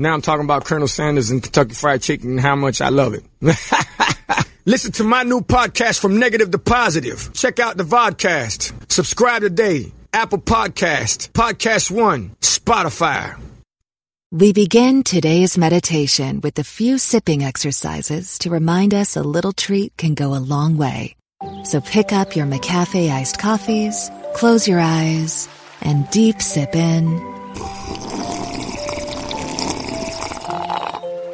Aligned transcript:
Now 0.00 0.14
I'm 0.14 0.22
talking 0.22 0.46
about 0.46 0.64
Colonel 0.64 0.88
Sanders 0.88 1.30
and 1.30 1.42
Kentucky 1.42 1.74
Fried 1.74 2.00
Chicken 2.00 2.30
and 2.30 2.40
how 2.40 2.56
much 2.56 2.80
I 2.80 2.88
love 2.88 3.12
it. 3.12 3.22
Listen 4.64 4.92
to 4.92 5.04
my 5.04 5.24
new 5.24 5.42
podcast 5.42 6.00
from 6.00 6.18
negative 6.18 6.50
to 6.52 6.58
positive. 6.58 7.30
Check 7.34 7.60
out 7.60 7.76
the 7.76 7.84
vodcast. 7.84 8.90
Subscribe 8.90 9.42
today. 9.42 9.92
Apple 10.14 10.38
Podcast, 10.38 11.32
Podcast 11.32 11.90
One, 11.90 12.30
Spotify. 12.40 13.38
We 14.32 14.54
begin 14.54 15.02
today's 15.02 15.58
meditation 15.58 16.40
with 16.40 16.58
a 16.58 16.64
few 16.64 16.96
sipping 16.96 17.44
exercises 17.44 18.38
to 18.38 18.48
remind 18.48 18.94
us 18.94 19.16
a 19.16 19.22
little 19.22 19.52
treat 19.52 19.94
can 19.98 20.14
go 20.14 20.34
a 20.34 20.40
long 20.40 20.78
way. 20.78 21.14
So 21.64 21.82
pick 21.82 22.10
up 22.10 22.34
your 22.34 22.46
McCafe 22.46 23.10
iced 23.10 23.38
coffees, 23.38 24.10
close 24.32 24.66
your 24.66 24.80
eyes, 24.80 25.46
and 25.82 26.08
deep 26.08 26.40
sip 26.40 26.74
in. 26.74 28.19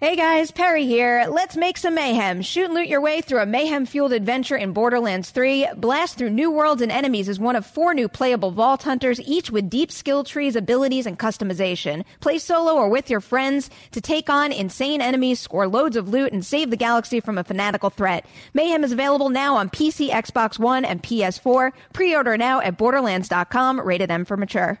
Hey 0.00 0.16
guys, 0.16 0.50
Perri 0.50 0.86
here. 0.86 1.28
Let's 1.30 1.56
make 1.56 1.78
some 1.78 1.94
mayhem. 1.94 2.42
Shoot 2.42 2.64
and 2.64 2.74
loot 2.74 2.88
your 2.88 3.00
way 3.00 3.20
through 3.20 3.38
a 3.38 3.46
mayhem 3.46 3.86
fueled 3.86 4.12
adventure 4.12 4.56
in 4.56 4.72
Borderlands 4.72 5.30
3. 5.30 5.68
Blast 5.76 6.18
through 6.18 6.30
new 6.30 6.50
worlds 6.50 6.82
and 6.82 6.90
enemies 6.90 7.28
as 7.28 7.38
one 7.38 7.54
of 7.54 7.64
four 7.64 7.94
new 7.94 8.08
playable 8.08 8.50
Vault 8.50 8.82
Hunters, 8.82 9.20
each 9.20 9.52
with 9.52 9.70
deep 9.70 9.92
skill 9.92 10.24
trees, 10.24 10.56
abilities, 10.56 11.06
and 11.06 11.16
customization. 11.16 12.04
Play 12.18 12.38
solo 12.38 12.74
or 12.74 12.88
with 12.88 13.08
your 13.08 13.20
friends 13.20 13.70
to 13.92 14.00
take 14.00 14.28
on 14.28 14.50
insane 14.50 15.00
enemies, 15.00 15.38
score 15.38 15.68
loads 15.68 15.96
of 15.96 16.08
loot, 16.08 16.32
and 16.32 16.44
save 16.44 16.70
the 16.70 16.76
galaxy 16.76 17.20
from 17.20 17.38
a 17.38 17.44
fanatical 17.44 17.88
threat. 17.88 18.26
Mayhem 18.52 18.82
is 18.82 18.90
available 18.90 19.28
now 19.28 19.54
on 19.54 19.70
PC, 19.70 20.10
Xbox 20.10 20.58
One, 20.58 20.84
and 20.84 21.04
PS4. 21.04 21.70
Pre 21.92 22.16
order 22.16 22.36
now 22.36 22.60
at 22.60 22.76
Borderlands.com, 22.76 23.80
rated 23.80 24.10
M 24.10 24.24
for 24.24 24.36
mature. 24.36 24.80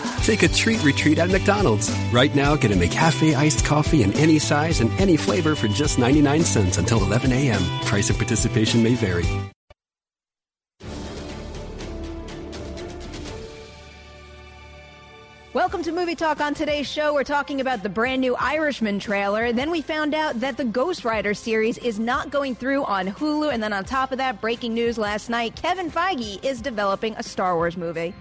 Take 0.23 0.43
a 0.43 0.47
treat 0.47 0.83
retreat 0.83 1.17
at 1.17 1.31
McDonald's. 1.31 1.91
Right 2.13 2.33
now, 2.35 2.55
get 2.55 2.71
a 2.71 2.75
McCafe 2.75 3.35
iced 3.35 3.65
coffee 3.65 4.03
in 4.03 4.13
any 4.13 4.37
size 4.37 4.79
and 4.79 4.91
any 4.99 5.17
flavor 5.17 5.55
for 5.55 5.67
just 5.67 5.97
99 5.97 6.43
cents 6.43 6.77
until 6.77 7.03
11 7.03 7.31
a.m. 7.31 7.61
Price 7.85 8.11
of 8.11 8.17
participation 8.17 8.83
may 8.83 8.93
vary. 8.93 9.25
Welcome 15.53 15.81
to 15.83 15.91
Movie 15.91 16.15
Talk. 16.15 16.39
On 16.39 16.53
today's 16.53 16.87
show, 16.87 17.15
we're 17.15 17.23
talking 17.23 17.59
about 17.59 17.81
the 17.81 17.89
brand 17.89 18.21
new 18.21 18.35
Irishman 18.35 18.99
trailer. 18.99 19.51
Then 19.51 19.71
we 19.71 19.81
found 19.81 20.13
out 20.13 20.39
that 20.39 20.55
the 20.55 20.63
Ghost 20.63 21.03
Rider 21.03 21.33
series 21.33 21.79
is 21.79 21.99
not 21.99 22.29
going 22.29 22.53
through 22.53 22.85
on 22.85 23.07
Hulu. 23.07 23.51
And 23.51 23.61
then 23.61 23.73
on 23.73 23.85
top 23.85 24.11
of 24.11 24.19
that, 24.19 24.39
breaking 24.39 24.75
news 24.75 24.99
last 24.99 25.29
night 25.29 25.55
Kevin 25.55 25.89
Feige 25.89 26.41
is 26.45 26.61
developing 26.61 27.15
a 27.15 27.23
Star 27.23 27.55
Wars 27.55 27.75
movie. 27.75 28.13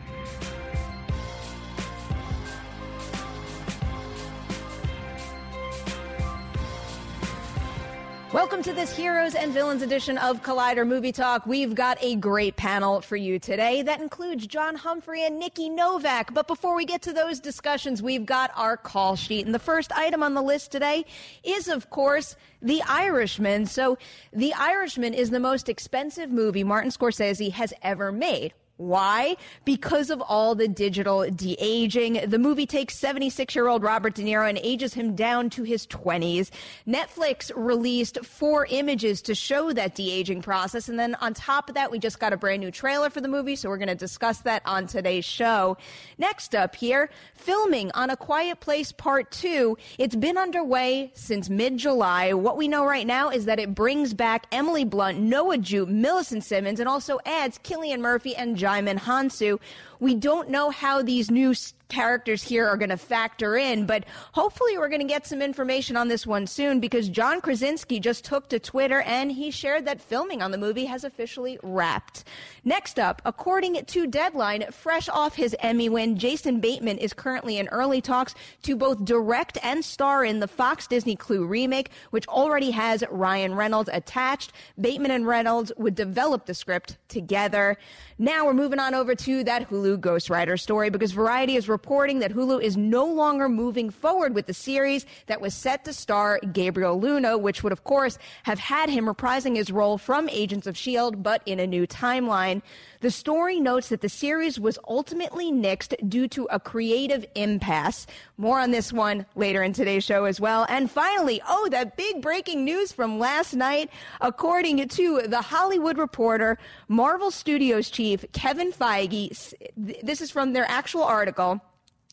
Welcome 8.41 8.63
to 8.63 8.73
this 8.73 8.97
Heroes 8.97 9.35
and 9.35 9.53
Villains 9.53 9.83
edition 9.83 10.17
of 10.17 10.43
Collider 10.43 10.89
Movie 10.89 11.13
Talk. 11.13 11.45
We've 11.45 11.75
got 11.75 11.99
a 12.01 12.17
great 12.17 12.57
panel 12.57 13.03
for 13.03 13.15
you 13.15 13.39
today 13.39 13.83
that 13.83 14.01
includes 14.01 14.47
John 14.47 14.77
Humphrey 14.77 15.27
and 15.27 15.39
Nikki 15.39 15.69
Novak. 15.69 16.33
But 16.33 16.49
before 16.49 16.75
we 16.75 16.87
get 16.87 17.03
to 17.03 17.13
those 17.13 17.39
discussions, 17.39 18.03
we've 18.03 18.25
got 18.25 18.51
our 18.57 18.79
call 18.79 19.15
sheet. 19.15 19.45
And 19.45 19.55
the 19.55 19.59
first 19.59 19.93
item 19.93 20.23
on 20.23 20.33
the 20.33 20.41
list 20.41 20.73
today 20.73 21.05
is, 21.45 21.69
of 21.69 21.91
course, 21.91 22.35
The 22.63 22.83
Irishman. 22.89 23.67
So, 23.67 23.99
The 24.33 24.55
Irishman 24.55 25.13
is 25.13 25.29
the 25.29 25.39
most 25.39 25.69
expensive 25.69 26.31
movie 26.31 26.65
Martin 26.65 26.91
Scorsese 26.91 27.53
has 27.53 27.75
ever 27.83 28.11
made. 28.11 28.55
Why? 28.81 29.37
Because 29.67 30.09
of 30.09 30.23
all 30.23 30.55
the 30.55 30.67
digital 30.67 31.29
de 31.29 31.55
aging. 31.61 32.31
The 32.31 32.39
movie 32.39 32.65
takes 32.65 32.97
76 32.97 33.55
year 33.55 33.69
old 33.69 33.83
Robert 33.83 34.15
De 34.15 34.23
Niro 34.23 34.49
and 34.49 34.59
ages 34.63 34.95
him 34.95 35.15
down 35.15 35.51
to 35.51 35.65
his 35.65 35.87
20s. 35.87 36.49
Netflix 36.89 37.53
released 37.55 38.25
four 38.25 38.67
images 38.71 39.21
to 39.21 39.35
show 39.35 39.75
that 39.75 39.97
de 39.97 40.11
aging 40.11 40.41
process. 40.41 40.89
And 40.89 40.99
then 40.99 41.15
on 41.17 41.35
top 41.35 41.69
of 41.69 41.75
that, 41.75 41.91
we 41.91 41.99
just 41.99 42.21
got 42.21 42.33
a 42.33 42.39
brand 42.39 42.63
new 42.63 42.71
trailer 42.71 43.11
for 43.11 43.21
the 43.21 43.29
movie. 43.29 43.55
So 43.55 43.69
we're 43.69 43.77
going 43.77 43.89
to 43.89 43.95
discuss 43.95 44.39
that 44.41 44.63
on 44.65 44.87
today's 44.87 45.27
show. 45.27 45.77
Next 46.17 46.55
up 46.55 46.75
here, 46.75 47.11
filming 47.35 47.91
on 47.93 48.09
A 48.09 48.17
Quiet 48.17 48.61
Place 48.61 48.93
Part 48.93 49.31
2. 49.31 49.77
It's 49.99 50.17
been 50.17 50.39
underway 50.39 51.11
since 51.13 51.51
mid 51.51 51.77
July. 51.77 52.33
What 52.33 52.57
we 52.57 52.67
know 52.67 52.87
right 52.87 53.07
now 53.07 53.29
is 53.29 53.45
that 53.45 53.61
it 53.61 53.75
brings 53.75 54.15
back 54.15 54.47
Emily 54.51 54.85
Blunt, 54.85 55.19
Noah 55.19 55.59
Jupe, 55.59 55.91
Millicent 55.91 56.45
Simmons, 56.45 56.81
and 56.81 56.89
also 56.89 57.19
adds 57.27 57.59
Cillian 57.59 58.01
Murphy 58.01 58.35
and 58.35 58.57
Djimon 58.71 58.99
Hounsou. 58.99 59.59
We 60.01 60.15
don't 60.15 60.49
know 60.49 60.71
how 60.71 61.03
these 61.03 61.31
new 61.31 61.55
characters 61.91 62.43
here 62.43 62.67
are 62.67 62.77
going 62.77 62.91
to 62.91 62.97
factor 62.97 63.57
in, 63.57 63.85
but 63.85 64.05
hopefully 64.33 64.79
we're 64.79 64.89
going 64.89 65.01
to 65.01 65.07
get 65.07 65.27
some 65.27 65.43
information 65.43 65.97
on 65.97 66.09
this 66.09 66.27
one 66.27 66.47
soon 66.47 66.81
because 66.81 67.09
John 67.09 67.41
Krasinski 67.41 68.01
just 68.01 68.25
took 68.25 68.49
to 68.49 68.59
Twitter 68.59 69.03
and 69.03 69.31
he 69.31 69.51
shared 69.51 69.85
that 69.85 70.01
filming 70.01 70.41
on 70.41 70.53
the 70.53 70.59
movie 70.59 70.87
has 70.87 71.05
officially 71.05 71.59
wrapped. 71.63 72.25
Next 72.65 72.99
up, 72.99 73.21
according 73.25 73.85
to 73.85 74.07
Deadline, 74.07 74.65
fresh 74.71 75.09
off 75.09 75.35
his 75.35 75.55
Emmy 75.61 75.89
win, 75.89 76.17
Jason 76.17 76.61
Bateman 76.61 76.99
is 76.99 77.13
currently 77.13 77.59
in 77.59 77.69
early 77.69 78.01
talks 78.01 78.35
to 78.63 78.77
both 78.77 79.05
direct 79.05 79.59
and 79.63 79.85
star 79.85 80.25
in 80.25 80.41
the 80.41 80.49
Fox 80.49 80.87
Disney 80.87 81.17
Clue 81.17 81.45
remake, 81.45 81.91
which 82.11 82.27
already 82.29 82.71
has 82.71 83.03
Ryan 83.11 83.55
Reynolds 83.55 83.91
attached. 83.93 84.53
Bateman 84.81 85.11
and 85.11 85.27
Reynolds 85.27 85.73
would 85.77 85.97
develop 85.97 86.47
the 86.47 86.55
script 86.55 86.97
together. 87.09 87.77
Now 88.19 88.47
we're 88.47 88.55
moving 88.55 88.79
on 88.79 88.95
over 88.95 89.15
to 89.15 89.43
that 89.45 89.69
Hulu 89.69 89.90
Ghost 89.97 90.31
Rider 90.31 90.57
story 90.57 90.91
because 90.91 91.13
Variety 91.13 91.57
is 91.57 91.69
reporting 91.69 92.21
that 92.21 92.33
Hulu 92.33 92.63
is 92.63 92.77
no 92.77 93.05
longer 93.05 93.49
moving 93.49 93.91
forward 93.91 94.35
with 94.35 94.47
the 94.47 94.55
series 94.55 95.07
that 95.27 95.41
was 95.41 95.55
set 95.55 95.85
to 95.85 95.93
star 95.93 96.41
Gabriel 96.53 97.01
Luna, 97.01 97.39
which 97.39 97.63
would, 97.63 97.73
of 97.73 97.85
course, 97.85 98.19
have 98.45 98.59
had 98.59 98.91
him 98.91 99.07
reprising 99.07 99.57
his 99.57 99.71
role 99.71 99.99
from 99.99 100.29
Agents 100.29 100.67
of 100.67 100.75
S.H.I.E.L.D., 100.75 101.17
but 101.19 101.43
in 101.47 101.61
a 101.61 101.67
new 101.67 101.87
timeline. 101.87 102.63
The 103.01 103.11
story 103.11 103.61
notes 103.61 103.89
that 103.89 104.03
the 104.03 104.11
series 104.11 104.61
was 104.61 104.79
ultimately 104.87 105.51
nixed 105.51 105.95
due 106.07 106.29
to 106.29 106.47
a 106.51 106.61
creative 106.61 107.25
impasse. 107.35 108.07
More 108.37 108.61
on 108.61 108.73
this 108.73 108.93
one 108.93 109.25
later 109.37 109.63
in 109.63 109.73
today's 109.73 110.05
show 110.05 110.25
as 110.27 110.39
well. 110.39 110.67
And 110.69 110.91
finally, 110.91 111.41
oh, 111.49 111.69
that 111.71 111.97
big 111.97 112.21
breaking 112.21 112.63
news 112.63 112.93
from 112.93 113.19
last 113.19 113.55
night. 113.55 113.89
According 114.21 114.87
to 114.87 115.23
The 115.23 115.41
Hollywood 115.41 115.97
Reporter, 115.97 116.59
Marvel 116.89 117.31
Studios 117.31 117.89
chief 117.89 118.25
Kevin 118.33 118.71
Feige, 118.71 119.55
this 120.03 120.21
is 120.21 120.31
from 120.31 120.53
their 120.53 120.69
actual 120.69 121.03
article 121.05 121.61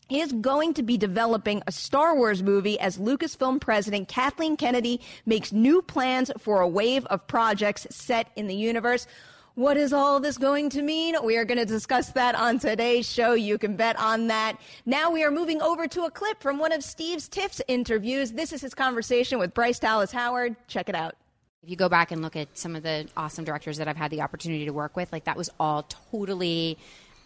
He 0.08 0.20
is 0.20 0.32
going 0.32 0.72
to 0.74 0.82
be 0.82 0.96
developing 0.96 1.62
a 1.66 1.72
Star 1.72 2.16
Wars 2.16 2.42
movie 2.42 2.80
as 2.80 2.96
Lucasfilm 2.96 3.60
president 3.60 4.08
Kathleen 4.08 4.56
Kennedy 4.56 5.02
makes 5.26 5.52
new 5.52 5.82
plans 5.82 6.30
for 6.38 6.62
a 6.62 6.68
wave 6.68 7.04
of 7.06 7.26
projects 7.26 7.86
set 7.90 8.28
in 8.34 8.46
the 8.46 8.54
universe. 8.54 9.06
What 9.54 9.76
is 9.76 9.92
all 9.92 10.18
this 10.18 10.38
going 10.38 10.70
to 10.70 10.82
mean? 10.82 11.16
We 11.22 11.36
are 11.36 11.44
going 11.44 11.58
to 11.58 11.66
discuss 11.66 12.12
that 12.12 12.34
on 12.36 12.58
today's 12.58 13.10
show. 13.10 13.34
You 13.34 13.58
can 13.58 13.76
bet 13.76 13.98
on 13.98 14.28
that. 14.28 14.56
Now 14.86 15.10
we 15.10 15.22
are 15.24 15.30
moving 15.30 15.60
over 15.60 15.86
to 15.88 16.04
a 16.04 16.10
clip 16.10 16.40
from 16.40 16.58
one 16.58 16.72
of 16.72 16.82
Steve's 16.82 17.28
Tiff's 17.28 17.60
interviews. 17.68 18.32
This 18.32 18.52
is 18.52 18.62
his 18.62 18.72
conversation 18.72 19.38
with 19.38 19.52
Bryce 19.52 19.78
Dallas 19.78 20.12
Howard. 20.12 20.56
Check 20.68 20.88
it 20.88 20.94
out. 20.94 21.16
If 21.62 21.68
you 21.68 21.76
go 21.76 21.88
back 21.88 22.12
and 22.12 22.22
look 22.22 22.36
at 22.36 22.56
some 22.56 22.76
of 22.76 22.82
the 22.82 23.08
awesome 23.16 23.44
directors 23.44 23.76
that 23.78 23.88
I've 23.88 23.96
had 23.96 24.12
the 24.12 24.22
opportunity 24.22 24.64
to 24.64 24.72
work 24.72 24.96
with, 24.96 25.12
like 25.12 25.24
that 25.24 25.36
was 25.36 25.50
all 25.58 25.82
totally 25.82 26.78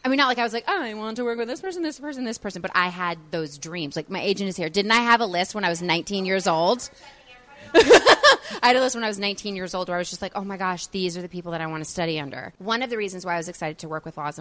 I 0.05 0.09
mean, 0.09 0.17
not 0.17 0.27
like 0.27 0.39
I 0.39 0.43
was 0.43 0.53
like, 0.53 0.65
oh, 0.67 0.83
I 0.83 0.95
want 0.95 1.17
to 1.17 1.25
work 1.25 1.39
with 1.39 1.47
this 1.47 1.61
person, 1.61 1.83
this 1.83 2.01
person, 2.01 2.25
this 2.25 2.39
person, 2.39 2.61
but 2.61 2.73
I 2.75 2.89
had 2.89 3.19
those 3.31 3.57
dreams. 3.57 3.95
Like, 3.95 4.11
my 4.11 4.21
agent 4.21 4.49
is 4.49 4.57
here. 4.57 4.69
Didn't 4.69 4.91
I 4.91 4.97
have 4.97 5.21
a 5.21 5.27
list 5.27 5.55
when 5.55 5.65
I 5.65 5.69
was 5.69 5.81
19 5.81 6.27
years 6.27 6.49
old? 6.49 6.91
I 7.75 8.69
had 8.69 8.77
a 8.77 8.81
list 8.81 8.97
when 8.97 9.05
I 9.05 9.09
was 9.09 9.19
19 9.19 9.55
years 9.55 9.75
old 9.75 9.89
where 9.89 9.97
I 9.97 10.01
was 10.01 10.11
just 10.11 10.21
like, 10.21 10.33
oh 10.35 10.45
my 10.45 10.57
gosh, 10.57 10.89
these 10.89 11.17
are 11.17 11.23
the 11.23 11.29
people 11.29 11.53
that 11.53 11.61
I 11.61 11.67
want 11.67 11.85
to 11.85 11.89
study 11.91 12.19
under. 12.19 12.53
One 12.59 12.83
of 12.83 12.91
the 12.91 12.97
reasons 12.97 13.25
why 13.25 13.35
I 13.35 13.37
was 13.39 13.49
excited 13.49 13.79
to 13.79 13.89
work 13.89 14.05
with 14.05 14.17
Lars 14.17 14.39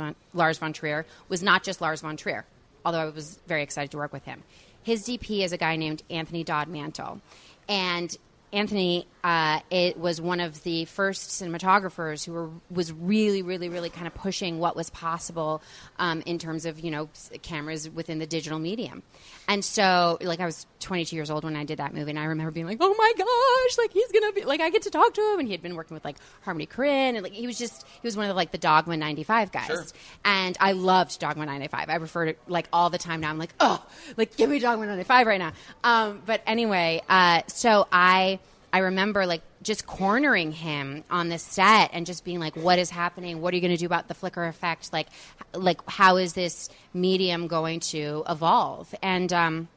von, 0.57 0.73
Trier 0.73 1.05
was 1.29 1.43
not 1.43 1.63
just 1.63 1.79
Lars 1.79 2.01
von 2.01 2.17
Trier, 2.17 2.45
although 2.83 2.99
I 2.99 3.09
was 3.09 3.39
very 3.47 3.61
excited 3.63 3.91
to 3.91 3.97
work 3.97 4.11
with 4.11 4.25
him. 4.25 4.43
His 4.83 5.03
DP 5.07 5.45
is 5.45 5.53
a 5.53 5.57
guy 5.57 5.75
named 5.75 6.03
Anthony 6.09 6.43
Dodd 6.43 6.67
Mantle. 6.67 7.21
And 7.69 8.15
Anthony 8.51 9.07
uh, 9.23 9.59
it 9.69 9.97
was 9.97 10.19
one 10.19 10.39
of 10.39 10.63
the 10.63 10.85
first 10.85 11.29
cinematographers 11.29 12.25
who 12.25 12.33
were, 12.33 12.49
was 12.69 12.91
really, 12.91 13.41
really, 13.41 13.69
really 13.69 13.89
kind 13.89 14.07
of 14.07 14.13
pushing 14.15 14.59
what 14.59 14.75
was 14.75 14.89
possible 14.89 15.61
um, 15.99 16.23
in 16.25 16.39
terms 16.39 16.65
of 16.65 16.79
you 16.79 16.91
know 16.91 17.09
cameras 17.41 17.89
within 17.89 18.19
the 18.19 18.25
digital 18.25 18.59
medium. 18.59 19.03
And 19.47 19.63
so, 19.63 20.17
like, 20.21 20.39
I 20.39 20.45
was 20.45 20.65
22 20.79 21.15
years 21.15 21.29
old 21.29 21.43
when 21.43 21.55
I 21.55 21.65
did 21.65 21.77
that 21.77 21.93
movie, 21.93 22.09
and 22.09 22.19
I 22.19 22.25
remember 22.25 22.51
being 22.51 22.65
like, 22.65 22.77
"Oh 22.79 22.95
my 22.97 23.13
gosh, 23.17 23.77
like 23.77 23.93
he's 23.93 24.11
gonna 24.11 24.33
be 24.33 24.43
like 24.43 24.61
I 24.61 24.69
get 24.69 24.83
to 24.83 24.89
talk 24.89 25.13
to 25.13 25.33
him." 25.33 25.39
And 25.39 25.47
he 25.47 25.53
had 25.53 25.61
been 25.61 25.75
working 25.75 25.93
with 25.93 26.03
like 26.03 26.17
Harmony 26.41 26.65
Korine, 26.65 27.15
and 27.15 27.21
like 27.21 27.33
he 27.33 27.45
was 27.45 27.57
just 27.57 27.83
he 27.83 28.07
was 28.07 28.17
one 28.17 28.25
of 28.25 28.29
the, 28.29 28.35
like 28.35 28.51
the 28.51 28.57
Dogma 28.57 28.97
95 28.97 29.51
guys. 29.51 29.67
Sure. 29.67 29.85
And 30.25 30.57
I 30.59 30.71
loved 30.71 31.19
Dogma 31.19 31.45
95. 31.45 31.89
I 31.89 31.95
refer 31.95 32.33
to 32.33 32.35
like 32.47 32.67
all 32.73 32.89
the 32.89 32.97
time 32.97 33.21
now. 33.21 33.29
I'm 33.29 33.37
like, 33.37 33.53
oh, 33.59 33.85
like 34.17 34.35
give 34.35 34.49
me 34.49 34.59
Dogma 34.59 34.85
95 34.87 35.27
right 35.27 35.39
now. 35.39 35.51
Um, 35.83 36.21
but 36.25 36.41
anyway, 36.47 37.01
uh, 37.07 37.41
so 37.47 37.87
I 37.91 38.39
I 38.73 38.79
remember 38.79 39.25
like 39.25 39.41
just 39.61 39.85
cornering 39.85 40.51
him 40.51 41.03
on 41.09 41.29
the 41.29 41.37
set 41.37 41.91
and 41.93 42.05
just 42.05 42.23
being 42.23 42.39
like, 42.39 42.55
"What 42.55 42.79
is 42.79 42.89
happening? 42.89 43.41
What 43.41 43.53
are 43.53 43.57
you 43.57 43.61
going 43.61 43.71
to 43.71 43.77
do 43.77 43.85
about 43.85 44.07
the 44.07 44.13
flicker 44.13 44.45
effect? 44.45 44.93
Like, 44.93 45.07
like 45.53 45.81
how 45.89 46.17
is 46.17 46.33
this 46.33 46.69
medium 46.93 47.47
going 47.47 47.81
to 47.91 48.23
evolve?" 48.29 48.93
And 49.01 49.31
um, 49.33 49.67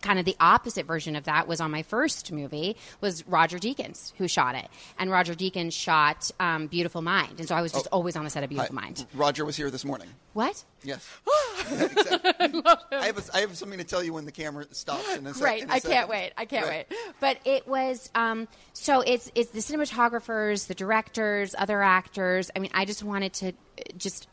kind 0.00 0.18
of 0.18 0.24
the 0.24 0.36
opposite 0.40 0.86
version 0.86 1.16
of 1.16 1.24
that 1.24 1.48
was 1.48 1.60
on 1.60 1.70
my 1.70 1.82
first 1.82 2.32
movie 2.32 2.76
was 3.00 3.26
Roger 3.26 3.58
Deakins 3.58 4.12
who 4.16 4.28
shot 4.28 4.54
it, 4.54 4.68
and 4.98 5.10
Roger 5.10 5.34
Deakins 5.34 5.72
shot 5.72 6.30
um, 6.40 6.66
Beautiful 6.66 7.02
Mind, 7.02 7.38
and 7.38 7.48
so 7.48 7.54
I 7.54 7.62
was 7.62 7.72
just 7.72 7.86
oh, 7.92 7.96
always 7.96 8.16
on 8.16 8.24
the 8.24 8.30
set 8.30 8.42
of 8.42 8.50
Beautiful 8.50 8.76
hi. 8.76 8.82
Mind. 8.82 9.06
Roger 9.14 9.44
was 9.44 9.56
here 9.56 9.70
this 9.70 9.84
morning. 9.84 10.08
What? 10.32 10.64
Yes. 10.82 11.06
I, 11.28 12.82
I, 12.92 13.06
have 13.06 13.18
a, 13.18 13.36
I 13.36 13.40
have 13.40 13.56
something 13.56 13.78
to 13.78 13.84
tell 13.84 14.02
you 14.02 14.12
when 14.12 14.24
the 14.24 14.32
camera 14.32 14.66
stops. 14.72 15.16
In 15.16 15.26
a 15.26 15.32
Great! 15.32 15.66
I 15.68 15.80
can't 15.80 16.08
wait. 16.08 16.32
I 16.36 16.44
can't 16.44 16.66
right. 16.66 16.86
wait. 16.90 16.98
But 17.20 17.38
it 17.44 17.66
was 17.66 18.10
um, 18.14 18.48
so 18.72 19.00
it's 19.00 19.30
it's 19.34 19.50
the 19.50 19.60
cinematographers, 19.60 20.66
the 20.66 20.74
directors, 20.74 21.54
other 21.58 21.82
actors. 21.82 22.50
I 22.54 22.60
mean, 22.60 22.70
I 22.74 22.84
just 22.84 23.02
wanted 23.02 23.32
to 23.34 23.52
just 23.96 24.28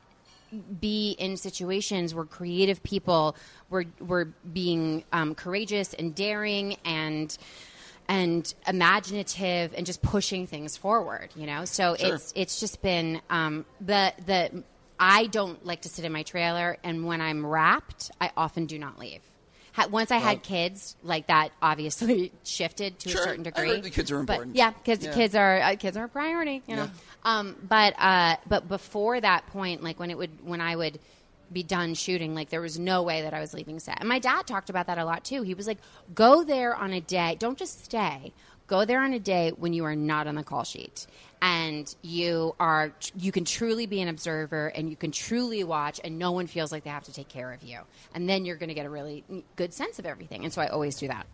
be 0.80 1.12
in 1.12 1.38
situations 1.38 2.14
where 2.16 2.26
creative 2.26 2.82
people 2.84 3.36
were 3.70 3.86
were 4.00 4.26
being 4.54 5.04
um, 5.12 5.36
courageous 5.36 5.94
and 5.94 6.16
daring 6.16 6.78
and 6.86 7.38
and 8.10 8.54
imaginative 8.68 9.74
and 9.76 9.86
just 9.86 10.02
pushing 10.02 10.48
things 10.48 10.78
forward. 10.78 11.30
You 11.36 11.46
know, 11.48 11.66
so 11.66 11.96
sure. 11.96 12.16
it's 12.16 12.34
it's 12.36 12.60
just 12.60 12.82
been 12.82 13.22
um, 13.30 13.66
the 13.82 14.14
the. 14.26 14.64
I 15.00 15.28
don't 15.28 15.64
like 15.64 15.82
to 15.82 15.90
sit 15.90 16.06
in 16.06 16.12
my 16.12 16.24
trailer, 16.24 16.78
and 16.84 17.06
when 17.06 17.22
I'm 17.22 17.46
wrapped, 17.46 18.10
I 18.20 18.32
often 18.36 18.66
do 18.66 18.80
not 18.80 18.98
leave 18.98 19.22
once 19.86 20.12
I 20.12 20.18
had 20.18 20.44
kids, 20.44 20.96
like 21.04 21.28
that 21.28 21.50
obviously 21.62 22.32
shifted 22.44 23.00
to 23.00 23.10
sure. 23.10 23.22
a 23.22 23.24
certain 23.24 23.44
degree. 23.44 23.82
the 23.82 23.90
kids 23.90 24.12
are 24.12 24.20
important. 24.20 24.54
But 24.54 24.58
yeah, 24.58 24.72
because 24.72 25.04
yeah. 25.04 25.14
kids 25.14 25.36
are 25.36 25.60
uh, 25.62 25.76
kids 25.76 25.96
are 25.98 26.06
a 26.06 26.10
priority, 26.10 26.64
you 26.68 26.76
know. 26.76 26.84
Yeah. 26.84 27.40
Um, 27.40 27.56
but 27.62 27.94
uh, 28.00 28.38
but 28.48 28.68
before 28.68 29.20
that 29.20 29.48
point, 29.48 29.84
like 29.84 30.00
when 30.00 30.10
it 30.10 30.18
would 30.18 30.46
when 30.46 30.62
I 30.62 30.76
would 30.76 31.00
be 31.52 31.64
done 31.64 31.94
shooting, 31.94 32.36
like 32.36 32.50
there 32.50 32.62
was 32.62 32.78
no 32.80 33.04
way 33.04 33.22
that 33.22 33.34
I 33.34 33.40
was 33.40 33.54
leaving 33.54 33.80
set. 33.80 34.00
And 34.00 34.10
my 34.10 34.20
dad 34.20 34.48
talked 34.48 34.70
about 34.70 34.88
that 34.88 34.98
a 34.98 35.06
lot 35.06 35.24
too. 35.24 35.44
He 35.44 35.54
was 35.54 35.68
like, 35.68 35.78
"Go 36.14 36.44
there 36.44 36.76
on 36.76 36.94
a 36.94 37.02
day. 37.02 37.36
Don't 37.40 37.58
just 37.58 37.86
stay. 37.86 38.34
Go 38.68 38.86
there 38.86 39.02
on 39.02 39.14
a 39.14 39.20
day 39.20 39.52
when 39.56 39.74
you 39.74 39.86
are 39.86 39.96
not 39.96 40.28
on 40.28 40.36
the 40.36 40.44
call 40.44 40.64
sheet." 40.64 41.08
and 41.42 41.96
you 42.02 42.56
are 42.60 42.92
you 43.16 43.32
can 43.32 43.46
truly 43.46 43.86
be 43.86 44.02
an 44.02 44.08
observer 44.08 44.68
and 44.70 44.90
you 44.90 44.96
can 44.96 45.12
truly 45.12 45.64
watch 45.64 46.00
and 46.04 46.18
no 46.18 46.32
one 46.32 46.48
feels 46.48 46.72
like 46.72 46.84
they 46.84 46.90
have 46.90 47.04
to 47.04 47.14
take 47.14 47.28
care 47.28 47.54
of 47.54 47.62
you 47.62 47.80
and 48.16 48.28
then 48.28 48.46
you're 48.46 48.56
going 48.56 48.70
to 48.70 48.74
get 48.76 48.86
a 48.86 48.90
really 48.90 49.24
good 49.56 49.74
sense 49.74 50.00
of 50.00 50.06
everything 50.06 50.44
and 50.44 50.52
so 50.52 50.62
i 50.62 50.68
always 50.68 50.98
do 50.98 51.08
that 51.08 51.28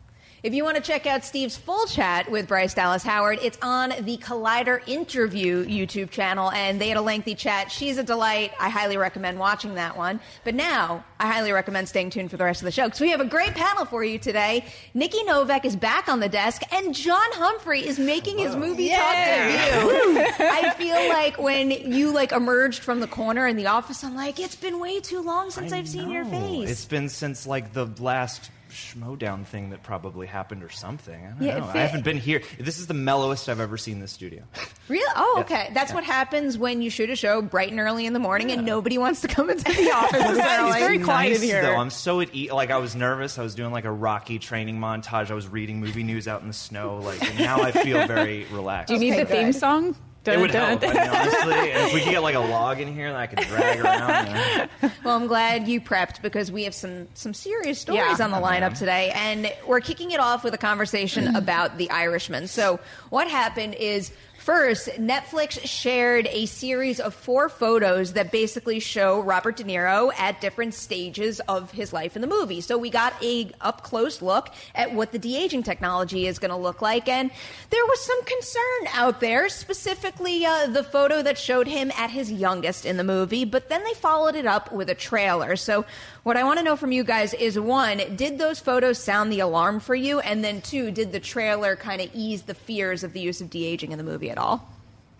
if 0.43 0.53
you 0.53 0.65
want 0.65 0.75
to 0.75 0.83
check 0.83 1.07
out 1.07 1.23
Steve's 1.23 1.55
full 1.55 1.85
chat 1.85 2.29
with 2.29 2.49
Bryce 2.49 2.73
Dallas 2.73 3.01
Howard, 3.01 3.39
it's 3.41 3.57
on 3.61 3.93
the 4.01 4.17
Collider 4.17 4.85
Interview 4.89 5.65
YouTube 5.65 6.09
channel, 6.09 6.51
and 6.51 6.81
they 6.81 6.89
had 6.89 6.97
a 6.97 7.01
lengthy 7.01 7.33
chat. 7.33 7.71
She's 7.71 7.97
a 7.97 8.03
delight. 8.03 8.51
I 8.59 8.67
highly 8.67 8.97
recommend 8.97 9.39
watching 9.39 9.75
that 9.75 9.95
one. 9.95 10.19
But 10.43 10.53
now, 10.53 11.05
I 11.17 11.31
highly 11.31 11.53
recommend 11.53 11.87
staying 11.87 12.09
tuned 12.09 12.29
for 12.29 12.35
the 12.35 12.43
rest 12.43 12.61
of 12.61 12.65
the 12.65 12.71
show 12.71 12.83
because 12.83 12.99
we 12.99 13.09
have 13.11 13.21
a 13.21 13.25
great 13.25 13.53
panel 13.53 13.85
for 13.85 14.03
you 14.03 14.19
today. 14.19 14.65
Nikki 14.93 15.23
Novak 15.23 15.63
is 15.63 15.77
back 15.77 16.09
on 16.09 16.19
the 16.19 16.27
desk, 16.27 16.61
and 16.73 16.93
John 16.93 17.31
Humphrey 17.31 17.79
is 17.87 17.97
making 17.97 18.37
his 18.37 18.53
movie 18.53 18.87
yeah. 18.87 18.97
talk 18.97 19.13
debut. 19.15 20.45
I 20.45 20.71
feel 20.71 21.07
like 21.07 21.39
when 21.39 21.71
you 21.71 22.11
like 22.11 22.33
emerged 22.33 22.83
from 22.83 22.99
the 22.99 23.07
corner 23.07 23.47
in 23.47 23.55
the 23.55 23.67
office, 23.67 24.03
I'm 24.03 24.13
like, 24.13 24.41
it's 24.41 24.57
been 24.57 24.81
way 24.81 24.99
too 24.99 25.21
long 25.21 25.51
since 25.51 25.71
I 25.71 25.77
have 25.77 25.87
seen 25.87 26.09
your 26.09 26.25
face. 26.25 26.69
It's 26.69 26.85
been 26.85 27.07
since 27.07 27.47
like 27.47 27.71
the 27.71 27.85
last 27.99 28.51
Schmoedown 28.73 29.45
thing 29.45 29.69
that 29.69 29.83
probably 29.83 30.27
happened 30.27 30.63
or 30.63 30.69
something. 30.69 31.25
I 31.25 31.29
don't 31.29 31.41
yeah, 31.41 31.59
know. 31.59 31.65
I 31.67 31.77
haven't 31.77 32.03
been 32.03 32.17
here. 32.17 32.41
This 32.59 32.79
is 32.79 32.87
the 32.87 32.93
mellowest 32.93 33.47
I've 33.47 33.59
ever 33.59 33.77
seen 33.77 33.99
this 33.99 34.11
studio. 34.11 34.43
Really? 34.89 35.13
Oh, 35.15 35.37
okay. 35.39 35.69
That's 35.73 35.91
yeah. 35.91 35.95
what 35.95 36.03
happens 36.03 36.57
when 36.57 36.81
you 36.81 36.89
shoot 36.89 37.09
a 37.09 37.15
show 37.15 37.41
bright 37.41 37.71
and 37.71 37.79
early 37.79 38.05
in 38.05 38.11
the 38.11 38.19
morning 38.19 38.49
yeah. 38.49 38.57
and 38.57 38.65
nobody 38.65 38.97
wants 38.97 39.21
to 39.21 39.29
come 39.29 39.49
into 39.49 39.63
the 39.63 39.91
office. 39.91 40.19
it's, 40.21 40.29
it's 40.37 40.77
very 40.77 40.99
quiet 40.99 41.29
nice, 41.29 41.41
in 41.41 41.47
here. 41.47 41.61
Though 41.61 41.77
I'm 41.77 41.89
so 41.89 42.19
at 42.19 42.35
ease. 42.35 42.51
Like 42.51 42.69
I 42.69 42.77
was 42.79 42.93
nervous. 42.93 43.39
I 43.39 43.43
was 43.43 43.55
doing 43.55 43.71
like 43.71 43.85
a 43.85 43.91
Rocky 43.91 44.39
training 44.39 44.77
montage. 44.79 45.31
I 45.31 45.35
was 45.35 45.47
reading 45.47 45.79
movie 45.79 46.03
news 46.03 46.27
out 46.27 46.41
in 46.41 46.49
the 46.49 46.53
snow. 46.53 46.97
Like 46.97 47.21
now 47.39 47.61
I 47.61 47.71
feel 47.71 48.05
very 48.07 48.43
relaxed. 48.51 48.89
Do 48.89 48.95
you 48.95 48.99
need 48.99 49.13
okay, 49.13 49.23
the 49.23 49.29
good. 49.29 49.37
theme 49.37 49.53
song? 49.53 49.95
Dun, 50.23 50.35
it 50.35 50.41
would 50.41 50.51
dun, 50.51 50.79
help, 50.79 50.83
I 50.83 50.87
mean, 50.87 50.97
honestly. 50.97 51.71
and 51.71 51.87
if 51.87 51.93
we 51.93 51.99
could 51.99 52.11
get 52.11 52.23
like 52.23 52.35
a 52.35 52.39
log 52.39 52.79
in 52.79 52.93
here 52.93 53.11
that 53.11 53.19
I 53.19 53.27
could 53.27 53.39
drag 53.39 53.79
around. 53.81 54.27
You 54.27 54.33
know. 54.33 54.91
Well, 55.03 55.15
I'm 55.17 55.27
glad 55.27 55.67
you 55.67 55.81
prepped 55.81 56.21
because 56.21 56.49
we 56.49 56.63
have 56.63 56.73
some 56.73 57.09
some 57.13 57.33
serious 57.33 57.79
stories 57.79 58.19
yeah. 58.19 58.23
on 58.23 58.31
the 58.31 58.37
lineup 58.37 58.77
today, 58.77 59.11
and 59.13 59.51
we're 59.67 59.81
kicking 59.81 60.11
it 60.11 60.21
off 60.21 60.45
with 60.45 60.53
a 60.53 60.57
conversation 60.57 61.35
about 61.35 61.77
The 61.77 61.89
Irishman. 61.91 62.47
So, 62.47 62.79
what 63.09 63.27
happened 63.29 63.75
is 63.75 64.13
First, 64.43 64.89
Netflix 64.99 65.65
shared 65.65 66.27
a 66.29 66.47
series 66.47 66.99
of 66.99 67.13
four 67.13 67.47
photos 67.47 68.11
that 68.11 68.29
basically 68.29 68.81
show 68.81 69.21
Robert 69.21 69.55
De 69.55 69.63
Niro 69.63 70.11
at 70.19 70.41
different 70.41 70.73
stages 70.73 71.39
of 71.47 71.71
his 71.71 71.93
life 71.93 72.17
in 72.17 72.21
the 72.21 72.27
movie. 72.27 72.59
So 72.59 72.77
we 72.77 72.89
got 72.89 73.13
a 73.23 73.49
up 73.61 73.83
close 73.83 74.21
look 74.21 74.49
at 74.75 74.93
what 74.93 75.13
the 75.13 75.17
de 75.17 75.37
aging 75.37 75.63
technology 75.63 76.27
is 76.27 76.39
going 76.39 76.51
to 76.51 76.57
look 76.57 76.81
like, 76.81 77.07
and 77.07 77.31
there 77.69 77.85
was 77.85 78.01
some 78.01 78.21
concern 78.25 78.87
out 78.95 79.21
there, 79.21 79.47
specifically 79.47 80.45
uh, 80.45 80.67
the 80.67 80.83
photo 80.83 81.21
that 81.21 81.37
showed 81.37 81.69
him 81.69 81.89
at 81.97 82.09
his 82.09 82.29
youngest 82.29 82.85
in 82.85 82.97
the 82.97 83.05
movie. 83.05 83.45
But 83.45 83.69
then 83.69 83.81
they 83.85 83.93
followed 83.93 84.35
it 84.35 84.45
up 84.45 84.73
with 84.73 84.89
a 84.89 84.95
trailer. 84.95 85.55
So 85.55 85.85
what 86.23 86.37
I 86.37 86.43
want 86.45 86.59
to 86.59 86.65
know 86.65 86.75
from 86.75 86.91
you 86.91 87.03
guys 87.03 87.33
is 87.33 87.59
one, 87.59 88.01
did 88.15 88.37
those 88.37 88.59
photos 88.59 88.97
sound 88.97 89.31
the 89.31 89.41
alarm 89.41 89.79
for 89.81 89.93
you? 89.93 90.19
And 90.19 90.43
then 90.43 90.61
two, 90.61 90.89
did 90.89 91.11
the 91.11 91.19
trailer 91.19 91.75
kind 91.75 92.01
of 92.01 92.09
ease 92.13 92.43
the 92.43 92.53
fears 92.53 93.03
of 93.03 93.13
the 93.13 93.19
use 93.19 93.41
of 93.41 93.49
de 93.49 93.65
aging 93.65 93.91
in 93.91 93.97
the 93.97 94.03
movie 94.03 94.29
at 94.29 94.37
all? 94.37 94.67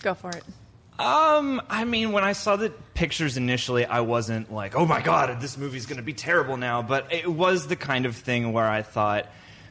Go 0.01 0.13
for 0.13 0.29
it. 0.29 0.43
Um, 0.99 1.61
I 1.69 1.85
mean, 1.85 2.11
when 2.11 2.23
I 2.23 2.33
saw 2.33 2.55
the 2.55 2.69
pictures 2.93 3.35
initially, 3.35 3.85
I 3.85 4.01
wasn't 4.01 4.53
like, 4.53 4.75
"Oh 4.75 4.85
my 4.85 5.01
god, 5.01 5.41
this 5.41 5.57
movie's 5.57 5.87
going 5.87 5.97
to 5.97 6.03
be 6.03 6.13
terrible 6.13 6.55
now." 6.55 6.83
But 6.83 7.11
it 7.11 7.27
was 7.27 7.67
the 7.67 7.75
kind 7.75 8.05
of 8.05 8.15
thing 8.15 8.53
where 8.53 8.67
I 8.67 8.83
thought, 8.83 9.27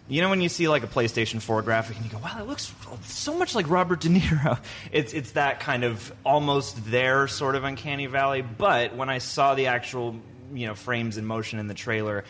you 0.09 0.21
know, 0.21 0.29
when 0.29 0.41
you 0.41 0.49
see 0.49 0.69
like 0.69 0.83
a 0.83 0.89
PlayStation 0.89 1.41
4 1.41 1.63
graphic 1.63 1.97
and 1.97 2.05
you 2.05 2.11
go, 2.11 2.19
"Wow, 2.19 2.39
it 2.41 2.49
looks 2.49 2.75
so 3.05 3.39
much 3.39 3.55
like 3.55 3.71
Robert 3.71 4.01
De 4.01 4.09
Niro." 4.09 4.59
It's 4.91 5.13
it's 5.13 5.33
that 5.33 5.61
kind 5.61 5.85
of 5.85 6.13
almost 6.25 6.91
there 6.91 7.29
sort 7.29 7.55
of 7.55 7.63
uncanny 7.63 8.07
valley. 8.07 8.43
But 8.43 8.97
when 8.97 9.09
I 9.09 9.19
saw 9.19 9.55
the 9.55 9.69
actual 9.69 10.17
you 10.53 10.67
know 10.67 10.75
frames 10.75 11.17
in 11.17 11.27
motion 11.27 11.59
in 11.59 11.67
the 11.67 11.75
trailer, 11.75 12.25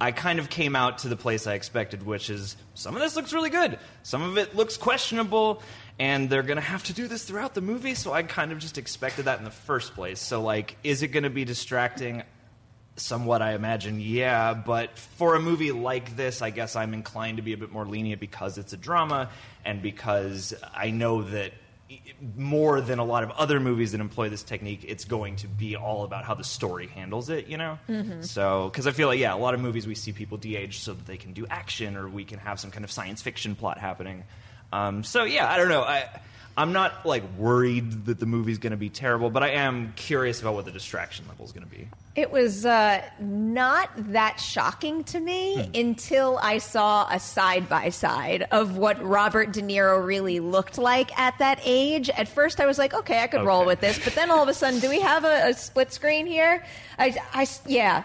I 0.00 0.12
kind 0.12 0.38
of 0.38 0.50
came 0.50 0.76
out 0.76 0.98
to 0.98 1.08
the 1.08 1.16
place 1.16 1.46
I 1.46 1.54
expected, 1.54 2.04
which 2.04 2.30
is 2.30 2.56
some 2.74 2.94
of 2.94 3.02
this 3.02 3.16
looks 3.16 3.32
really 3.32 3.50
good, 3.50 3.78
some 4.02 4.22
of 4.22 4.38
it 4.38 4.54
looks 4.54 4.76
questionable, 4.76 5.62
and 5.98 6.30
they're 6.30 6.42
going 6.42 6.56
to 6.56 6.62
have 6.62 6.84
to 6.84 6.92
do 6.92 7.08
this 7.08 7.24
throughout 7.24 7.54
the 7.54 7.60
movie. 7.60 7.94
So 7.94 8.12
I 8.12 8.22
kind 8.22 8.52
of 8.52 8.58
just 8.58 8.78
expected 8.78 9.24
that 9.24 9.38
in 9.38 9.44
the 9.44 9.50
first 9.50 9.94
place. 9.94 10.20
So 10.20 10.42
like, 10.42 10.76
is 10.84 11.02
it 11.02 11.08
going 11.08 11.24
to 11.24 11.30
be 11.30 11.44
distracting? 11.44 12.22
Somewhat, 12.96 13.42
I 13.42 13.54
imagine, 13.54 14.00
yeah. 14.00 14.54
But 14.54 14.98
for 14.98 15.36
a 15.36 15.40
movie 15.40 15.70
like 15.70 16.16
this, 16.16 16.42
I 16.42 16.50
guess 16.50 16.74
I'm 16.74 16.94
inclined 16.94 17.36
to 17.36 17.42
be 17.42 17.52
a 17.52 17.56
bit 17.56 17.70
more 17.70 17.86
lenient 17.86 18.20
because 18.20 18.58
it's 18.58 18.72
a 18.72 18.76
drama 18.76 19.30
and 19.64 19.82
because 19.82 20.52
I 20.74 20.90
know 20.90 21.22
that 21.22 21.52
more 22.36 22.80
than 22.80 22.98
a 22.98 23.04
lot 23.04 23.22
of 23.22 23.30
other 23.32 23.60
movies 23.60 23.92
that 23.92 24.00
employ 24.00 24.28
this 24.28 24.42
technique, 24.42 24.84
it's 24.86 25.04
going 25.04 25.36
to 25.36 25.48
be 25.48 25.76
all 25.76 26.04
about 26.04 26.24
how 26.24 26.34
the 26.34 26.44
story 26.44 26.86
handles 26.88 27.30
it, 27.30 27.46
you 27.46 27.56
know? 27.56 27.78
Mm-hmm. 27.88 28.22
So, 28.22 28.68
because 28.70 28.86
I 28.86 28.92
feel 28.92 29.08
like, 29.08 29.18
yeah, 29.18 29.34
a 29.34 29.36
lot 29.36 29.54
of 29.54 29.60
movies 29.60 29.86
we 29.86 29.94
see 29.94 30.12
people 30.12 30.38
de 30.38 30.56
age 30.56 30.80
so 30.80 30.92
that 30.94 31.06
they 31.06 31.16
can 31.16 31.32
do 31.32 31.46
action 31.48 31.96
or 31.96 32.08
we 32.08 32.24
can 32.24 32.38
have 32.38 32.60
some 32.60 32.70
kind 32.70 32.84
of 32.84 32.90
science 32.90 33.22
fiction 33.22 33.54
plot 33.54 33.78
happening. 33.78 34.24
Um, 34.72 35.04
so, 35.04 35.24
yeah, 35.24 35.50
I 35.50 35.56
don't 35.56 35.68
know. 35.68 35.82
I. 35.82 36.08
I'm 36.58 36.72
not 36.72 37.06
like 37.06 37.22
worried 37.38 38.06
that 38.06 38.18
the 38.18 38.26
movie's 38.26 38.58
going 38.58 38.72
to 38.72 38.76
be 38.76 38.90
terrible, 38.90 39.30
but 39.30 39.44
I 39.44 39.50
am 39.50 39.92
curious 39.94 40.40
about 40.40 40.54
what 40.54 40.64
the 40.64 40.72
distraction 40.72 41.24
level 41.28 41.44
is 41.44 41.52
going 41.52 41.64
to 41.64 41.70
be. 41.70 41.88
It 42.16 42.32
was 42.32 42.66
uh, 42.66 43.00
not 43.20 43.90
that 43.96 44.40
shocking 44.40 45.04
to 45.04 45.20
me 45.20 45.62
hmm. 45.62 45.70
until 45.72 46.36
I 46.42 46.58
saw 46.58 47.08
a 47.08 47.20
side 47.20 47.68
by 47.68 47.90
side 47.90 48.48
of 48.50 48.76
what 48.76 49.00
Robert 49.00 49.52
De 49.52 49.62
Niro 49.62 50.04
really 50.04 50.40
looked 50.40 50.78
like 50.78 51.16
at 51.16 51.38
that 51.38 51.60
age. 51.64 52.10
At 52.10 52.26
first, 52.26 52.58
I 52.58 52.66
was 52.66 52.76
like, 52.76 52.92
okay, 52.92 53.22
I 53.22 53.28
could 53.28 53.40
okay. 53.40 53.46
roll 53.46 53.64
with 53.64 53.80
this, 53.80 54.02
but 54.02 54.16
then 54.16 54.32
all 54.32 54.42
of 54.42 54.48
a 54.48 54.54
sudden, 54.54 54.80
do 54.80 54.88
we 54.88 55.00
have 55.00 55.22
a, 55.22 55.50
a 55.50 55.54
split 55.54 55.92
screen 55.92 56.26
here? 56.26 56.64
I, 56.98 57.16
I 57.32 57.46
yeah. 57.66 58.02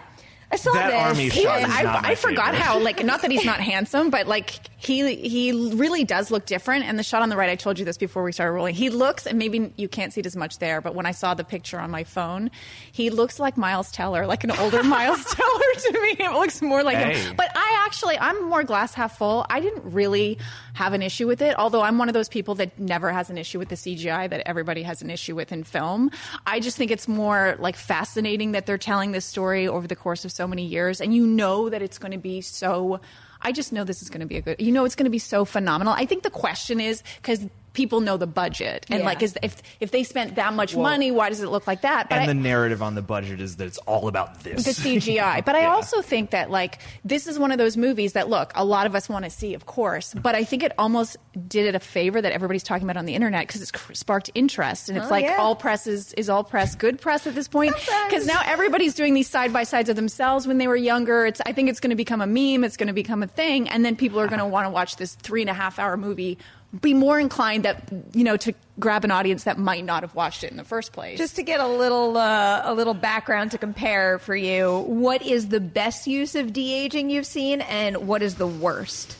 I 0.54 0.56
saw 0.56 0.72
that 0.72 0.90
this. 0.90 1.00
army 1.00 1.28
he 1.30 1.46
was, 1.46 1.64
I, 1.64 2.10
I 2.10 2.14
forgot 2.14 2.54
how 2.54 2.78
like 2.78 3.04
not 3.04 3.22
that 3.22 3.32
he's 3.32 3.44
not 3.44 3.58
handsome, 3.72 4.10
but 4.10 4.28
like 4.28 4.52
he 4.76 5.16
he 5.16 5.74
really 5.74 6.04
does 6.04 6.30
look 6.30 6.46
different. 6.46 6.84
And 6.84 6.96
the 6.96 7.02
shot 7.02 7.22
on 7.22 7.28
the 7.28 7.36
right, 7.36 7.50
I 7.50 7.56
told 7.56 7.78
you 7.80 7.84
this 7.84 7.98
before 7.98 8.22
we 8.22 8.30
started 8.30 8.52
rolling. 8.52 8.76
He 8.76 8.88
looks, 8.88 9.26
and 9.26 9.36
maybe 9.36 9.72
you 9.76 9.88
can't 9.88 10.12
see 10.12 10.20
it 10.20 10.26
as 10.26 10.36
much 10.36 10.60
there, 10.60 10.80
but 10.80 10.94
when 10.94 11.06
I 11.06 11.10
saw 11.10 11.34
the 11.34 11.42
picture 11.42 11.80
on 11.80 11.90
my 11.90 12.04
phone, 12.04 12.52
he 12.92 13.10
looks 13.10 13.40
like 13.40 13.56
Miles 13.56 13.90
Teller, 13.90 14.26
like 14.26 14.44
an 14.44 14.52
older 14.52 14.82
Miles 14.84 15.24
Teller 15.24 15.74
to 15.90 15.92
me. 16.00 16.24
It 16.24 16.32
looks 16.32 16.62
more 16.62 16.84
like 16.84 16.98
hey. 16.98 17.18
him. 17.18 17.34
But 17.36 17.50
I 17.56 17.82
actually, 17.84 18.16
I'm 18.18 18.48
more 18.48 18.62
glass 18.62 18.94
half 18.94 19.18
full. 19.18 19.44
I 19.50 19.58
didn't 19.58 19.92
really 19.92 20.38
have 20.74 20.92
an 20.92 21.02
issue 21.02 21.26
with 21.26 21.42
it, 21.42 21.56
although 21.58 21.82
I'm 21.82 21.98
one 21.98 22.08
of 22.08 22.14
those 22.14 22.28
people 22.28 22.54
that 22.56 22.78
never 22.78 23.10
has 23.10 23.30
an 23.30 23.38
issue 23.38 23.58
with 23.58 23.68
the 23.68 23.76
CGI 23.76 24.30
that 24.30 24.42
everybody 24.46 24.82
has 24.82 25.02
an 25.02 25.10
issue 25.10 25.34
with 25.34 25.50
in 25.50 25.64
film. 25.64 26.10
I 26.46 26.60
just 26.60 26.76
think 26.76 26.90
it's 26.90 27.08
more 27.08 27.56
like 27.58 27.76
fascinating 27.76 28.52
that 28.52 28.66
they're 28.66 28.78
telling 28.78 29.12
this 29.12 29.24
story 29.24 29.66
over 29.68 29.86
the 29.86 29.96
course 29.96 30.24
of 30.24 30.32
so 30.32 30.43
many 30.46 30.64
years, 30.64 31.00
and 31.00 31.14
you 31.14 31.26
know 31.26 31.68
that 31.68 31.82
it's 31.82 31.98
going 31.98 32.12
to 32.12 32.18
be 32.18 32.40
so 32.40 33.00
I 33.44 33.52
just 33.52 33.72
know 33.72 33.84
this 33.84 34.00
is 34.00 34.08
going 34.08 34.20
to 34.20 34.26
be 34.26 34.36
a 34.36 34.40
good. 34.40 34.56
You 34.58 34.72
know, 34.72 34.86
it's 34.86 34.94
going 34.94 35.04
to 35.04 35.10
be 35.10 35.18
so 35.18 35.44
phenomenal. 35.44 35.92
I 35.92 36.06
think 36.06 36.22
the 36.22 36.30
question 36.30 36.80
is 36.80 37.02
because 37.16 37.46
people 37.74 38.00
know 38.00 38.16
the 38.16 38.26
budget. 38.26 38.86
And 38.88 39.00
yeah. 39.00 39.06
like 39.06 39.22
is, 39.22 39.36
if 39.42 39.62
if 39.80 39.90
they 39.90 40.02
spent 40.02 40.36
that 40.36 40.54
much 40.54 40.74
well, 40.74 40.84
money 40.84 41.10
why 41.10 41.28
does 41.28 41.42
it 41.42 41.48
look 41.48 41.66
like 41.66 41.82
that? 41.82 42.08
But 42.08 42.16
and 42.16 42.24
I, 42.24 42.26
the 42.26 42.34
narrative 42.34 42.82
on 42.82 42.94
the 42.94 43.02
budget 43.02 43.40
is 43.40 43.56
that 43.56 43.66
it's 43.66 43.78
all 43.78 44.08
about 44.08 44.42
this. 44.42 44.64
The 44.64 44.70
cgi 44.70 45.44
but 45.44 45.54
i 45.54 45.66
also 45.66 46.00
think 46.00 46.30
that 46.30 46.50
like 46.50 46.80
this 47.04 47.26
is 47.26 47.38
one 47.38 47.52
of 47.52 47.58
those 47.58 47.76
movies 47.76 48.14
that 48.14 48.28
look 48.28 48.52
a 48.54 48.64
lot 48.64 48.86
of 48.86 48.94
us 48.94 49.08
want 49.08 49.24
to 49.24 49.30
see 49.30 49.54
of 49.54 49.66
course 49.66 50.14
but 50.14 50.34
i 50.34 50.44
think 50.44 50.62
it 50.62 50.72
almost 50.78 51.16
did 51.48 51.66
it 51.66 51.74
a 51.74 51.80
favor 51.80 52.20
that 52.20 52.32
everybody's 52.32 52.62
talking 52.62 52.84
about 52.84 52.96
on 52.96 53.04
the 53.04 53.14
internet 53.14 53.46
because 53.46 53.62
it's 53.62 53.98
sparked 53.98 54.30
interest. 54.34 54.88
And 54.88 54.98
it's 54.98 55.06
oh, 55.06 55.10
like 55.10 55.24
yeah. 55.24 55.36
all 55.38 55.56
press 55.56 55.86
is, 55.86 56.12
is 56.14 56.28
all 56.28 56.44
press 56.44 56.74
good 56.74 57.00
press 57.00 57.26
at 57.26 57.34
this 57.34 57.48
point 57.48 57.74
because 58.08 58.26
now 58.26 58.40
everybody's 58.44 58.94
doing 58.94 59.14
these 59.14 59.28
side 59.28 59.52
by 59.52 59.64
sides 59.64 59.88
of 59.88 59.96
themselves 59.96 60.46
when 60.46 60.58
they 60.58 60.68
were 60.68 60.76
younger. 60.76 61.26
It's 61.26 61.40
i 61.46 61.52
think 61.52 61.68
it's 61.68 61.80
going 61.80 61.90
to 61.90 61.96
become 61.96 62.20
a 62.20 62.26
meme. 62.26 62.64
It's 62.64 62.76
going 62.76 62.88
to 62.88 62.92
become 62.94 63.22
a 63.22 63.26
thing. 63.26 63.68
And 63.68 63.84
then 63.84 63.96
people 63.96 64.20
are 64.20 64.28
going 64.28 64.38
to 64.38 64.46
want 64.46 64.66
to 64.66 64.70
watch 64.70 64.96
this 64.96 65.14
three 65.14 65.40
and 65.40 65.50
a 65.50 65.54
half 65.54 65.78
hour 65.78 65.96
movie 65.96 66.38
be 66.80 66.94
more 66.94 67.20
inclined 67.20 67.64
that 67.64 67.88
you 68.12 68.24
know 68.24 68.36
to 68.36 68.52
grab 68.78 69.04
an 69.04 69.10
audience 69.10 69.44
that 69.44 69.58
might 69.58 69.84
not 69.84 70.02
have 70.02 70.14
watched 70.14 70.44
it 70.44 70.50
in 70.50 70.56
the 70.56 70.64
first 70.64 70.92
place. 70.92 71.18
Just 71.18 71.36
to 71.36 71.42
get 71.42 71.60
a 71.60 71.66
little 71.66 72.16
uh, 72.16 72.62
a 72.64 72.74
little 72.74 72.94
background 72.94 73.50
to 73.52 73.58
compare 73.58 74.18
for 74.18 74.36
you, 74.36 74.80
what 74.80 75.22
is 75.22 75.48
the 75.48 75.60
best 75.60 76.06
use 76.06 76.34
of 76.34 76.52
de 76.52 76.72
aging 76.72 77.10
you've 77.10 77.26
seen, 77.26 77.60
and 77.62 78.08
what 78.08 78.22
is 78.22 78.36
the 78.36 78.46
worst? 78.46 79.16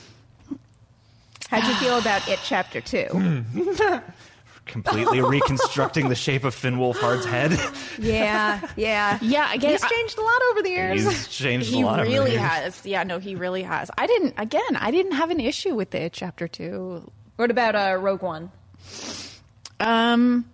How'd 1.48 1.64
you 1.64 1.74
feel 1.74 1.98
about 1.98 2.26
it, 2.28 2.40
Chapter 2.42 2.80
Two? 2.80 3.44
completely 4.66 5.20
reconstructing 5.22 6.08
the 6.08 6.14
shape 6.14 6.44
of 6.44 6.54
Finn 6.54 6.76
Wolfhard's 6.76 7.26
head. 7.26 7.52
Yeah, 7.98 8.60
yeah, 8.76 9.18
yeah. 9.22 9.52
Again, 9.52 9.72
he's 9.72 9.88
changed 9.88 10.18
a 10.18 10.22
lot 10.22 10.40
over 10.50 10.62
the 10.62 10.70
years. 10.70 11.02
He's 11.02 11.28
changed 11.28 11.72
he 11.72 11.82
a 11.82 11.86
lot. 11.86 12.06
He 12.06 12.14
really 12.14 12.36
has. 12.36 12.84
Yeah, 12.84 13.02
no, 13.04 13.18
he 13.18 13.34
really 13.34 13.62
has. 13.62 13.90
I 13.96 14.06
didn't. 14.06 14.34
Again, 14.36 14.76
I 14.76 14.90
didn't 14.90 15.12
have 15.12 15.30
an 15.30 15.40
issue 15.40 15.74
with 15.74 15.94
it. 15.94 16.12
Chapter 16.12 16.48
two. 16.48 17.10
What 17.36 17.50
about 17.50 17.74
uh, 17.74 17.96
Rogue 18.00 18.22
One? 18.22 18.50
Um, 19.80 20.44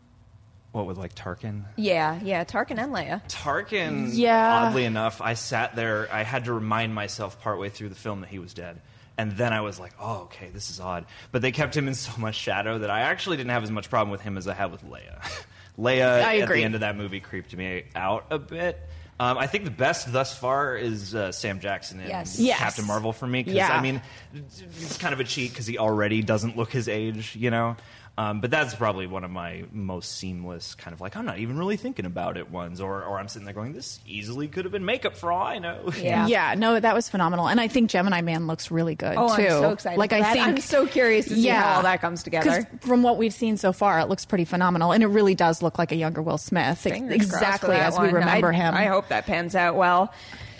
what 0.72 0.86
with 0.86 0.98
like 0.98 1.14
Tarkin? 1.14 1.64
Yeah, 1.76 2.20
yeah, 2.22 2.44
Tarkin 2.44 2.78
and 2.78 2.92
Leia. 2.92 3.22
Tarkin. 3.28 4.10
Yeah. 4.12 4.66
Oddly 4.66 4.84
enough, 4.84 5.20
I 5.20 5.34
sat 5.34 5.76
there. 5.76 6.08
I 6.12 6.22
had 6.22 6.44
to 6.44 6.52
remind 6.52 6.94
myself 6.94 7.40
partway 7.40 7.68
through 7.68 7.88
the 7.88 7.94
film 7.96 8.20
that 8.20 8.30
he 8.30 8.38
was 8.38 8.54
dead. 8.54 8.80
And 9.18 9.32
then 9.32 9.52
I 9.52 9.60
was 9.60 9.78
like, 9.78 9.92
oh, 10.00 10.22
okay, 10.22 10.48
this 10.48 10.70
is 10.70 10.80
odd. 10.80 11.04
But 11.32 11.42
they 11.42 11.52
kept 11.52 11.76
him 11.76 11.88
in 11.88 11.94
so 12.06 12.18
much 12.18 12.36
shadow 12.36 12.78
that 12.78 12.90
I 12.90 13.00
actually 13.00 13.36
didn't 13.36 13.50
have 13.50 13.62
as 13.62 13.70
much 13.70 13.90
problem 13.90 14.10
with 14.10 14.22
him 14.22 14.38
as 14.38 14.48
I 14.48 14.54
had 14.54 14.72
with 14.72 14.84
Leia. 14.84 15.20
Leia 15.78 16.22
at 16.22 16.48
the 16.48 16.62
end 16.62 16.74
of 16.74 16.80
that 16.80 16.96
movie 16.96 17.20
creeped 17.20 17.54
me 17.54 17.84
out 17.94 18.26
a 18.30 18.38
bit. 18.38 18.80
Um, 19.20 19.36
I 19.36 19.46
think 19.46 19.64
the 19.64 19.70
best 19.70 20.10
thus 20.14 20.34
far 20.34 20.74
is 20.76 21.14
uh, 21.14 21.30
Sam 21.30 21.60
Jackson 21.60 22.00
in 22.00 22.08
yes. 22.08 22.40
Yes. 22.40 22.58
Captain 22.58 22.86
Marvel 22.86 23.12
for 23.12 23.26
me. 23.26 23.42
Because 23.42 23.54
yeah. 23.54 23.68
I 23.68 23.82
mean, 23.82 24.00
it's 24.32 24.96
kind 24.96 25.12
of 25.12 25.20
a 25.20 25.24
cheat 25.24 25.50
because 25.50 25.66
he 25.66 25.76
already 25.76 26.22
doesn't 26.22 26.56
look 26.56 26.72
his 26.72 26.88
age, 26.88 27.36
you 27.36 27.50
know. 27.50 27.76
Um, 28.20 28.42
but 28.42 28.50
that's 28.50 28.74
probably 28.74 29.06
one 29.06 29.24
of 29.24 29.30
my 29.30 29.64
most 29.72 30.16
seamless 30.16 30.74
kind 30.74 30.92
of 30.92 31.00
like 31.00 31.16
I'm 31.16 31.24
not 31.24 31.38
even 31.38 31.56
really 31.56 31.78
thinking 31.78 32.04
about 32.04 32.36
it 32.36 32.50
ones, 32.50 32.78
or 32.78 33.02
or 33.02 33.18
I'm 33.18 33.28
sitting 33.28 33.46
there 33.46 33.54
going, 33.54 33.72
this 33.72 33.98
easily 34.06 34.46
could 34.46 34.66
have 34.66 34.72
been 34.72 34.84
makeup 34.84 35.16
for 35.16 35.32
all 35.32 35.46
I 35.46 35.58
know. 35.58 35.90
Yeah, 36.00 36.26
yeah, 36.26 36.54
no, 36.54 36.78
that 36.78 36.94
was 36.94 37.08
phenomenal, 37.08 37.48
and 37.48 37.58
I 37.58 37.68
think 37.68 37.88
Gemini 37.88 38.20
Man 38.20 38.46
looks 38.46 38.70
really 38.70 38.94
good 38.94 39.14
oh, 39.16 39.34
too. 39.34 39.42
I'm 39.42 39.48
so 39.48 39.70
excited! 39.70 39.98
Like 39.98 40.12
I 40.12 40.34
think 40.34 40.46
I'm 40.46 40.58
so 40.58 40.86
curious 40.86 41.28
to 41.28 41.34
see 41.34 41.46
yeah, 41.46 41.62
how 41.62 41.76
all 41.76 41.82
that 41.82 42.02
comes 42.02 42.22
together. 42.22 42.68
From 42.80 43.02
what 43.02 43.16
we've 43.16 43.32
seen 43.32 43.56
so 43.56 43.72
far, 43.72 43.98
it 44.00 44.10
looks 44.10 44.26
pretty 44.26 44.44
phenomenal, 44.44 44.92
and 44.92 45.02
it 45.02 45.06
really 45.06 45.34
does 45.34 45.62
look 45.62 45.78
like 45.78 45.90
a 45.90 45.96
younger 45.96 46.20
Will 46.20 46.36
Smith, 46.36 46.76
Fingers 46.76 47.14
exactly 47.14 47.76
as 47.76 47.96
one. 47.96 48.08
we 48.08 48.12
remember 48.12 48.52
I, 48.52 48.56
him. 48.56 48.74
I 48.74 48.84
hope 48.84 49.08
that 49.08 49.24
pans 49.24 49.54
out 49.54 49.76
well. 49.76 50.12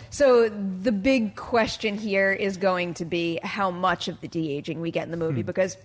So 0.09 0.49
the 0.49 0.93
big 0.93 1.37
question 1.37 1.99
here 1.99 2.33
is 2.33 2.57
going 2.57 2.95
to 2.95 3.05
be 3.05 3.39
how 3.45 3.71
much 3.71 4.09
of 4.09 4.21
the 4.23 4.29
de 4.29 4.51
aging 4.51 4.81
we 4.81 4.91
get 4.91 5.05
in 5.05 5.11
the 5.11 5.19
movie, 5.19 5.43
hmm. 5.43 5.47
because 5.47 5.77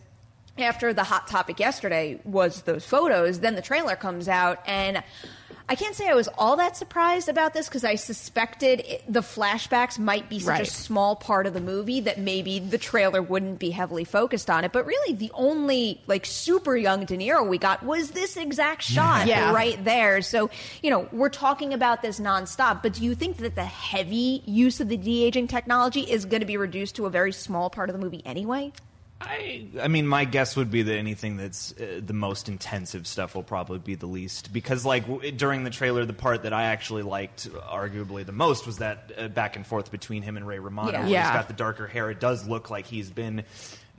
after 0.58 0.94
the 0.94 1.04
hot 1.04 1.28
topic 1.28 1.60
yesterday 1.60 2.20
was 2.24 2.62
those 2.62 2.86
photos, 2.86 3.40
then 3.40 3.56
the 3.56 3.62
trailer 3.62 3.96
comes 3.96 4.28
out 4.28 4.60
and 4.66 5.04
I 5.68 5.74
can't 5.74 5.96
say 5.96 6.08
I 6.08 6.14
was 6.14 6.30
all 6.38 6.58
that 6.58 6.78
surprised 6.78 7.28
about 7.28 7.56
this 7.56 7.68
because 7.68 7.84
I 7.84 7.96
suspected 7.96 8.82
it, 8.82 9.04
the 9.12 9.22
flashbacks 9.22 9.98
might 9.98 10.30
be 10.30 10.40
such 10.40 10.48
right. 10.48 10.62
a 10.62 10.66
small 10.66 11.16
part 11.16 11.48
of 11.48 11.56
the 11.56 11.62
movie 11.62 12.02
that 12.02 12.20
maybe 12.20 12.60
the 12.60 12.78
trailer 12.78 13.20
wouldn't 13.22 13.58
be 13.58 13.72
heavily 13.72 14.04
focused 14.04 14.50
on 14.52 14.64
it. 14.64 14.72
But 14.72 14.86
really, 14.86 15.16
the 15.16 15.32
only 15.34 16.02
like 16.06 16.28
super 16.28 16.78
young 16.78 17.06
De 17.06 17.18
Niro 17.18 17.48
we 17.48 17.58
got 17.58 17.82
was 17.82 18.12
this 18.12 18.38
exact 18.38 18.82
shot 18.84 19.26
yeah. 19.26 19.52
right 19.52 19.84
there. 19.84 20.22
So 20.22 20.52
you 20.84 20.92
know 20.92 21.10
we're 21.12 21.30
talking 21.30 21.74
about 21.74 22.04
this 22.04 22.20
nonstop. 22.20 22.84
But 22.84 22.94
do 22.94 23.04
you 23.04 23.16
think 23.16 23.38
that 23.38 23.56
the 23.56 23.66
heavy 23.66 24.44
use 24.46 24.80
of 24.80 24.88
the 24.88 24.98
de 24.98 25.24
aging 25.24 25.48
technology 25.48 26.02
is 26.02 26.26
going 26.26 26.42
to 26.42 26.46
be 26.46 26.58
reduced 26.58 26.96
to 26.98 27.08
a 27.08 27.10
very 27.10 27.32
small 27.32 27.72
part 27.72 27.90
of 27.90 27.94
the 27.94 28.02
movie 28.02 28.22
anyway? 28.24 28.72
I, 29.22 29.68
I 29.82 29.88
mean, 29.88 30.08
my 30.08 30.26
guess 30.26 30.58
would 30.58 30.70
be 30.70 30.82
that 30.84 30.96
anything 30.96 31.38
that's 31.38 31.74
uh, 31.80 32.02
the 32.06 32.14
most 32.14 32.50
intensive 32.50 33.08
stuff 33.08 33.34
will 33.34 33.44
probably 33.44 33.80
be 33.80 33.96
the 33.96 34.08
least 34.08 34.52
because, 34.52 34.86
like, 34.86 35.08
w- 35.08 35.32
during 35.32 35.64
the 35.64 35.70
trailer, 35.70 36.06
the 36.06 36.14
part 36.14 36.44
that 36.44 36.52
I 36.52 36.66
actually 36.66 37.04
liked, 37.04 37.50
arguably 37.50 38.26
the 38.26 38.34
most, 38.34 38.66
was 38.66 38.80
that 38.80 39.14
uh, 39.18 39.28
back 39.30 39.56
and 39.56 39.66
forth 39.66 39.90
between 39.90 40.22
him 40.22 40.36
and 40.36 40.46
Ray 40.46 40.60
Romano. 40.60 40.92
Yeah. 40.92 41.00
where 41.00 41.10
Yeah. 41.10 41.24
He's 41.24 41.38
got 41.38 41.48
the 41.48 41.54
darker 41.54 41.88
hair. 41.88 42.12
It 42.12 42.20
does 42.20 42.46
look 42.48 42.70
like 42.70 42.88
he's 42.88 43.10
been 43.10 43.46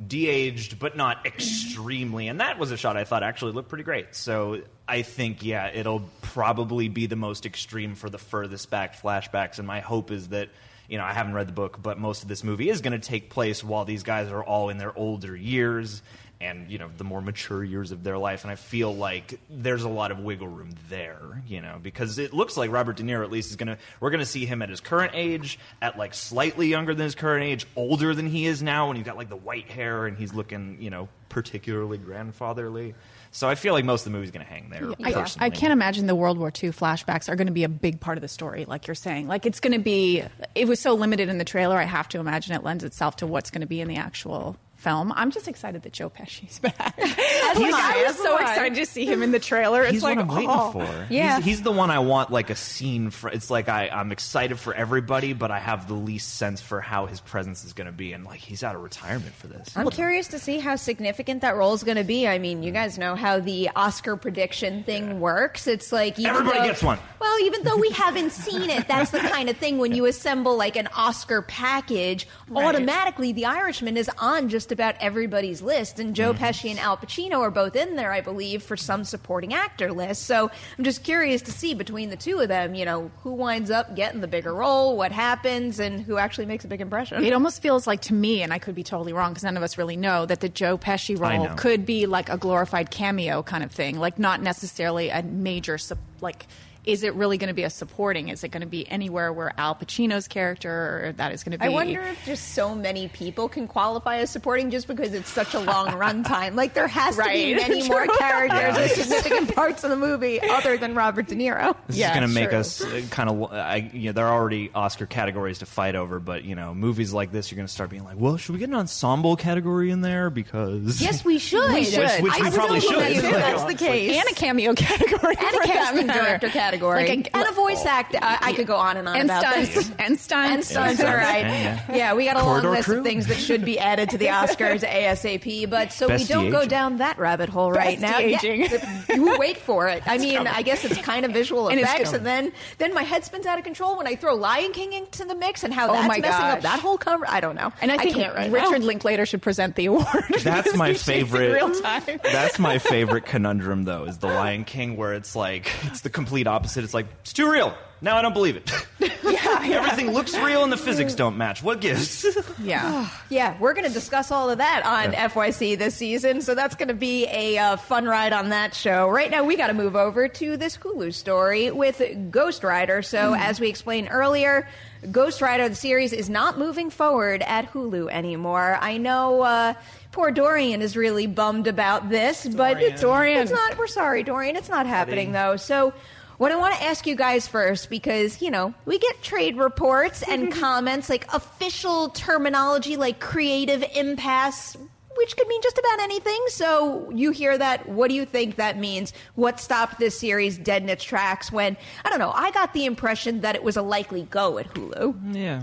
de-aged, 0.07 0.79
but 0.79 0.99
not 0.99 1.25
extremely. 1.25 2.29
And 2.29 2.41
that 2.41 2.59
was 2.59 2.71
a 2.71 2.77
shot 2.77 2.99
I 2.99 3.05
thought 3.05 3.23
actually 3.23 3.53
looked 3.53 3.71
pretty 3.71 3.85
great. 3.85 4.15
So 4.15 4.61
I 4.87 5.01
think, 5.01 5.43
yeah, 5.43 5.71
it'll 5.73 6.05
probably 6.21 6.89
be 6.89 7.07
the 7.07 7.17
most 7.17 7.47
extreme 7.47 7.95
for 7.95 8.11
the 8.11 8.19
furthest 8.19 8.69
back 8.69 9.01
flashbacks. 9.01 9.59
And 9.59 9.67
my 9.67 9.81
hope 9.81 10.11
is 10.11 10.29
that 10.29 10.51
you 10.89 10.99
know, 10.99 11.05
I 11.05 11.13
haven't 11.13 11.35
read 11.35 11.49
the 11.49 11.53
book, 11.53 11.83
but 11.83 11.99
most 11.99 12.23
of 12.23 12.29
this 12.29 12.45
movie 12.45 12.71
is 12.71 12.81
going 12.81 12.99
to 12.99 13.07
take 13.07 13.31
place 13.31 13.63
while 13.65 13.85
these 13.85 14.03
guys 14.03 14.31
are 14.31 14.43
all 14.43 14.69
in 14.69 14.79
their 14.79 14.97
older 14.97 15.37
years 15.37 16.03
and, 16.41 16.71
you 16.71 16.79
know, 16.79 16.91
the 16.97 17.05
more 17.05 17.23
mature 17.23 17.65
years 17.65 17.93
of 17.93 18.05
their 18.05 18.19
life. 18.19 18.45
And 18.45 18.51
I 18.51 18.57
feel 18.57 18.95
like 18.95 19.41
there's 19.49 19.85
a 19.85 19.89
lot 19.89 20.11
of 20.11 20.19
wiggle 20.19 20.49
room 20.49 20.75
there, 20.91 21.43
you 21.47 21.63
know, 21.63 21.79
because 21.83 22.19
it 22.19 22.35
looks 22.35 22.57
like 22.57 22.71
Robert 22.71 22.97
De 22.97 23.03
Niro 23.03 23.25
at 23.25 23.31
least 23.31 23.51
is 23.51 23.57
going 23.57 23.69
to, 23.69 23.79
we're 24.01 24.11
going 24.11 24.21
to 24.21 24.27
see 24.27 24.45
him 24.45 24.61
at 24.61 24.69
his 24.69 24.81
current 24.81 25.13
age, 25.15 25.59
at 25.81 25.97
like 25.97 26.13
slightly 26.13 26.69
younger 26.69 26.95
than 26.95 27.05
his 27.05 27.15
current 27.15 27.45
age, 27.45 27.67
older 27.75 28.15
than 28.15 28.27
he 28.27 28.47
is 28.47 28.63
now, 28.63 28.89
and 28.89 28.99
he's 28.99 29.07
got 29.07 29.17
like 29.17 29.31
the 29.31 29.37
white 29.37 29.71
hair 29.71 30.07
and 30.07 30.19
he's 30.19 30.35
looking, 30.35 30.77
you 30.81 30.91
know, 30.91 31.09
particularly 31.31 31.99
grandfatherly. 31.99 32.95
So 33.37 33.51
I 33.51 33.55
feel 33.55 33.75
like 33.75 33.85
most 33.85 34.07
of 34.07 34.13
the 34.13 34.17
movie's 34.17 34.31
going 34.31 34.47
to 34.47 34.51
hang 34.51 34.71
there. 34.71 34.95
I. 35.05 35.27
I 35.39 35.51
can't 35.51 35.73
imagine 35.73 36.07
the 36.07 36.15
World 36.15 36.39
War 36.39 36.49
II 36.49 36.71
flashbacks 36.71 37.29
are 37.29 37.37
going 37.37 37.49
to 37.49 37.53
be 37.53 37.65
a 37.65 37.69
big 37.69 38.01
part 38.01 38.17
of 38.17 38.23
the 38.23 38.29
story, 38.29 38.65
like 38.65 38.87
you're 38.87 38.95
saying. 38.95 39.29
Like 39.29 39.45
it's 39.45 39.61
going 39.61 39.75
to 39.75 39.79
be. 39.79 40.23
It 40.55 40.67
was 40.67 40.81
so 40.81 40.95
limited 40.95 41.29
in 41.29 41.37
the 41.37 41.45
trailer. 41.45 41.77
I 41.77 41.83
have 41.83 42.09
to 42.09 42.19
imagine 42.19 42.55
it 42.55 42.65
lends 42.65 42.83
itself 42.83 43.17
to 43.17 43.27
what's 43.27 43.51
going 43.51 43.61
to 43.61 43.67
be 43.67 43.83
in 43.83 43.89
the 43.89 43.97
actual 43.97 44.57
film. 44.77 45.13
I'm 45.17 45.31
just 45.31 45.49
excited 45.49 45.83
that 45.83 45.93
Joe 45.93 46.09
Pesci's 46.11 46.59
back. 46.61 46.77
Like, 46.99 46.99
I 46.99 48.05
was 48.07 48.17
so 48.17 48.37
excited 48.39 48.77
to 48.77 48.87
see 48.87 49.07
him 49.07 49.23
in 49.23 49.33
the 49.33 49.39
trailer. 49.39 49.83
It's 49.83 49.93
He's 49.93 50.03
like, 50.03 50.17
what 50.17 50.29
I'm 50.29 50.35
waiting 50.35 50.51
oh. 50.51 50.73
for. 50.73 51.07
Yeah. 51.11 51.37
he's, 51.37 51.45
he's 51.45 51.63
the 51.63 51.73
one 51.73 51.91
I 51.91 52.01
want 52.01 52.31
like 52.31 52.51
a 52.51 52.57
scene 52.57 53.11
for. 53.11 53.31
It's 53.31 53.51
like 53.51 53.69
I, 53.69 53.89
I'm 53.89 54.13
excited 54.13 54.59
for 54.59 54.75
everybody, 54.75 55.33
but 55.33 55.51
I 55.51 55.59
have 55.59 55.89
the 55.89 55.95
least 55.95 56.37
sense 56.37 56.61
for 56.61 56.81
how 56.81 57.07
his 57.07 57.21
presence 57.21 57.65
is 57.65 57.73
going 57.73 57.87
to 57.87 57.93
be, 57.93 58.13
and 58.13 58.25
like 58.25 58.41
he's 58.41 58.63
out 58.63 58.77
of 58.77 58.83
retirement 58.83 59.35
for 59.35 59.47
this. 59.47 59.77
I'm 59.77 59.91
curious 59.91 60.29
to 60.29 60.39
see 60.39 60.59
how 60.59 60.77
significant 60.77 61.41
that 61.41 61.57
role 61.57 61.75
is 61.75 61.83
going 61.83 61.97
to 61.97 62.05
be. 62.05 62.29
I 62.29 62.39
mean, 62.39 62.63
you 62.63 62.71
mm. 62.71 62.75
guys 62.75 62.99
know 62.99 63.15
how 63.15 63.41
the 63.41 63.71
Oscar 63.75 64.17
prediction 64.17 64.85
thing 64.85 65.21
works. 65.21 65.67
It's 65.67 65.93
like 65.93 66.19
Everybody 66.19 66.59
though- 66.59 66.67
gets 66.67 66.83
one. 66.83 66.99
Well, 67.19 67.41
even 67.41 67.65
though 67.65 67.77
we 67.77 67.91
haven't 67.91 68.31
seen 68.31 68.71
it, 68.71 68.87
that's 68.87 69.11
the 69.11 69.19
kind 69.19 69.49
of 69.49 69.57
thing 69.57 69.79
when 69.79 69.93
you 69.97 70.07
assemble 70.07 70.57
like 70.57 70.77
an 70.77 70.89
Oscar 70.95 71.43
package, 71.43 72.29
automatically 72.55 73.33
The 73.33 73.47
Irishman 73.47 73.97
is 73.97 74.11
on 74.19 74.49
just 74.49 74.66
about 74.73 74.95
everybody's 75.01 75.63
list. 75.63 75.99
And 75.99 76.15
Joe 76.15 76.33
mm-hmm. 76.33 76.45
Pesci 76.45 76.71
and 76.71 76.79
Al 76.79 76.97
Pacino 76.97 77.41
are 77.41 77.51
both 77.51 77.77
in 77.77 77.97
there, 77.97 78.13
I 78.13 78.21
believe, 78.21 78.63
for 78.63 78.77
some 78.77 79.05
supporting 79.05 79.55
actor 79.55 79.93
list. 79.93 80.23
So 80.23 80.51
I'm 80.79 80.85
just 80.85 81.05
curious 81.05 81.43
to 81.43 81.53
see 81.53 81.75
between 81.75 82.11
the 82.11 82.17
two 82.17 82.41
of 82.41 82.49
them, 82.49 82.75
you 82.75 82.85
know, 82.85 83.11
who 83.23 83.33
winds 83.33 83.71
up 83.71 83.95
getting 83.97 84.21
the 84.21 84.29
bigger 84.29 84.55
role, 84.55 84.97
what 84.97 85.13
happens, 85.13 85.79
and 85.81 86.01
who 86.01 86.19
actually 86.19 86.47
makes 86.47 86.65
a 86.65 86.69
big 86.69 86.81
impression. 86.81 87.25
It 87.25 87.33
almost 87.33 87.63
feels 87.63 87.87
like 87.87 88.03
to 88.03 88.15
me, 88.15 88.43
and 88.43 88.53
I 88.53 88.59
could 88.59 88.75
be 88.75 88.83
totally 88.83 89.13
wrong 89.13 89.33
because 89.33 89.45
none 89.45 89.57
of 89.57 89.63
us 89.63 89.79
really 89.79 89.97
know, 89.97 90.27
that 90.27 90.41
the 90.41 90.49
Joe 90.49 90.79
Pesci 90.79 91.19
role 91.19 91.49
could 91.57 91.87
be 91.87 92.07
like 92.07 92.29
a 92.29 92.37
glorified 92.37 92.91
cameo 92.91 93.43
kind 93.43 93.65
of 93.65 93.73
thing, 93.73 93.99
like 93.99 94.19
not 94.19 94.43
necessarily 94.43 95.09
a 95.09 95.23
major 95.23 95.79
like. 96.21 96.47
Is 96.87 97.03
it 97.03 97.15
really 97.15 97.37
going 97.37 97.49
to 97.49 97.55
be 97.55 97.65
a 97.65 97.71
supporting? 97.71 98.29
Is 98.29 98.45
it 98.45 98.49
going 98.49 98.61
to 98.61 98.67
be 98.67 98.89
anywhere 98.89 99.33
where 99.33 99.53
Al 99.59 99.75
Pacino's 99.75 100.29
character 100.29 101.07
or 101.09 101.13
that 101.17 101.33
is 101.33 101.43
going 101.43 101.53
to 101.53 101.59
be? 101.59 101.65
I 101.65 101.69
wonder 101.69 102.01
if 102.01 102.25
just 102.25 102.55
so 102.55 102.77
many 102.77 103.09
people 103.09 103.49
can 103.49 103.67
qualify 103.67 104.19
as 104.19 104.31
supporting 104.31 104.71
just 104.71 104.87
because 104.87 105.13
it's 105.13 105.29
such 105.29 105.53
a 105.55 105.59
long 105.59 105.89
runtime. 105.89 106.55
Like 106.55 106.75
there 106.75 106.87
has 106.87 107.17
to 107.17 107.23
be 107.25 107.27
Right. 107.55 107.57
many 107.57 107.89
more 107.89 108.07
True. 108.07 108.17
characters 108.19 108.99
in 108.99 109.05
significant 109.05 109.55
parts 109.57 109.83
of 109.83 109.91
the 109.91 109.97
movie 109.97 110.41
other 110.41 110.77
than 110.77 110.95
Robert 110.95 111.27
De 111.27 111.35
Niro. 111.35 111.77
This 111.89 111.97
Yeah, 111.97 112.11
is 112.13 112.17
going 112.19 112.29
to 112.29 112.35
make 112.35 112.53
us 112.53 112.81
uh, 112.85 113.03
kind 113.11 113.29
of. 113.31 113.53
I, 113.53 113.91
you 113.93 114.07
know, 114.07 114.13
there 114.13 114.27
are 114.27 114.39
already 114.39 114.71
Oscar 114.73 115.07
categories 115.07 115.59
to 115.59 115.67
fight 115.67 115.97
over, 115.97 116.21
but 116.21 116.45
you 116.45 116.55
know, 116.55 116.73
movies 116.73 117.13
like 117.13 117.33
this, 117.33 117.51
you're 117.51 117.57
going 117.57 117.67
to 117.67 117.73
start 117.73 117.91
being 117.91 118.05
like, 118.05 118.17
well, 118.17 118.37
should 118.37 118.53
we 118.53 118.61
get 118.61 118.69
an 118.69 118.77
ensemble 118.77 119.35
category 119.35 119.91
in 119.91 120.03
there 120.03 120.31
because 120.31 121.01
Yes, 121.03 121.25
we 121.25 121.39
should. 121.41 121.73
We 121.73 121.83
should. 121.85 122.23
Which- 122.23 122.23
which 122.23 122.33
I 122.33 122.41
we 122.45 122.51
still 122.51 122.53
probably 122.61 122.81
should. 122.81 123.25
That's 123.25 123.65
the 123.65 123.75
case. 123.75 124.17
and 124.17 124.29
a 124.31 124.35
cameo 124.35 124.73
category 124.75 125.35
And 125.37 125.49
a 125.49 125.59
that 125.59 125.63
casting 125.67 126.07
director 126.07 126.49
category. 126.49 126.76
Like 126.83 127.09
a- 127.09 127.37
and 127.37 127.49
a 127.49 127.53
voice 127.53 127.85
actor. 127.85 128.19
I, 128.21 128.39
I 128.43 128.53
could 128.53 128.67
go 128.67 128.77
on 128.77 128.97
and 128.97 129.09
on 129.09 129.17
and 129.17 129.25
about 129.31 129.43
stunts 129.43 129.75
this. 129.75 129.91
and 129.99 130.19
stunts 130.19 130.53
And 130.55 130.65
stunts, 130.65 131.01
Yeah, 131.01 131.11
all 131.11 131.17
right. 131.17 131.41
yeah. 131.41 131.97
Yeah, 131.97 132.15
we 132.15 132.25
got 132.25 132.37
a 132.37 132.41
Corridor 132.41 132.69
long 132.69 132.77
list 132.77 132.89
crew. 132.89 132.99
of 132.99 133.05
things 133.05 133.27
that 133.29 133.37
should 133.39 133.65
be 133.65 133.79
added 133.79 134.11
to 134.11 134.19
the 134.19 134.27
Oscars 134.37 134.83
ASAP. 134.83 135.69
But 135.71 135.93
so 135.93 136.09
we 136.09 136.25
don't 136.25 136.51
go 136.51 136.67
down 136.67 136.99
that 136.99 137.19
rabbit 137.19 137.49
hole 137.49 137.71
right 137.73 137.99
now. 138.01 138.19
de-aging. 138.19 138.63
Yeah, 138.63 139.03
you 139.15 139.37
wait 139.39 139.59
for 139.59 139.89
it. 139.89 140.03
I 140.07 140.19
mean, 140.19 140.47
I 140.47 140.63
guess 140.63 140.85
it's 140.85 140.99
kind 140.99 141.25
of 141.25 141.33
visual 141.33 141.69
And 141.77 141.81
effects, 141.81 142.13
and 142.13 142.25
then 142.27 142.53
then 142.79 142.95
my 142.95 143.03
head 143.03 143.25
spins 143.25 143.47
out 143.47 143.59
of 143.59 143.65
control 143.65 143.97
when 143.97 144.07
I 144.07 144.17
throw 144.17 144.35
Lion 144.35 144.73
King 144.73 144.93
into 144.93 145.25
the 145.25 145.35
mix, 145.35 145.65
and 145.65 145.73
how 145.73 145.89
Oh 145.89 145.93
that's 145.93 146.09
my 146.09 146.19
messing 146.19 146.45
up 146.45 146.61
that 146.63 146.81
whole 146.81 146.99
cover. 146.99 147.25
I 147.29 147.41
don't 147.41 147.55
know. 147.57 147.73
And 147.81 147.91
I 147.93 147.99
think 147.99 148.17
can't 148.17 148.35
right 148.35 148.51
Richard 148.51 148.81
now. 148.81 148.87
Linklater 148.87 149.27
should 149.27 149.43
present 149.43 149.75
the 149.77 149.87
award. 149.87 150.07
That's 150.43 150.75
my 150.75 150.95
favorite. 150.95 151.53
Real 151.53 151.75
time. 151.81 152.21
That's 152.23 152.59
my 152.59 152.79
favorite 152.79 153.27
conundrum, 153.27 153.85
though, 153.85 154.05
is 154.05 154.19
the 154.19 154.27
Lion 154.29 154.65
King, 154.65 154.97
where 154.97 155.13
it's 155.15 155.35
like 155.37 155.71
it's 155.85 156.01
the 156.03 156.11
complete 156.11 156.47
opposite. 156.47 156.66
It's 156.75 156.95
like 156.95 157.07
it's 157.21 157.33
too 157.33 157.51
real. 157.51 157.77
Now 158.01 158.17
I 158.17 158.23
don't 158.23 158.35
believe 158.35 158.57
it. 158.57 158.71
Yeah, 159.27 159.83
Everything 159.83 160.13
looks 160.13 160.37
real 160.37 160.63
and 160.63 160.73
the 160.73 160.77
physics 160.77 161.15
don't 161.15 161.37
match. 161.37 161.63
What 161.63 161.81
gives? 161.81 162.25
Yeah. 162.63 163.09
Yeah, 163.29 163.57
we're 163.59 163.75
going 163.75 163.87
to 163.87 163.93
discuss 163.93 164.31
all 164.31 164.51
of 164.51 164.59
that 164.59 164.87
on 164.87 165.13
FYC 165.13 165.77
this 165.77 165.97
season, 165.97 166.41
so 166.43 166.55
that's 166.55 166.77
going 166.77 166.89
to 166.89 166.95
be 166.95 167.27
a 167.27 167.59
uh, 167.59 167.77
fun 167.77 168.07
ride 168.07 168.33
on 168.33 168.51
that 168.51 168.73
show. 168.73 169.09
Right 169.09 169.31
now, 169.31 169.43
we 169.43 169.57
got 169.57 169.67
to 169.67 169.75
move 169.75 169.97
over 169.97 170.29
to 170.29 170.57
this 170.57 170.77
Hulu 170.77 171.13
story 171.13 171.73
with 171.73 172.01
Ghost 172.31 172.63
Rider. 172.63 173.03
So, 173.03 173.35
as 173.35 173.59
we 173.59 173.69
explained 173.69 174.09
earlier, 174.13 174.69
Ghost 175.11 175.41
Rider, 175.43 175.69
the 175.69 175.75
series, 175.75 176.13
is 176.13 176.31
not 176.31 176.57
moving 176.57 176.89
forward 176.89 177.43
at 177.43 177.73
Hulu 177.73 178.11
anymore. 178.13 178.79
I 178.81 178.97
know. 178.97 179.43
Uh, 179.43 179.75
Poor 180.13 180.31
Dorian 180.31 180.81
is 180.81 180.97
really 180.97 181.27
bummed 181.27 181.67
about 181.67 182.09
this, 182.09 182.47
but 182.47 182.81
it's 182.81 183.03
Dorian. 183.03 183.43
It's 183.43 183.51
not. 183.51 183.77
We're 183.77 183.87
sorry, 183.87 184.23
Dorian. 184.23 184.57
It's 184.57 184.71
not 184.71 184.87
happening 184.87 185.33
though. 185.33 185.57
So, 185.57 185.93
what 186.39 186.53
I 186.53 186.57
want 186.57 186.75
to 186.75 186.83
ask 186.83 187.07
you 187.07 187.17
guys 187.17 187.49
first, 187.49 187.91
because 187.91 188.41
you 188.43 188.51
know 188.51 188.75
we 188.85 188.99
get 188.99 189.23
trade 189.23 189.57
reports 189.57 190.23
and 190.23 190.53
comments 190.61 191.09
like 191.09 191.33
official 191.33 192.11
terminology 192.11 192.97
like 192.97 193.21
creative 193.21 193.85
impasse. 193.95 194.77
Which 195.19 195.35
could 195.35 195.49
mean 195.49 195.63
just 195.63 195.79
about 195.79 196.01
anything. 196.01 196.45
So 196.49 197.11
you 197.11 197.31
hear 197.31 197.57
that. 197.57 197.89
What 197.89 198.09
do 198.11 198.15
you 198.15 198.27
think 198.27 198.57
that 198.57 198.77
means? 198.77 199.15
What 199.35 199.59
stopped 199.59 199.99
this 199.99 200.21
series 200.21 200.59
dead 200.59 200.83
in 200.83 200.91
its 200.91 201.03
tracks 201.03 201.51
when, 201.51 201.79
I 202.05 202.11
don't 202.11 202.19
know, 202.19 202.33
I 202.33 202.51
got 202.51 202.75
the 202.75 202.85
impression 202.85 203.41
that 203.41 203.55
it 203.55 203.65
was 203.65 203.79
a 203.79 203.83
likely 203.83 204.25
go 204.25 204.59
at 204.59 204.69
Hulu. 204.75 205.35
Yeah. 205.35 205.63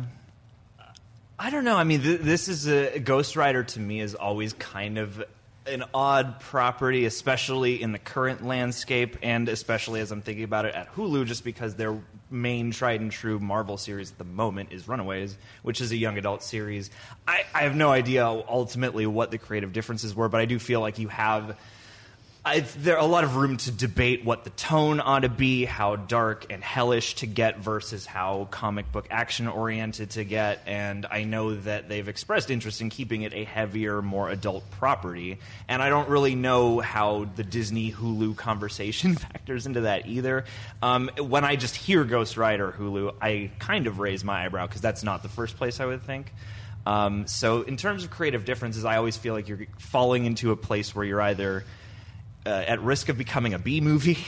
I 1.37 1.51
don't 1.51 1.65
know. 1.65 1.77
I 1.77 1.83
mean, 1.83 2.01
th- 2.01 2.21
this 2.21 2.47
is 2.47 2.67
a 2.67 2.97
Ghost 2.99 3.35
Rider 3.35 3.63
to 3.63 3.79
me 3.79 3.99
is 3.99 4.15
always 4.15 4.53
kind 4.53 4.97
of 4.97 5.23
an 5.65 5.83
odd 5.93 6.39
property, 6.39 7.05
especially 7.05 7.81
in 7.81 7.91
the 7.91 7.99
current 7.99 8.45
landscape, 8.45 9.17
and 9.21 9.47
especially 9.47 10.01
as 10.01 10.11
I'm 10.11 10.21
thinking 10.21 10.43
about 10.43 10.65
it 10.65 10.75
at 10.75 10.93
Hulu, 10.93 11.25
just 11.25 11.43
because 11.43 11.75
their 11.75 11.99
main 12.29 12.71
tried 12.71 12.99
and 12.99 13.11
true 13.11 13.39
Marvel 13.39 13.77
series 13.77 14.11
at 14.11 14.17
the 14.17 14.23
moment 14.23 14.71
is 14.71 14.87
Runaways, 14.87 15.37
which 15.61 15.81
is 15.81 15.91
a 15.91 15.95
young 15.95 16.17
adult 16.17 16.43
series. 16.43 16.89
I, 17.27 17.43
I 17.53 17.61
have 17.61 17.75
no 17.75 17.91
idea 17.91 18.25
ultimately 18.27 19.05
what 19.05 19.31
the 19.31 19.37
creative 19.37 19.71
differences 19.71 20.15
were, 20.15 20.29
but 20.29 20.41
I 20.41 20.45
do 20.45 20.59
feel 20.59 20.81
like 20.81 20.99
you 20.99 21.07
have 21.09 21.55
I, 22.45 22.59
there 22.59 22.97
a 22.97 23.05
lot 23.05 23.23
of 23.23 23.37
room 23.37 23.55
to 23.55 23.71
debate 23.71 24.25
what 24.25 24.43
the 24.43 24.49
tone 24.49 24.99
ought 24.99 25.21
to 25.21 25.29
be, 25.29 25.63
how 25.63 25.95
dark 25.95 26.51
and 26.51 26.61
hellish 26.61 27.15
to 27.15 27.25
get 27.25 27.59
versus 27.59 28.05
how 28.05 28.49
comic 28.51 28.91
book 28.91 29.07
action 29.09 29.47
oriented 29.47 30.09
to 30.11 30.25
get. 30.25 30.61
And 30.65 31.05
I 31.09 31.23
know 31.23 31.55
that 31.55 31.87
they've 31.87 32.05
expressed 32.05 32.51
interest 32.51 32.81
in 32.81 32.89
keeping 32.89 33.21
it 33.21 33.33
a 33.33 33.45
heavier, 33.45 34.01
more 34.01 34.29
adult 34.29 34.69
property. 34.71 35.39
And 35.69 35.81
I 35.81 35.87
don't 35.87 36.09
really 36.09 36.35
know 36.35 36.81
how 36.81 37.29
the 37.33 37.45
Disney 37.45 37.93
Hulu 37.93 38.35
conversation 38.35 39.15
factors 39.15 39.65
into 39.65 39.81
that 39.81 40.07
either. 40.07 40.43
Um, 40.81 41.09
when 41.17 41.45
I 41.45 41.55
just 41.55 41.77
hear 41.77 42.03
Ghost 42.03 42.35
Rider 42.35 42.75
Hulu, 42.77 43.15
I 43.21 43.51
kind 43.59 43.87
of 43.87 43.99
raise 43.99 44.25
my 44.25 44.45
eyebrow 44.45 44.67
because 44.67 44.81
that's 44.81 45.01
not 45.01 45.23
the 45.23 45.29
first 45.29 45.55
place 45.55 45.79
I 45.79 45.85
would 45.85 46.03
think. 46.03 46.33
Um, 46.85 47.25
so, 47.27 47.61
in 47.61 47.77
terms 47.77 48.03
of 48.03 48.11
creative 48.11 48.43
differences, 48.43 48.83
I 48.83 48.97
always 48.97 49.15
feel 49.15 49.33
like 49.33 49.47
you're 49.47 49.65
falling 49.77 50.25
into 50.25 50.51
a 50.51 50.57
place 50.57 50.93
where 50.93 51.05
you're 51.05 51.21
either 51.21 51.63
uh, 52.45 52.49
at 52.49 52.81
risk 52.81 53.09
of 53.09 53.17
becoming 53.17 53.53
a 53.53 53.59
B 53.59 53.81
movie, 53.81 54.19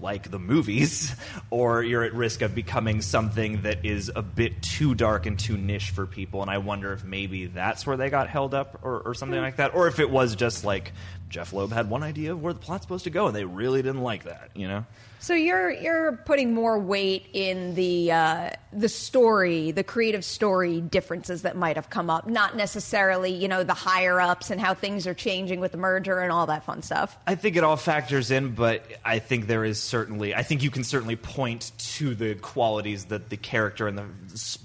like 0.00 0.30
the 0.30 0.38
movies, 0.38 1.14
or 1.50 1.82
you're 1.82 2.02
at 2.02 2.14
risk 2.14 2.42
of 2.42 2.54
becoming 2.54 3.00
something 3.02 3.62
that 3.62 3.84
is 3.84 4.10
a 4.14 4.22
bit 4.22 4.62
too 4.62 4.94
dark 4.94 5.26
and 5.26 5.38
too 5.38 5.56
niche 5.56 5.90
for 5.90 6.06
people. 6.06 6.42
And 6.42 6.50
I 6.50 6.58
wonder 6.58 6.92
if 6.92 7.04
maybe 7.04 7.46
that's 7.46 7.86
where 7.86 7.96
they 7.96 8.10
got 8.10 8.28
held 8.28 8.52
up 8.52 8.80
or, 8.82 9.00
or 9.00 9.14
something 9.14 9.40
like 9.40 9.56
that, 9.56 9.74
or 9.74 9.86
if 9.88 10.00
it 10.00 10.10
was 10.10 10.34
just 10.34 10.64
like 10.64 10.92
Jeff 11.28 11.52
Loeb 11.52 11.72
had 11.72 11.88
one 11.88 12.02
idea 12.02 12.32
of 12.32 12.42
where 12.42 12.52
the 12.52 12.58
plot's 12.58 12.84
supposed 12.84 13.04
to 13.04 13.10
go, 13.10 13.26
and 13.28 13.36
they 13.36 13.44
really 13.44 13.82
didn't 13.82 14.02
like 14.02 14.24
that. 14.24 14.50
You 14.54 14.68
know. 14.68 14.86
So 15.22 15.34
you're 15.34 15.70
you're 15.70 16.16
putting 16.16 16.52
more 16.52 16.80
weight 16.80 17.28
in 17.32 17.76
the 17.76 18.10
uh, 18.10 18.50
the 18.72 18.88
story, 18.88 19.70
the 19.70 19.84
creative 19.84 20.24
story 20.24 20.80
differences 20.80 21.42
that 21.42 21.56
might 21.56 21.76
have 21.76 21.88
come 21.88 22.10
up, 22.10 22.26
not 22.26 22.56
necessarily 22.56 23.30
you 23.30 23.46
know 23.46 23.62
the 23.62 23.72
higher 23.72 24.20
ups 24.20 24.50
and 24.50 24.60
how 24.60 24.74
things 24.74 25.06
are 25.06 25.14
changing 25.14 25.60
with 25.60 25.70
the 25.70 25.78
merger 25.78 26.18
and 26.18 26.32
all 26.32 26.46
that 26.46 26.64
fun 26.64 26.82
stuff. 26.82 27.16
I 27.24 27.36
think 27.36 27.54
it 27.54 27.62
all 27.62 27.76
factors 27.76 28.32
in, 28.32 28.56
but 28.56 28.84
I 29.04 29.20
think 29.20 29.46
there 29.46 29.64
is 29.64 29.80
certainly. 29.80 30.34
I 30.34 30.42
think 30.42 30.64
you 30.64 30.70
can 30.70 30.82
certainly 30.82 31.14
point 31.14 31.70
to 31.78 32.16
the 32.16 32.34
qualities 32.34 33.04
that 33.04 33.30
the 33.30 33.36
character 33.36 33.86
and 33.86 33.96
the 33.96 34.08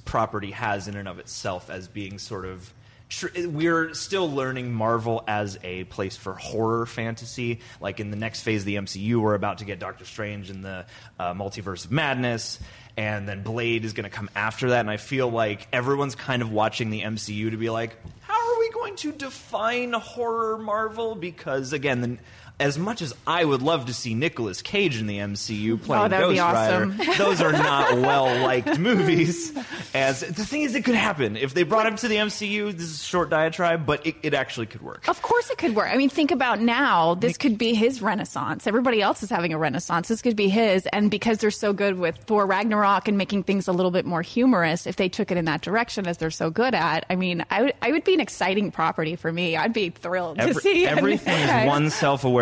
property 0.05 0.49
has 0.49 0.87
in 0.87 0.97
and 0.97 1.07
of 1.07 1.19
itself 1.19 1.69
as 1.69 1.87
being 1.87 2.17
sort 2.17 2.45
of. 2.45 2.73
We're 3.37 3.93
still 3.93 4.29
learning 4.29 4.73
Marvel 4.73 5.23
as 5.27 5.57
a 5.63 5.85
place 5.85 6.17
for 6.17 6.33
horror 6.33 6.85
fantasy. 6.85 7.61
Like 7.79 7.99
in 7.99 8.11
the 8.11 8.17
next 8.17 8.41
phase 8.41 8.61
of 8.61 8.65
the 8.65 8.75
MCU, 8.75 9.15
we're 9.15 9.33
about 9.33 9.59
to 9.59 9.65
get 9.65 9.79
Doctor 9.79 10.03
Strange 10.03 10.49
in 10.49 10.61
the 10.61 10.85
uh, 11.17 11.33
Multiverse 11.33 11.85
of 11.85 11.91
Madness, 11.91 12.59
and 12.97 13.27
then 13.27 13.43
Blade 13.43 13.85
is 13.85 13.93
going 13.93 14.03
to 14.03 14.09
come 14.09 14.29
after 14.35 14.71
that. 14.71 14.81
And 14.81 14.89
I 14.89 14.97
feel 14.97 15.29
like 15.29 15.67
everyone's 15.71 16.15
kind 16.15 16.41
of 16.41 16.51
watching 16.51 16.89
the 16.89 17.01
MCU 17.01 17.51
to 17.51 17.57
be 17.57 17.69
like, 17.69 17.95
how 18.21 18.33
are 18.33 18.59
we 18.59 18.69
going 18.71 18.97
to 18.97 19.13
define 19.13 19.93
horror 19.93 20.57
Marvel? 20.57 21.15
Because 21.15 21.71
again, 21.71 22.01
the, 22.01 22.17
as 22.59 22.77
much 22.77 23.01
as 23.01 23.13
I 23.27 23.45
would 23.45 23.61
love 23.61 23.85
to 23.85 23.93
see 23.93 24.15
Nicolas 24.15 24.61
Cage 24.61 24.99
in 24.99 25.05
the 25.05 25.19
MCU 25.19 25.73
oh, 25.73 25.77
playing 25.77 26.13
Oh, 26.13 26.19
Ghost 26.19 26.41
awesome. 26.41 26.97
Rider, 26.97 27.13
those 27.17 27.41
are 27.41 27.51
not 27.51 27.93
well 27.95 28.25
liked 28.43 28.79
movies. 28.79 29.55
As 29.93 30.21
the 30.21 30.45
thing 30.45 30.63
is, 30.63 30.73
it 30.73 30.83
could 30.83 30.95
happen 30.95 31.37
if 31.37 31.53
they 31.53 31.63
brought 31.63 31.85
him 31.85 31.95
to 31.97 32.07
the 32.07 32.15
MCU. 32.15 32.71
This 32.71 32.81
is 32.83 33.01
a 33.01 33.03
short 33.03 33.29
diatribe, 33.29 33.85
but 33.85 34.05
it, 34.07 34.15
it 34.23 34.33
actually 34.33 34.65
could 34.65 34.81
work. 34.81 35.07
Of 35.07 35.21
course, 35.21 35.49
it 35.51 35.57
could 35.57 35.75
work. 35.75 35.89
I 35.91 35.97
mean, 35.97 36.09
think 36.09 36.31
about 36.31 36.59
now. 36.59 37.13
This 37.13 37.37
could 37.37 37.57
be 37.57 37.75
his 37.75 38.01
renaissance. 38.01 38.65
Everybody 38.65 39.01
else 39.01 39.21
is 39.21 39.29
having 39.29 39.53
a 39.53 39.57
renaissance. 39.57 40.07
This 40.07 40.21
could 40.21 40.35
be 40.35 40.49
his. 40.49 40.87
And 40.87 41.11
because 41.11 41.37
they're 41.37 41.51
so 41.51 41.73
good 41.73 41.99
with 41.99 42.15
Thor 42.17 42.45
Ragnarok 42.45 43.07
and 43.07 43.17
making 43.17 43.43
things 43.43 43.67
a 43.67 43.71
little 43.71 43.91
bit 43.91 44.05
more 44.05 44.23
humorous, 44.23 44.87
if 44.87 44.95
they 44.95 45.09
took 45.09 45.31
it 45.31 45.37
in 45.37 45.45
that 45.45 45.61
direction, 45.61 46.07
as 46.07 46.17
they're 46.17 46.31
so 46.31 46.49
good 46.49 46.73
at, 46.73 47.05
I 47.09 47.15
mean, 47.15 47.45
I 47.51 47.61
would, 47.61 47.73
I 47.81 47.91
would 47.91 48.03
be 48.03 48.15
an 48.15 48.19
exciting 48.19 48.71
property 48.71 49.15
for 49.15 49.31
me. 49.31 49.55
I'd 49.55 49.73
be 49.73 49.89
thrilled 49.91 50.39
to 50.39 50.53
see 50.55 50.87
everything 50.87 51.37
is 51.37 51.67
one 51.67 51.89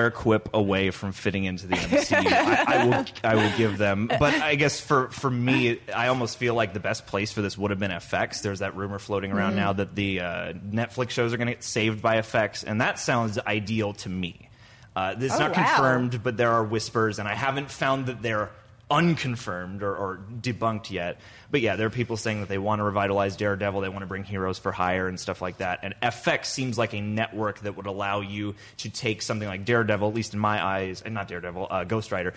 self-aware 0.09 0.11
quip 0.11 0.49
away 0.53 0.91
from 0.91 1.11
fitting 1.11 1.45
into 1.45 1.67
the 1.67 1.75
MCU. 1.75 2.25
I, 2.31 2.63
I 2.67 2.85
will, 2.85 3.05
I 3.23 3.35
will 3.35 3.57
give 3.57 3.77
them. 3.77 4.07
But 4.07 4.33
I 4.35 4.55
guess 4.55 4.79
for 4.79 5.09
for 5.09 5.29
me, 5.29 5.79
I 5.93 6.07
almost 6.07 6.37
feel 6.37 6.53
like 6.55 6.73
the 6.73 6.79
best 6.79 7.05
place 7.07 7.31
for 7.31 7.41
this 7.41 7.57
would 7.57 7.71
have 7.71 7.79
been 7.79 7.91
FX. 7.91 8.41
There's 8.41 8.59
that 8.59 8.75
rumor 8.75 8.99
floating 8.99 9.31
around 9.31 9.45
Mm-hmm. 9.51 9.55
now 9.59 9.73
that 9.73 9.95
the 9.95 10.19
uh, 10.21 10.53
Netflix 10.53 11.11
shows 11.11 11.33
are 11.33 11.37
going 11.37 11.47
to 11.47 11.53
get 11.53 11.63
saved 11.63 12.01
by 12.01 12.17
FX, 12.17 12.63
and 12.65 12.81
that 12.81 12.99
sounds 12.99 13.37
ideal 13.39 13.93
to 13.93 14.09
me. 14.09 14.49
Uh, 14.95 15.13
this 15.13 15.33
is 15.33 15.39
Oh, 15.39 15.47
not 15.47 15.55
wow. 15.57 15.63
confirmed, 15.65 16.23
but 16.23 16.37
there 16.37 16.51
are 16.51 16.63
whispers, 16.63 17.19
and 17.19 17.27
I 17.27 17.35
haven't 17.35 17.69
found 17.69 18.05
that 18.07 18.21
they're 18.21 18.49
unconfirmed 18.89 19.81
or, 19.81 19.95
or 19.95 20.19
debunked 20.41 20.91
yet. 20.91 21.19
But 21.49 21.61
yeah, 21.61 21.75
there 21.75 21.87
are 21.87 21.91
people 21.91 22.17
saying 22.17 22.41
that 22.41 22.49
they 22.49 22.57
want 22.57 22.79
to 22.79 22.83
revitalize 22.83 23.35
Daredevil, 23.35 23.81
they 23.81 23.89
want 23.89 24.01
to 24.01 24.07
bring 24.07 24.23
heroes 24.23 24.59
for 24.59 24.71
hire 24.71 25.07
and 25.07 25.19
stuff 25.19 25.41
like 25.41 25.57
that. 25.57 25.79
And 25.83 25.95
FX 26.01 26.45
seems 26.45 26.77
like 26.77 26.93
a 26.93 27.01
network 27.01 27.59
that 27.61 27.75
would 27.77 27.87
allow 27.87 28.21
you 28.21 28.55
to 28.77 28.89
take 28.89 29.21
something 29.21 29.47
like 29.47 29.65
Daredevil, 29.65 30.07
at 30.07 30.13
least 30.13 30.33
in 30.33 30.39
my 30.39 30.63
eyes, 30.63 31.01
and 31.01 31.13
not 31.13 31.27
Daredevil, 31.27 31.67
uh, 31.69 31.83
Ghost 31.83 32.11
Rider. 32.11 32.33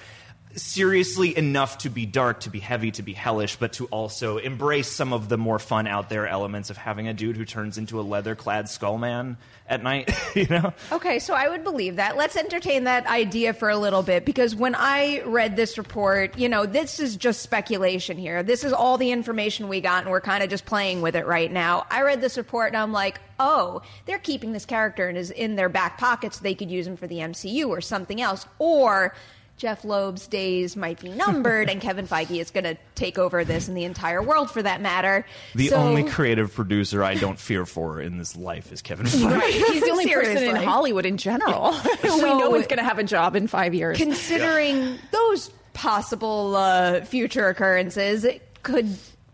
Seriously 0.58 1.36
enough 1.36 1.78
to 1.78 1.90
be 1.90 2.04
dark, 2.04 2.40
to 2.40 2.50
be 2.50 2.58
heavy, 2.58 2.90
to 2.92 3.02
be 3.02 3.12
hellish, 3.12 3.56
but 3.56 3.74
to 3.74 3.86
also 3.86 4.38
embrace 4.38 4.88
some 4.88 5.12
of 5.12 5.28
the 5.28 5.38
more 5.38 5.58
fun 5.58 5.86
out 5.86 6.08
there 6.08 6.26
elements 6.26 6.68
of 6.68 6.76
having 6.76 7.06
a 7.06 7.14
dude 7.14 7.36
who 7.36 7.44
turns 7.44 7.78
into 7.78 8.00
a 8.00 8.02
leather 8.02 8.34
clad 8.34 8.68
skull 8.68 8.98
man 8.98 9.36
at 9.68 9.82
night, 9.82 10.10
you 10.34 10.46
know? 10.48 10.72
Okay, 10.90 11.20
so 11.20 11.34
I 11.34 11.48
would 11.48 11.62
believe 11.62 11.96
that. 11.96 12.16
Let's 12.16 12.36
entertain 12.36 12.84
that 12.84 13.06
idea 13.06 13.52
for 13.52 13.68
a 13.68 13.76
little 13.76 14.02
bit 14.02 14.24
because 14.24 14.56
when 14.56 14.74
I 14.74 15.22
read 15.24 15.54
this 15.54 15.78
report, 15.78 16.36
you 16.36 16.48
know, 16.48 16.66
this 16.66 16.98
is 16.98 17.16
just 17.16 17.42
speculation 17.42 18.18
here. 18.18 18.42
This 18.42 18.64
is 18.64 18.72
all 18.72 18.98
the 18.98 19.12
information 19.12 19.68
we 19.68 19.80
got, 19.80 20.02
and 20.02 20.10
we're 20.10 20.20
kind 20.20 20.42
of 20.42 20.50
just 20.50 20.66
playing 20.66 21.02
with 21.02 21.14
it 21.14 21.26
right 21.26 21.52
now. 21.52 21.86
I 21.90 22.02
read 22.02 22.20
this 22.20 22.36
report 22.36 22.68
and 22.68 22.76
I'm 22.76 22.92
like, 22.92 23.20
oh, 23.38 23.82
they're 24.06 24.18
keeping 24.18 24.52
this 24.52 24.66
character 24.66 25.08
and 25.08 25.16
is 25.16 25.30
in 25.30 25.54
their 25.54 25.68
back 25.68 25.98
pockets. 25.98 26.40
They 26.40 26.54
could 26.54 26.70
use 26.70 26.86
him 26.86 26.96
for 26.96 27.06
the 27.06 27.18
MCU 27.18 27.68
or 27.68 27.80
something 27.80 28.20
else. 28.20 28.46
Or. 28.58 29.14
Jeff 29.58 29.82
Loeb's 29.82 30.26
days 30.28 30.76
might 30.76 31.00
be 31.00 31.08
numbered, 31.10 31.68
and 31.68 31.80
Kevin 31.80 32.06
Feige 32.06 32.40
is 32.40 32.50
going 32.50 32.64
to 32.64 32.76
take 32.94 33.18
over 33.18 33.44
this 33.44 33.68
and 33.68 33.76
the 33.76 33.84
entire 33.84 34.22
world 34.22 34.50
for 34.50 34.62
that 34.62 34.80
matter. 34.80 35.26
The 35.54 35.68
So- 35.68 35.76
only 35.76 36.04
creative 36.04 36.54
producer 36.54 37.02
I 37.04 37.16
don't 37.16 37.38
fear 37.38 37.66
for 37.66 38.00
in 38.00 38.18
this 38.18 38.36
life 38.36 38.72
is 38.72 38.80
Kevin 38.82 39.06
Feige. 39.06 39.30
Right. 39.38 39.52
He's 39.72 39.82
the 39.82 39.90
only 39.90 40.08
person 40.08 40.44
in 40.44 40.56
Hollywood 40.56 41.04
in 41.04 41.16
general 41.18 41.72
who 41.72 42.16
we 42.22 42.28
know 42.28 42.54
is 42.54 42.66
going 42.68 42.78
to 42.78 42.84
have 42.84 42.98
a 43.00 43.04
job 43.04 43.34
in 43.36 43.48
five 43.48 43.74
years. 43.74 43.98
considering 43.98 44.96
those 45.10 45.50
possible 45.74 46.54
uh, 46.56 47.00
future 47.02 47.48
occurrences, 47.48 48.24
could 48.62 48.88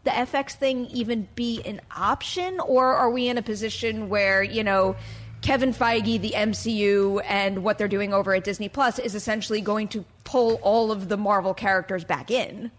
the 0.04 0.10
FX 0.10 0.52
thing 0.52 0.86
even 0.86 1.28
be 1.34 1.62
an 1.64 1.80
option, 1.94 2.60
or 2.60 2.94
are 2.94 3.10
we 3.10 3.28
in 3.28 3.36
a 3.38 3.42
position 3.42 4.08
where 4.08 4.42
you 4.42 4.64
know? 4.64 4.96
Kevin 5.42 5.74
Feige, 5.74 6.18
the 6.22 6.30
MCU, 6.30 7.22
and 7.28 7.62
what 7.62 7.76
they're 7.76 7.86
doing 7.86 8.14
over 8.14 8.34
at 8.34 8.44
Disney 8.44 8.70
Plus 8.70 8.98
is 8.98 9.14
essentially 9.14 9.60
going 9.60 9.88
to 9.88 10.02
pull 10.34 10.54
all 10.62 10.90
of 10.90 11.08
the 11.08 11.16
Marvel 11.16 11.54
characters 11.54 12.02
back 12.02 12.28
in. 12.28 12.72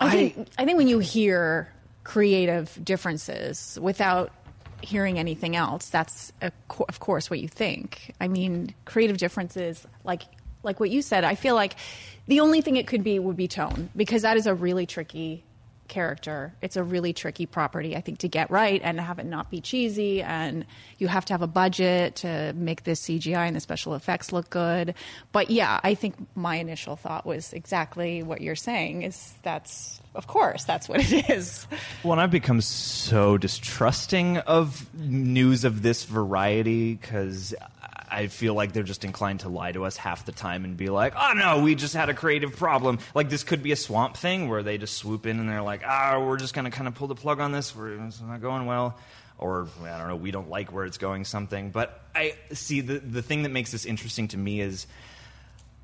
I 0.00 0.10
think, 0.10 0.48
I 0.58 0.64
think 0.64 0.76
when 0.76 0.88
you 0.88 0.98
hear 0.98 1.72
creative 2.02 2.76
differences 2.84 3.78
without 3.80 4.32
hearing 4.82 5.16
anything 5.16 5.54
else, 5.54 5.88
that's 5.88 6.32
a, 6.42 6.50
of 6.88 6.98
course 6.98 7.30
what 7.30 7.38
you 7.38 7.46
think. 7.46 8.12
I 8.20 8.26
mean, 8.26 8.74
creative 8.86 9.18
differences, 9.18 9.86
like 10.02 10.22
like 10.64 10.80
what 10.80 10.90
you 10.90 11.00
said, 11.00 11.22
I 11.22 11.36
feel 11.36 11.54
like 11.54 11.76
the 12.26 12.40
only 12.40 12.60
thing 12.60 12.74
it 12.74 12.88
could 12.88 13.04
be 13.04 13.20
would 13.20 13.36
be 13.36 13.46
tone 13.46 13.88
because 13.94 14.22
that 14.22 14.36
is 14.36 14.48
a 14.48 14.54
really 14.54 14.84
tricky 14.84 15.44
character. 15.90 16.54
It's 16.62 16.76
a 16.76 16.82
really 16.82 17.12
tricky 17.12 17.44
property, 17.44 17.94
I 17.94 18.00
think, 18.00 18.20
to 18.20 18.28
get 18.28 18.50
right 18.50 18.80
and 18.82 18.98
have 18.98 19.18
it 19.18 19.26
not 19.26 19.50
be 19.50 19.60
cheesy. 19.60 20.22
And 20.22 20.64
you 20.96 21.08
have 21.08 21.26
to 21.26 21.34
have 21.34 21.42
a 21.42 21.46
budget 21.46 22.16
to 22.16 22.54
make 22.54 22.84
this 22.84 23.02
CGI 23.02 23.46
and 23.46 23.54
the 23.54 23.60
special 23.60 23.94
effects 23.94 24.32
look 24.32 24.48
good. 24.48 24.94
But 25.32 25.50
yeah, 25.50 25.78
I 25.82 25.94
think 25.94 26.14
my 26.34 26.56
initial 26.56 26.96
thought 26.96 27.26
was 27.26 27.52
exactly 27.52 28.22
what 28.22 28.40
you're 28.40 28.56
saying. 28.56 29.02
Is 29.02 29.34
that's 29.42 30.00
of 30.14 30.26
course 30.26 30.64
that's 30.64 30.88
what 30.88 31.00
it 31.00 31.28
is. 31.28 31.66
Well, 32.02 32.12
and 32.12 32.20
I've 32.20 32.30
become 32.30 32.62
so 32.62 33.36
distrusting 33.36 34.38
of 34.38 34.88
news 34.94 35.64
of 35.64 35.82
this 35.82 36.04
variety 36.04 36.94
because 36.94 37.54
I 38.10 38.26
feel 38.26 38.54
like 38.54 38.72
they're 38.72 38.82
just 38.82 39.04
inclined 39.04 39.40
to 39.40 39.48
lie 39.48 39.72
to 39.72 39.84
us 39.84 39.96
half 39.96 40.24
the 40.24 40.32
time 40.32 40.64
and 40.64 40.76
be 40.76 40.88
like, 40.88 41.14
"Oh 41.16 41.32
no, 41.34 41.62
we 41.62 41.74
just 41.74 41.94
had 41.94 42.08
a 42.08 42.14
creative 42.14 42.56
problem." 42.56 42.98
Like 43.14 43.30
this 43.30 43.44
could 43.44 43.62
be 43.62 43.72
a 43.72 43.76
swamp 43.76 44.16
thing 44.16 44.48
where 44.48 44.62
they 44.62 44.78
just 44.78 44.96
swoop 44.96 45.26
in 45.26 45.38
and 45.38 45.48
they're 45.48 45.62
like, 45.62 45.82
"Ah, 45.86 46.18
we're 46.18 46.38
just 46.38 46.54
going 46.54 46.64
to 46.64 46.70
kind 46.70 46.88
of 46.88 46.94
pull 46.94 47.08
the 47.08 47.14
plug 47.14 47.40
on 47.40 47.52
this. 47.52 47.74
We're 47.74 47.94
it's 48.04 48.20
not 48.20 48.40
going 48.40 48.66
well." 48.66 48.98
Or 49.38 49.68
I 49.82 49.98
don't 49.98 50.08
know, 50.08 50.16
we 50.16 50.32
don't 50.32 50.50
like 50.50 50.70
where 50.70 50.84
it's 50.84 50.98
going. 50.98 51.24
Something, 51.24 51.70
but 51.70 51.98
I 52.14 52.34
see 52.52 52.82
the 52.82 52.98
the 52.98 53.22
thing 53.22 53.44
that 53.44 53.50
makes 53.50 53.70
this 53.72 53.86
interesting 53.86 54.28
to 54.28 54.36
me 54.36 54.60
is 54.60 54.86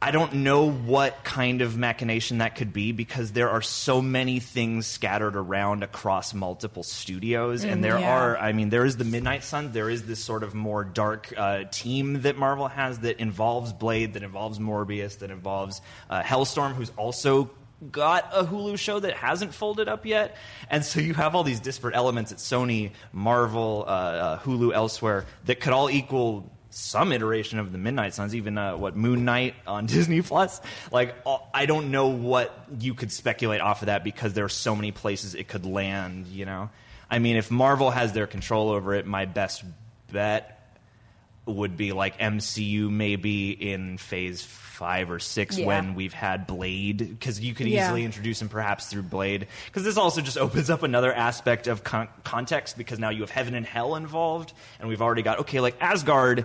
I 0.01 0.11
don't 0.11 0.35
know 0.35 0.71
what 0.71 1.25
kind 1.25 1.63
of 1.63 1.79
machination 1.79 2.39
that 2.39 2.55
could 2.55 2.73
be 2.75 2.93
because 2.93 3.33
there 3.33 3.49
are 3.49 3.63
so 3.63 4.03
many 4.03 4.41
things 4.41 4.87
scattered 4.87 5.37
around 5.37 5.83
across 5.83 6.35
multiple 6.35 6.83
studios, 6.83 7.65
and 7.65 7.83
there 7.83 7.99
yeah. 7.99 8.15
are. 8.15 8.37
I 8.37 8.53
mean, 8.53 8.69
there 8.69 8.85
is 8.85 8.99
the 8.99 9.05
Midnight 9.05 9.43
Sun. 9.43 9.73
There 9.73 9.89
is 9.89 10.05
this 10.05 10.23
sort 10.23 10.43
of 10.43 10.55
more 10.55 10.85
dark 10.85 11.33
uh, 11.35 11.65
team 11.71 12.23
that 12.23 12.37
Marvel 12.37 12.69
has 12.69 12.99
that 13.01 13.21
involves 13.21 13.73
Blade, 13.73 14.13
that 14.15 14.23
involves 14.23 14.59
Morbius, 14.59 15.21
that 15.21 15.31
involves 15.31 15.81
uh, 16.11 16.23
Helstrom, 16.23 16.75
who's 16.75 16.93
also 16.99 17.51
got 17.91 18.31
a 18.33 18.45
Hulu 18.45 18.79
show 18.79 19.01
that 19.01 19.15
hasn't 19.15 19.55
folded 19.55 19.89
up 19.89 20.07
yet, 20.07 20.37
and 20.71 20.85
so 20.85 21.01
you 21.01 21.15
have 21.15 21.35
all 21.35 21.43
these 21.43 21.61
disparate 21.61 21.95
elements 21.95 22.33
at 22.33 22.39
Sony, 22.39 22.93
Marvel, 23.13 23.85
uh, 23.87 23.91
uh, 23.91 24.39
Hulu, 24.41 24.75
elsewhere 24.75 25.27
that 25.45 25.61
could 25.61 25.73
all 25.73 25.91
equal 25.91 26.51
some 26.77 27.11
iteration 27.11 27.59
of 27.59 27.73
the 27.73 27.79
Midnight 27.79 28.13
Suns, 28.13 28.35
even 28.35 28.59
uh, 28.59 28.77
what 28.77 28.97
Moon 28.97 29.25
Knight 29.25 29.55
on 29.67 29.87
Disney 29.87 30.21
Plus. 30.23 30.61
Like, 30.93 31.15
I 31.55 31.67
don't 31.67 31.91
know 31.91 32.09
what 32.09 32.67
you 32.79 32.95
could 32.95 33.11
speculate 33.11 33.61
off 33.61 33.83
of 33.83 33.87
that 33.87 34.05
because 34.05 34.35
there 34.35 34.45
are 34.45 34.51
so 34.51 34.77
many 34.77 34.93
places 34.93 35.35
it 35.35 35.49
could 35.49 35.65
land. 35.65 36.27
You 36.27 36.45
know, 36.45 36.71
I 37.11 37.19
mean, 37.19 37.37
if 37.37 37.51
Marvel 37.51 37.91
has 37.91 38.13
their 38.13 38.27
control 38.27 38.71
over 38.71 38.95
it, 38.95 39.07
my 39.07 39.25
best 39.25 39.65
bet 40.13 40.56
would 41.47 41.77
be 41.77 41.93
like 41.93 42.19
MCU 42.19 42.91
maybe 42.91 43.51
in 43.51 43.99
Phase 43.99 44.43
five 44.43 45.11
or 45.11 45.19
six 45.19 45.57
Yeah. 45.57 45.67
when 45.67 45.95
we've 45.95 46.13
had 46.13 46.47
Blade 46.47 46.99
because 46.99 47.41
you 47.41 47.55
could 47.55 47.67
Yeah. 47.69 47.85
easily 47.87 48.05
introduce 48.05 48.43
him 48.43 48.49
perhaps 48.49 48.89
through 48.89 49.05
Blade 49.05 49.47
because 49.67 49.85
this 49.85 49.97
also 49.97 50.21
just 50.21 50.37
opens 50.37 50.69
up 50.69 50.83
another 50.83 51.15
aspect 51.15 51.67
of 51.67 51.83
con- 51.85 52.09
context 52.25 52.77
because 52.77 52.99
now 52.99 53.09
you 53.09 53.21
have 53.23 53.31
heaven 53.31 53.55
and 53.55 53.65
hell 53.65 53.97
involved 53.97 54.53
and 54.79 54.89
we've 54.89 55.01
already 55.01 55.23
got 55.23 55.39
okay 55.41 55.61
like 55.61 55.77
Asgard 55.81 56.45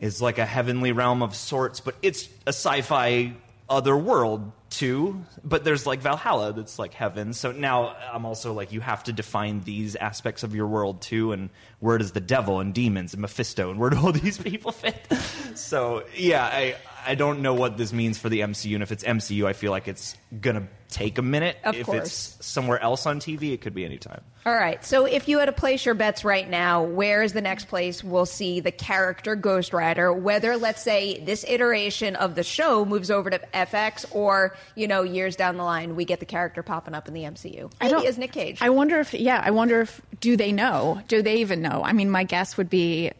is 0.00 0.20
like 0.20 0.36
a 0.38 0.44
heavenly 0.44 0.92
realm 0.92 1.22
of 1.22 1.34
sorts 1.34 1.80
but 1.80 1.94
it's 2.02 2.28
a 2.44 2.50
sci-fi 2.52 3.32
other 3.68 3.96
world 3.96 4.52
too, 4.70 5.24
but 5.44 5.64
there's 5.64 5.86
like 5.86 6.00
Valhalla 6.00 6.52
that's 6.52 6.78
like 6.78 6.94
heaven. 6.94 7.32
So 7.32 7.52
now 7.52 7.94
I'm 8.12 8.24
also 8.24 8.52
like 8.52 8.72
you 8.72 8.80
have 8.80 9.04
to 9.04 9.12
define 9.12 9.60
these 9.60 9.96
aspects 9.96 10.42
of 10.42 10.54
your 10.54 10.66
world 10.66 11.00
too, 11.02 11.32
and 11.32 11.50
where 11.80 11.98
does 11.98 12.12
the 12.12 12.20
devil 12.20 12.60
and 12.60 12.72
demons 12.72 13.12
and 13.12 13.20
Mephisto 13.22 13.70
and 13.70 13.78
where 13.78 13.90
do 13.90 13.98
all 13.98 14.12
these 14.12 14.38
people 14.38 14.72
fit? 14.72 15.06
So 15.54 16.04
yeah, 16.16 16.44
I 16.46 16.76
I 17.04 17.14
don't 17.14 17.40
know 17.42 17.54
what 17.54 17.76
this 17.76 17.92
means 17.92 18.18
for 18.18 18.28
the 18.28 18.40
MCU, 18.40 18.74
and 18.74 18.82
if 18.82 18.92
it's 18.92 19.02
MCU, 19.04 19.46
I 19.46 19.52
feel 19.52 19.70
like 19.70 19.88
it's 19.88 20.16
gonna 20.40 20.68
take 20.88 21.18
a 21.18 21.22
minute. 21.22 21.56
Of 21.64 21.74
if 21.74 21.86
course. 21.86 22.36
it's 22.36 22.46
somewhere 22.46 22.78
else 22.80 23.06
on 23.06 23.18
TV, 23.18 23.52
it 23.52 23.60
could 23.60 23.74
be 23.74 23.84
anytime. 23.84 24.20
All 24.44 24.54
right. 24.54 24.84
So 24.84 25.04
if 25.06 25.28
you 25.28 25.38
had 25.38 25.46
to 25.46 25.52
place 25.52 25.84
your 25.86 25.94
bets 25.94 26.24
right 26.24 26.48
now, 26.48 26.82
where 26.82 27.22
is 27.22 27.32
the 27.32 27.40
next 27.40 27.68
place 27.68 28.02
we'll 28.04 28.26
see 28.26 28.60
the 28.60 28.72
character 28.72 29.34
Ghost 29.36 29.72
Rider? 29.72 30.12
Whether, 30.12 30.56
let's 30.56 30.82
say, 30.82 31.20
this 31.20 31.44
iteration 31.48 32.16
of 32.16 32.34
the 32.34 32.42
show 32.42 32.84
moves 32.84 33.10
over 33.10 33.30
to 33.30 33.38
FX 33.54 34.04
or, 34.14 34.56
you 34.74 34.86
know, 34.88 35.02
years 35.02 35.36
down 35.36 35.56
the 35.56 35.64
line, 35.64 35.94
we 35.96 36.04
get 36.04 36.20
the 36.20 36.26
character 36.26 36.62
popping 36.62 36.94
up 36.94 37.08
in 37.08 37.14
the 37.14 37.22
MCU. 37.22 37.70
I 37.80 37.84
Maybe 37.86 37.94
don't- 37.98 38.06
as 38.06 38.18
Nick 38.18 38.32
Cage. 38.32 38.58
I 38.60 38.70
wonder 38.70 38.98
if, 39.00 39.14
yeah, 39.14 39.40
I 39.44 39.50
wonder 39.52 39.80
if, 39.80 40.00
do 40.20 40.36
they 40.36 40.52
know? 40.52 41.00
Do 41.08 41.22
they 41.22 41.36
even 41.36 41.62
know? 41.62 41.82
I 41.84 41.92
mean, 41.92 42.10
my 42.10 42.24
guess 42.24 42.56
would 42.56 42.68
be 42.70 43.12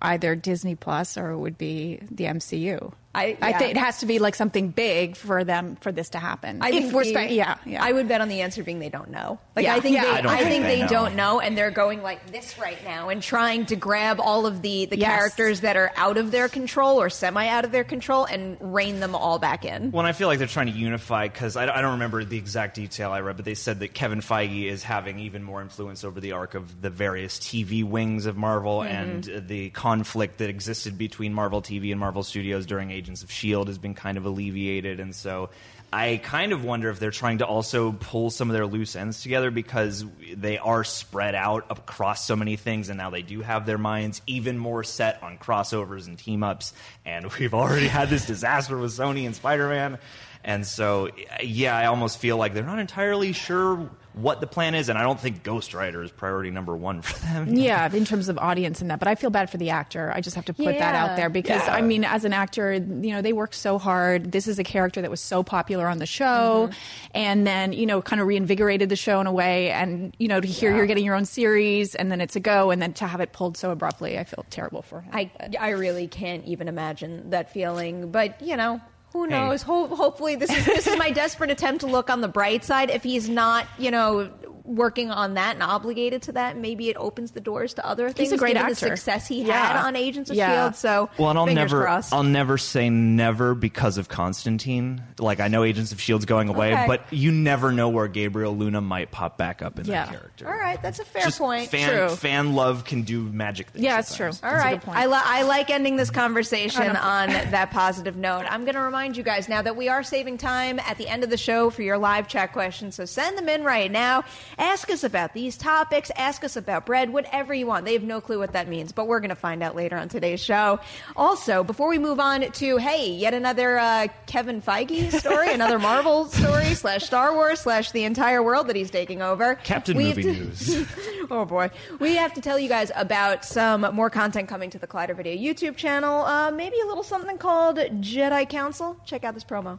either 0.00 0.34
Disney 0.36 0.74
Plus 0.76 1.16
or 1.18 1.30
it 1.30 1.38
would 1.38 1.58
be 1.58 1.98
the 2.10 2.24
MCU. 2.24 2.92
I- 3.12 3.36
I 3.42 3.52
think 3.54 3.72
it 3.72 3.76
has 3.76 3.98
to 4.00 4.06
be 4.06 4.20
like 4.20 4.36
something 4.36 4.68
big 4.68 5.16
for 5.16 5.42
them 5.42 5.76
for 5.80 5.90
this 5.90 6.10
to 6.10 6.18
happen. 6.18 6.58
I 6.62 6.70
if 6.70 6.92
we're 6.92 7.02
the- 7.04 7.10
spe- 7.10 7.30
yeah, 7.32 7.56
yeah. 7.66 7.82
I 7.84 7.90
would 7.90 8.06
bet 8.06 8.20
on 8.20 8.28
the 8.28 8.40
answer 8.42 8.62
being 8.62 8.78
they 8.78 8.88
don't 8.88 9.10
know. 9.10 9.40
Like 9.56 9.64
Yeah. 9.64 9.74
I 9.74 9.80
think 9.80 9.96
Yeah. 9.96 10.02
they, 10.04 10.08
I 10.10 10.12
I, 10.18 10.20
don't 10.22 10.36
think, 10.36 10.48
think 10.48 10.62
they 10.64 10.76
they 10.76 10.82
know. 10.82 10.88
don't 10.88 11.16
know, 11.16 11.40
and 11.40 11.58
they're 11.58 11.72
going 11.72 12.02
like 12.02 12.30
this 12.30 12.56
right 12.58 12.78
now 12.84 13.08
and 13.08 13.20
trying 13.20 13.66
to 13.66 13.74
grab 13.76 14.20
all 14.20 14.46
of 14.46 14.62
the 14.62 14.84
the 14.86 14.96
Yes. 14.96 15.10
characters 15.10 15.60
that 15.62 15.76
are 15.76 15.90
out 15.96 16.18
of 16.18 16.30
their 16.30 16.48
control 16.48 17.00
or 17.02 17.10
semi 17.10 17.48
out 17.48 17.64
of 17.64 17.72
their 17.72 17.82
control 17.82 18.26
and 18.26 18.56
rein 18.60 19.00
them 19.00 19.16
all 19.16 19.40
back 19.40 19.64
in. 19.64 19.90
Well, 19.90 20.00
and 20.00 20.08
I 20.08 20.12
feel 20.12 20.28
like 20.28 20.38
they're 20.38 20.46
trying 20.46 20.66
to 20.66 20.72
unify 20.78 21.26
because 21.26 21.56
I, 21.56 21.64
I 21.64 21.80
don't 21.82 21.92
remember 21.92 22.24
the 22.24 22.38
exact 22.38 22.76
detail 22.76 23.10
I 23.10 23.20
read, 23.22 23.34
but 23.36 23.44
they 23.44 23.54
said 23.54 23.80
that 23.80 23.92
Kevin 23.92 24.20
Feige 24.20 24.66
is 24.66 24.84
having 24.84 25.18
even 25.18 25.42
more 25.42 25.60
influence 25.62 26.04
over 26.04 26.20
the 26.20 26.30
arc 26.32 26.54
of 26.54 26.80
the 26.80 26.90
various 26.90 27.38
TV 27.40 27.82
wings 27.82 28.26
of 28.26 28.36
Marvel, 28.36 28.82
and 28.82 29.28
uh, 29.28 29.40
the 29.44 29.70
conflict 29.70 30.38
that 30.38 30.48
existed 30.48 30.96
between 30.96 31.34
Marvel 31.34 31.60
TV 31.60 31.90
and 31.90 31.98
Marvel 31.98 32.22
Studios 32.22 32.66
during 32.66 32.99
Agents 33.00 33.22
of 33.22 33.30
S.H.I.E.L.D. 33.30 33.70
Has 33.70 33.78
been 33.78 33.94
kind 33.94 34.18
of 34.18 34.26
alleviated. 34.26 35.00
And 35.00 35.14
so 35.14 35.48
I 35.90 36.20
kind 36.22 36.52
of 36.52 36.62
wonder 36.62 36.90
if 36.90 37.00
they're 37.00 37.10
trying 37.10 37.38
to 37.38 37.46
also 37.46 37.92
pull 37.92 38.30
some 38.30 38.50
of 38.50 38.54
their 38.54 38.66
loose 38.66 38.94
ends 38.94 39.22
together 39.22 39.50
because 39.50 40.04
they 40.36 40.58
are 40.58 40.84
spread 40.84 41.34
out 41.34 41.64
across 41.70 42.24
so 42.24 42.36
many 42.36 42.56
things, 42.56 42.90
and 42.90 42.98
now 42.98 43.08
they 43.10 43.22
do 43.22 43.40
have 43.40 43.64
their 43.64 43.78
minds 43.78 44.20
even 44.26 44.58
more 44.58 44.84
set 44.84 45.20
on 45.22 45.38
crossovers 45.38 46.06
and 46.06 46.18
team 46.18 46.44
ups. 46.44 46.74
And 47.04 47.32
we've 47.38 47.54
already 47.54 47.88
had 47.88 48.10
this 48.10 48.26
disaster 48.26 48.76
with 48.76 48.92
Sony 48.92 49.26
and 49.26 49.34
Spider 49.34 49.68
Man. 49.68 49.98
And 50.42 50.66
so, 50.66 51.10
yeah, 51.42 51.76
I 51.76 51.86
almost 51.86 52.18
feel 52.18 52.36
like 52.36 52.54
they're 52.54 52.64
not 52.64 52.78
entirely 52.78 53.32
sure 53.32 53.90
what 54.12 54.40
the 54.40 54.46
plan 54.46 54.74
is, 54.74 54.88
and 54.88 54.98
I 54.98 55.02
don't 55.02 55.20
think 55.20 55.44
Ghost 55.44 55.72
Rider 55.72 56.02
is 56.02 56.10
priority 56.10 56.50
number 56.50 56.76
one 56.76 57.00
for 57.00 57.18
them. 57.20 57.48
yeah, 57.54 57.92
in 57.92 58.04
terms 58.04 58.28
of 58.28 58.38
audience 58.38 58.80
and 58.80 58.90
that. 58.90 58.98
But 58.98 59.06
I 59.06 59.14
feel 59.14 59.30
bad 59.30 59.50
for 59.50 59.56
the 59.56 59.70
actor. 59.70 60.12
I 60.12 60.20
just 60.20 60.34
have 60.34 60.46
to 60.46 60.54
put 60.54 60.78
that 60.78 60.94
out 60.94 61.16
there 61.16 61.28
because 61.28 61.62
Yeah. 61.64 61.74
I 61.74 61.80
mean, 61.80 62.04
as 62.04 62.24
an 62.24 62.32
actor, 62.32 62.72
you 62.72 63.12
know, 63.12 63.22
they 63.22 63.32
work 63.32 63.54
so 63.54 63.78
hard. 63.78 64.32
This 64.32 64.48
is 64.48 64.58
a 64.58 64.64
character 64.64 65.00
that 65.00 65.10
was 65.10 65.20
so 65.20 65.42
popular 65.42 65.86
on 65.86 65.98
the 65.98 66.06
show, 66.06 66.68
mm-hmm. 66.68 67.10
and 67.14 67.46
then 67.46 67.72
you 67.72 67.86
know, 67.86 68.02
kind 68.02 68.20
of 68.20 68.26
reinvigorated 68.26 68.88
the 68.88 68.96
show 68.96 69.20
in 69.20 69.26
a 69.26 69.32
way. 69.32 69.70
And 69.70 70.14
you 70.18 70.26
know, 70.28 70.40
to 70.40 70.48
hear 70.48 70.74
you're 70.74 70.86
getting 70.86 71.04
your 71.04 71.14
own 71.14 71.24
series, 71.24 71.94
and 71.94 72.10
then 72.10 72.20
it's 72.20 72.34
a 72.34 72.40
go, 72.40 72.70
and 72.70 72.82
then 72.82 72.92
to 72.94 73.06
have 73.06 73.20
it 73.20 73.32
pulled 73.32 73.56
so 73.56 73.70
abruptly, 73.70 74.18
I 74.18 74.24
feel 74.24 74.44
terrible 74.50 74.82
for 74.82 75.02
him. 75.02 75.12
I 75.14 75.30
I 75.58 75.70
really 75.70 76.08
can't 76.08 76.44
even 76.46 76.66
imagine 76.66 77.30
that 77.30 77.52
feeling, 77.52 78.10
but 78.10 78.40
you 78.42 78.56
know. 78.56 78.80
Who 79.12 79.24
Hey. 79.24 79.30
knows? 79.30 79.62
Ho- 79.62 79.88
hopefully, 79.88 80.36
this 80.36 80.50
is 80.50 80.64
this 80.66 80.86
is 80.86 80.96
my 80.98 81.10
desperate 81.22 81.50
attempt 81.50 81.80
to 81.80 81.86
look 81.86 82.10
on 82.10 82.20
the 82.20 82.28
bright 82.28 82.64
side. 82.64 82.90
If 82.90 83.02
he's 83.02 83.28
not, 83.28 83.66
you 83.78 83.90
know, 83.90 84.30
working 84.64 85.10
on 85.10 85.34
that 85.34 85.54
and 85.54 85.62
obligated 85.62 86.22
to 86.22 86.32
that, 86.32 86.56
maybe 86.56 86.88
it 86.88 86.96
opens 86.96 87.32
the 87.32 87.40
doors 87.40 87.74
to 87.74 87.86
other 87.86 88.06
things. 88.10 88.18
He's 88.30 88.32
a 88.32 88.36
great 88.36 88.54
given 88.54 88.62
actor. 88.72 88.88
The 88.90 88.96
success 88.96 89.26
he 89.26 89.42
Yeah. 89.42 89.66
had 89.74 89.86
on 89.86 89.96
Agents 89.96 90.30
of 90.30 90.36
Yeah. 90.36 90.62
Shield. 90.64 90.76
So, 90.76 91.10
Well, 91.18 91.30
and 91.30 91.38
I'll 91.38 91.46
fingers 91.46 91.72
never, 91.72 91.82
crossed. 91.84 92.12
I'll 92.12 92.22
never 92.22 92.58
say 92.58 92.90
never 92.90 93.54
because 93.54 93.98
of 93.98 94.08
Constantine. 94.08 95.02
Like 95.18 95.40
I 95.40 95.48
know 95.48 95.64
Agents 95.64 95.92
of 95.92 96.00
Shield's 96.00 96.24
going 96.24 96.48
away, 96.48 96.72
Okay. 96.72 96.86
but 96.86 97.02
you 97.10 97.32
never 97.32 97.72
know 97.72 97.88
where 97.88 98.08
Gabriel 98.08 98.56
Luna 98.56 98.80
might 98.80 99.10
pop 99.10 99.36
back 99.36 99.62
up 99.62 99.78
in 99.78 99.86
Yeah. 99.86 100.04
that 100.06 100.10
character. 100.12 100.46
All 100.48 100.56
right, 100.56 100.80
that's 100.82 100.98
a 100.98 101.04
fair 101.04 101.22
Just 101.22 101.38
point. 101.38 101.68
Fan, 101.70 101.88
True. 101.90 102.08
fan 102.16 102.54
love 102.54 102.84
can 102.84 103.02
do 103.02 103.22
magic 103.22 103.68
things. 103.70 103.84
yeah, 103.84 103.98
it's 103.98 104.14
true. 104.16 104.32
sometimes. 104.32 104.42
All 104.44 104.50
That's 104.58 104.64
a 104.64 104.76
good 104.76 104.82
point. 104.86 104.98
I, 104.98 105.06
li- 105.06 105.22
I 105.24 105.42
like 105.42 105.70
ending 105.70 105.96
this 105.96 106.10
conversation 106.10 106.82
on 106.96 107.28
that 107.30 107.70
positive 107.70 108.16
note. 108.16 108.44
I'm 108.48 108.64
going 108.64 108.74
to 108.74 108.80
remind 108.80 109.16
you 109.16 109.22
guys 109.22 109.48
now 109.48 109.62
that 109.62 109.76
we 109.76 109.88
are 109.88 110.02
saving 110.02 110.38
time 110.38 110.78
at 110.80 110.96
the 110.98 111.08
end 111.08 111.24
of 111.24 111.30
the 111.30 111.36
show 111.36 111.70
for 111.70 111.82
your 111.82 111.98
live 111.98 112.28
chat 112.28 112.52
questions. 112.52 112.94
So 112.94 113.04
send 113.04 113.36
them 113.36 113.48
in 113.48 113.64
right 113.64 113.90
now. 113.90 114.24
Ask 114.60 114.90
us 114.90 115.04
about 115.04 115.32
these 115.32 115.56
topics. 115.56 116.10
Ask 116.16 116.44
us 116.44 116.54
about 116.54 116.84
bread, 116.84 117.10
whatever 117.10 117.54
you 117.54 117.66
want. 117.66 117.86
They 117.86 117.94
have 117.94 118.02
no 118.02 118.20
clue 118.20 118.38
what 118.38 118.52
that 118.52 118.68
means, 118.68 118.92
but 118.92 119.08
we're 119.08 119.20
going 119.20 119.30
to 119.30 119.34
find 119.34 119.62
out 119.62 119.74
later 119.74 119.96
on 119.96 120.10
today's 120.10 120.38
show. 120.40 120.80
Also, 121.16 121.64
before 121.64 121.88
we 121.88 121.98
move 121.98 122.20
on 122.20 122.42
to, 122.42 122.76
hey, 122.76 123.10
yet 123.10 123.32
another 123.32 123.78
uh, 123.78 124.08
Kevin 124.26 124.60
Feige 124.60 125.18
story, 125.18 125.50
another 125.54 125.78
Marvel 125.78 126.26
story 126.26 126.74
slash 126.74 127.04
Star 127.04 127.32
Wars 127.34 127.60
slash 127.60 127.92
the 127.92 128.04
entire 128.04 128.42
world 128.42 128.68
that 128.68 128.76
he's 128.76 128.90
taking 128.90 129.22
over. 129.22 129.54
Captain 129.56 129.96
we 129.96 130.04
Movie 130.04 130.22
to- 130.24 130.32
News. 130.32 130.86
Oh 131.32 131.44
boy. 131.44 131.70
We 132.00 132.16
have 132.16 132.34
to 132.34 132.40
tell 132.40 132.58
you 132.58 132.68
guys 132.68 132.90
about 132.96 133.44
some 133.44 133.82
more 133.94 134.10
content 134.10 134.48
coming 134.48 134.68
to 134.70 134.78
the 134.80 134.86
Collider 134.88 135.16
Video 135.16 135.36
YouTube 135.36 135.76
channel. 135.76 136.24
Uh, 136.24 136.50
maybe 136.50 136.74
a 136.82 136.86
little 136.86 137.04
something 137.04 137.38
called 137.38 137.76
Jedi 137.78 138.48
Council. 138.50 138.96
Check 139.06 139.22
out 139.22 139.34
this 139.34 139.44
promo. 139.44 139.78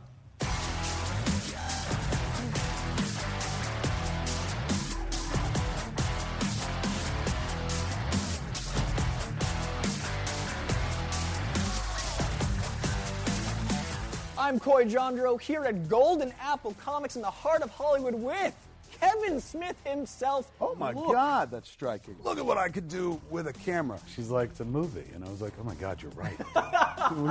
I'm 14.51 14.59
Coy 14.59 14.83
Jandreau 14.83 15.39
here 15.39 15.63
at 15.63 15.87
Golden 15.87 16.33
Apple 16.41 16.73
Comics 16.73 17.15
in 17.15 17.21
the 17.21 17.31
heart 17.31 17.61
of 17.61 17.69
Hollywood 17.69 18.13
with 18.13 18.53
Kevin 18.99 19.39
Smith 19.39 19.77
himself. 19.85 20.51
Oh 20.59 20.75
my 20.75 20.91
Look. 20.91 21.13
God, 21.13 21.51
that's 21.51 21.69
striking. 21.69 22.17
Look 22.21 22.37
at 22.37 22.45
what 22.45 22.57
I 22.57 22.67
could 22.67 22.89
do 22.89 23.21
with 23.29 23.47
a 23.47 23.53
camera. 23.53 23.97
She's 24.13 24.29
like, 24.29 24.49
it's 24.49 24.59
a 24.59 24.65
movie. 24.65 25.05
And 25.15 25.23
I 25.23 25.29
was 25.29 25.41
like, 25.41 25.53
oh 25.57 25.63
my 25.63 25.75
God, 25.75 26.01
you're 26.01 26.11
right. 26.11 26.35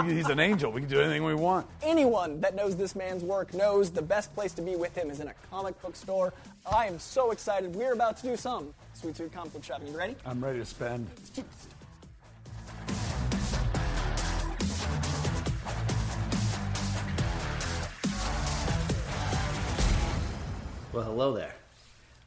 He's 0.10 0.30
an 0.30 0.40
angel. 0.40 0.72
We 0.72 0.80
can 0.80 0.88
do 0.88 0.98
anything 0.98 1.22
we 1.22 1.34
want. 1.34 1.66
Anyone 1.82 2.40
that 2.40 2.54
knows 2.54 2.74
this 2.74 2.96
man's 2.96 3.22
work 3.22 3.52
knows 3.52 3.90
the 3.90 4.00
best 4.00 4.34
place 4.34 4.54
to 4.54 4.62
be 4.62 4.76
with 4.76 4.96
him 4.96 5.10
is 5.10 5.20
in 5.20 5.28
a 5.28 5.34
comic 5.50 5.78
book 5.82 5.96
store. 5.96 6.32
I 6.72 6.86
am 6.86 6.98
so 6.98 7.32
excited. 7.32 7.76
We're 7.76 7.92
about 7.92 8.16
to 8.16 8.22
do 8.22 8.36
some 8.38 8.72
sweet, 8.94 9.18
sweet 9.18 9.30
comic 9.30 9.52
book 9.52 9.62
shopping. 9.62 9.88
You 9.88 9.98
ready? 9.98 10.16
I'm 10.24 10.42
ready 10.42 10.60
to 10.60 10.64
spend. 10.64 11.06
Well, 20.92 21.04
hello 21.04 21.34
there. 21.34 21.54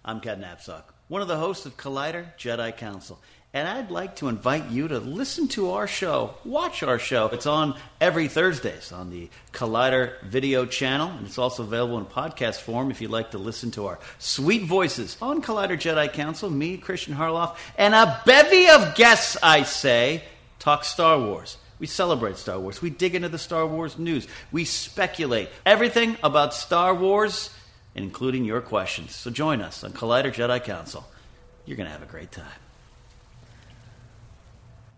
I'm 0.06 0.22
Ken 0.22 0.42
Napzok, 0.42 0.84
one 1.10 1.22
of 1.22 1.28
the 1.28 1.36
hosts 1.36 1.66
of 1.66 1.76
Collider 1.76 2.28
Jedi 2.38 2.76
Council. 2.78 3.20
And 3.54 3.68
I'd 3.68 3.92
like 3.92 4.16
to 4.18 4.30
invite 4.30 4.70
you 4.70 4.88
to 4.88 5.00
listen 5.00 5.50
to 5.50 5.72
our 5.72 5.86
show, 5.86 6.36
watch 6.46 6.82
our 6.82 6.98
show. 6.98 7.28
It's 7.28 7.46
on 7.46 7.76
every 8.00 8.30
Thursdays 8.30 8.94
on 8.94 9.10
the 9.10 9.30
Collider 9.52 10.14
video 10.24 10.66
channel, 10.66 11.10
and 11.10 11.28
it's 11.28 11.38
also 11.38 11.64
available 11.64 11.98
in 11.98 12.06
podcast 12.06 12.62
form 12.62 12.90
if 12.90 13.02
you'd 13.02 13.12
like 13.12 13.32
to 13.32 13.38
listen 13.38 13.70
to 13.72 13.88
our 13.88 14.00
sweet 14.18 14.64
voices 14.64 15.18
on 15.22 15.42
Collider 15.42 15.76
Jedi 15.76 16.14
Council, 16.14 16.50
me, 16.50 16.78
Christian 16.78 17.16
Harloff, 17.16 17.58
and 17.78 17.94
a 17.94 18.22
bevy 18.26 18.70
of 18.70 18.96
guests, 18.96 19.36
I 19.44 19.64
say, 19.64 20.24
talk 20.60 20.86
Star 20.86 21.20
Wars. 21.20 21.58
We 21.80 21.88
celebrate 21.88 22.38
Star 22.38 22.62
Wars. 22.62 22.82
We 22.82 22.92
dig 22.92 23.14
into 23.14 23.28
the 23.28 23.38
Star 23.38 23.68
Wars 23.68 24.00
news. 24.00 24.26
We 24.54 24.64
speculate 24.64 25.50
everything 25.66 26.16
about 26.24 26.54
Star 26.54 26.96
Wars, 26.96 27.50
including 27.96 28.46
your 28.46 28.62
questions. 28.62 29.16
So 29.16 29.30
join 29.30 29.62
us 29.62 29.84
on 29.84 29.92
Collider 29.92 30.34
Jedi 30.34 30.64
Council. 30.64 31.06
You're 31.66 31.78
going 31.78 31.88
to 31.88 31.94
have 31.94 32.04
a 32.04 32.12
great 32.12 32.32
time. 32.32 32.46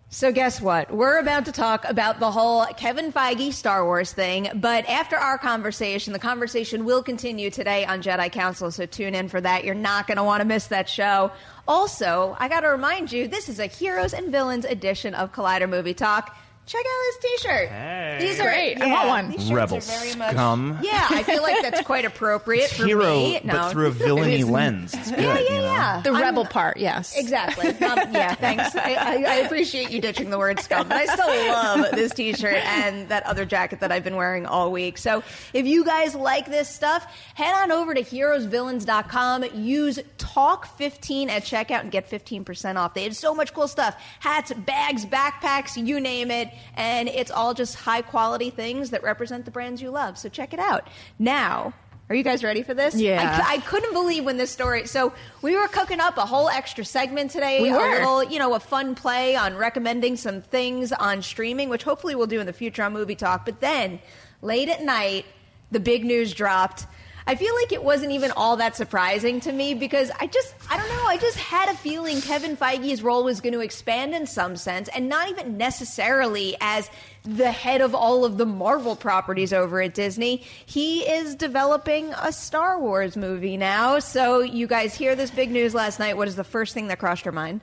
So 0.10 0.32
guess 0.32 0.62
what? 0.62 0.92
We're 0.92 1.20
about 1.20 1.44
to 1.46 1.52
talk 1.52 1.84
about 1.84 2.22
the 2.22 2.32
whole 2.32 2.66
Kevin 2.78 3.12
Feige 3.12 3.52
Star 3.52 3.84
Wars 3.84 4.14
thing, 4.14 4.48
but 4.56 4.88
after 4.88 5.18
our 5.18 5.38
conversation, 5.38 6.14
the 6.14 6.20
conversation 6.20 6.86
will 6.86 7.04
continue 7.04 7.50
today 7.50 7.86
on 7.86 8.02
Jedi 8.02 8.32
Council, 8.32 8.72
so 8.72 8.86
tune 8.86 9.14
in 9.14 9.28
for 9.28 9.42
that. 9.42 9.66
You're 9.66 9.76
not 9.76 10.08
going 10.08 10.16
to 10.16 10.24
want 10.24 10.40
to 10.40 10.46
miss 10.46 10.68
that 10.68 10.88
show. 10.88 11.32
Also, 11.68 12.38
I 12.40 12.48
got 12.48 12.62
to 12.62 12.70
remind 12.70 13.12
you, 13.12 13.28
this 13.28 13.50
is 13.50 13.60
a 13.60 13.66
Heroes 13.66 14.14
and 14.14 14.32
Villains 14.32 14.64
edition 14.64 15.14
of 15.16 15.34
Collider 15.34 15.68
Movie 15.68 15.94
Talk. 15.94 16.38
Check 16.66 16.82
out 16.82 17.02
this 17.22 17.32
T-shirt. 17.42 17.70
Hey. 17.70 18.18
These 18.22 18.40
are 18.40 18.44
Great. 18.44 18.82
I 18.82 18.88
want 18.88 19.08
one. 19.08 19.30
These 19.32 19.42
shirts 19.42 19.52
Rebel 19.52 19.78
are 19.78 19.82
very 19.82 20.16
much. 20.16 20.32
scum. 20.32 20.80
Yeah, 20.82 21.08
I 21.12 21.24
feel 21.24 21.42
like 21.44 21.62
that's 21.62 21.82
quite 21.82 22.06
appropriate 22.06 22.70
for 22.70 22.86
Hero, 22.86 23.14
me. 23.14 23.40
No. 23.44 23.54
but 23.54 23.72
through 23.72 23.88
a 23.88 23.92
villainy 23.92 24.44
lens. 24.44 24.94
It's 24.94 25.10
good. 25.12 25.20
yeah, 25.20 25.34
yeah, 25.36 25.40
you 25.42 25.50
know? 25.50 25.62
yeah. 25.62 26.02
The 26.02 26.12
I'm- 26.12 26.22
rebel 26.22 26.46
part, 26.46 26.78
yes. 26.78 27.16
Exactly. 27.18 27.68
Um, 27.70 27.78
yeah, 28.12 28.34
thanks. 28.36 28.76
I, 28.76 28.94
I, 28.96 29.14
I 29.28 29.36
appreciate 29.46 29.92
you 29.92 30.02
ditching 30.02 30.30
the 30.30 30.38
word 30.40 30.60
scum, 30.60 30.88
but 30.88 30.98
I 30.98 31.06
still 31.06 31.28
love 31.28 31.92
this 31.92 32.14
T-shirt 32.14 32.64
and 32.66 33.10
that 33.10 33.24
other 33.26 33.46
jacket 33.46 33.80
that 33.82 33.92
I've 33.92 34.04
been 34.04 34.16
wearing 34.16 34.46
all 34.46 34.72
week. 34.72 34.98
So 34.98 35.24
if 35.54 35.66
you 35.68 35.86
guys 35.86 36.16
like 36.16 36.48
this 36.48 36.68
stuff, 36.70 37.06
head 37.36 37.54
on 37.56 37.72
over 37.72 37.94
to 37.94 38.02
heroesvillains.com. 38.02 39.44
Use 39.54 40.00
Talk15 40.18 41.30
at 41.30 41.44
checkout 41.44 41.82
and 41.82 41.92
get 41.92 42.10
15% 42.10 42.76
off. 42.78 42.94
They 42.94 43.04
had 43.04 43.16
so 43.16 43.34
much 43.36 43.54
cool 43.54 43.68
stuff: 43.68 43.96
hats, 44.20 44.52
bags, 44.54 45.06
backpacks, 45.06 45.76
you 45.84 46.00
name 46.00 46.32
it, 46.32 46.50
and 46.76 47.08
it's 47.10 47.32
all 47.32 47.54
just 47.54 47.76
high 47.76 48.02
quality 48.02 48.50
things 48.50 48.92
that 48.92 49.04
represent 49.04 49.46
the 49.46 49.52
brands 49.52 49.82
you 49.82 49.90
love. 49.90 50.18
So 50.18 50.30
check 50.30 50.54
it 50.54 50.60
out. 50.60 50.88
Now. 51.20 51.74
Are 52.08 52.14
you 52.14 52.24
guys 52.24 52.44
ready 52.44 52.62
for 52.62 52.76
this? 52.76 52.94
Yeah. 52.94 53.44
I, 53.44 53.56
I 53.56 53.58
couldn't 53.62 53.92
believe 53.92 54.26
when 54.26 54.38
this 54.38 54.52
story. 54.52 54.86
So 54.86 55.12
we 55.42 55.58
were 55.58 55.68
cooking 55.68 56.00
up 56.00 56.18
a 56.20 56.26
whole 56.28 56.50
extra 56.50 56.86
segment 56.86 57.32
today. 57.32 57.64
We 57.64 57.72
a 57.72 57.78
little, 57.78 58.24
you 58.24 58.38
know, 58.38 58.54
a 58.54 58.60
fun 58.60 58.94
play 58.94 59.36
on 59.36 59.56
recommending 59.56 60.16
some 60.16 60.44
things 60.44 60.92
on 60.92 61.24
streaming, 61.24 61.70
which 61.70 61.82
hopefully 61.82 62.14
we'll 62.14 62.28
do 62.28 62.40
in 62.40 62.46
the 62.46 62.54
future 62.54 62.84
on 62.84 62.94
Movie 62.94 63.16
Talk. 63.16 63.44
But 63.44 63.60
then 63.60 64.00
late 64.44 64.70
at 64.70 64.84
night, 64.84 65.26
the 65.72 65.80
big 65.80 66.06
news 66.06 66.36
dropped. 66.36 66.86
I 67.28 67.36
feel 67.36 67.56
like 67.56 67.72
it 67.72 67.84
wasn't 67.84 68.12
even 68.12 68.32
all 68.32 68.58
that 68.58 68.76
surprising 68.76 69.40
to 69.42 69.52
me 69.52 69.74
because 69.74 70.12
I 70.20 70.28
just, 70.28 70.54
I 70.70 70.78
don't 70.78 70.88
know, 70.90 71.06
I 71.08 71.18
just 71.18 71.38
had 71.38 71.70
a 71.70 71.74
feeling 71.76 72.22
Kevin 72.22 72.56
Feige's 72.56 73.02
role 73.02 73.24
was 73.24 73.42
going 73.42 73.54
to 73.54 73.62
expand 73.62 74.14
in 74.14 74.28
some 74.28 74.56
sense 74.56 74.90
and 74.90 75.10
not 75.10 75.30
even 75.30 75.58
necessarily 75.58 76.56
as 76.62 76.90
the 77.24 77.52
head 77.52 77.82
of 77.82 77.96
all 77.96 78.26
of 78.26 78.38
the 78.38 78.46
Marvel 78.46 78.96
properties 78.96 79.54
over 79.54 79.82
at 79.82 79.96
Disney. 79.96 80.44
He 80.68 81.02
is 81.02 81.34
developing 81.34 82.14
a 82.14 82.32
Star 82.32 82.80
Wars 82.80 83.18
movie 83.18 83.58
now. 83.58 83.98
So 83.98 84.42
you 84.42 84.68
guys 84.68 84.94
hear 84.94 85.16
this 85.16 85.32
big 85.32 85.50
news 85.50 85.74
last 85.74 85.98
night. 85.98 86.18
What 86.18 86.28
is 86.28 86.36
the 86.36 86.44
first 86.44 86.76
thing 86.76 86.90
that 86.90 87.00
crossed 87.00 87.26
your 87.26 87.32
mind? 87.32 87.62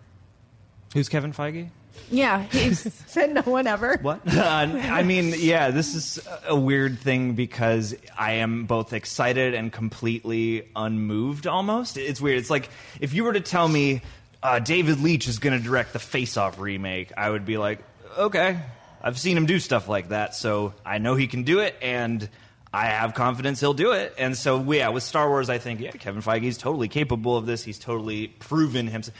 Who's 0.92 1.08
Kevin 1.08 1.32
Feige? 1.32 1.70
Yeah, 2.10 2.42
he's 2.44 2.92
Said 3.06 3.34
no 3.34 3.42
one 3.42 3.66
ever. 3.66 3.98
What? 4.00 4.20
Uh, 4.42 4.66
I 4.66 5.02
mean, 5.02 5.34
yeah, 5.38 5.70
this 5.70 5.94
is 5.94 6.18
a 6.46 6.56
weird 6.56 6.98
thing 6.98 7.34
because 7.34 7.94
I 8.18 8.32
am 8.34 8.64
both 8.64 8.92
excited 8.92 9.54
and 9.54 9.72
completely 9.72 10.68
unmoved 10.74 11.46
almost. 11.46 11.96
It's 11.96 12.20
weird. 12.20 12.38
It's 12.38 12.50
like 12.50 12.68
if 13.00 13.14
you 13.14 13.24
were 13.24 13.32
to 13.32 13.40
tell 13.40 13.68
me 13.68 14.02
uh, 14.42 14.58
David 14.58 15.00
Leitch 15.00 15.28
is 15.28 15.38
going 15.38 15.56
to 15.56 15.62
direct 15.62 15.92
the 15.92 15.98
Face 15.98 16.36
Off 16.36 16.58
remake, 16.58 17.12
I 17.16 17.30
would 17.30 17.44
be 17.44 17.56
like, 17.56 17.80
okay, 18.18 18.58
I've 19.00 19.18
seen 19.18 19.36
him 19.36 19.46
do 19.46 19.58
stuff 19.58 19.88
like 19.88 20.08
that, 20.08 20.34
so 20.34 20.74
I 20.84 20.98
know 20.98 21.14
he 21.14 21.26
can 21.26 21.44
do 21.44 21.60
it, 21.60 21.76
and 21.80 22.28
I 22.72 22.86
have 22.86 23.14
confidence 23.14 23.60
he'll 23.60 23.74
do 23.74 23.92
it. 23.92 24.14
And 24.18 24.36
so, 24.36 24.60
yeah, 24.72 24.88
with 24.88 25.02
Star 25.02 25.28
Wars, 25.28 25.50
I 25.50 25.58
think, 25.58 25.80
yeah, 25.80 25.90
Kevin 25.90 26.22
Feige 26.22 26.44
is 26.44 26.58
totally 26.58 26.88
capable 26.88 27.36
of 27.36 27.46
this. 27.46 27.62
He's 27.62 27.78
totally 27.78 28.28
proven 28.28 28.86
himself 28.86 29.16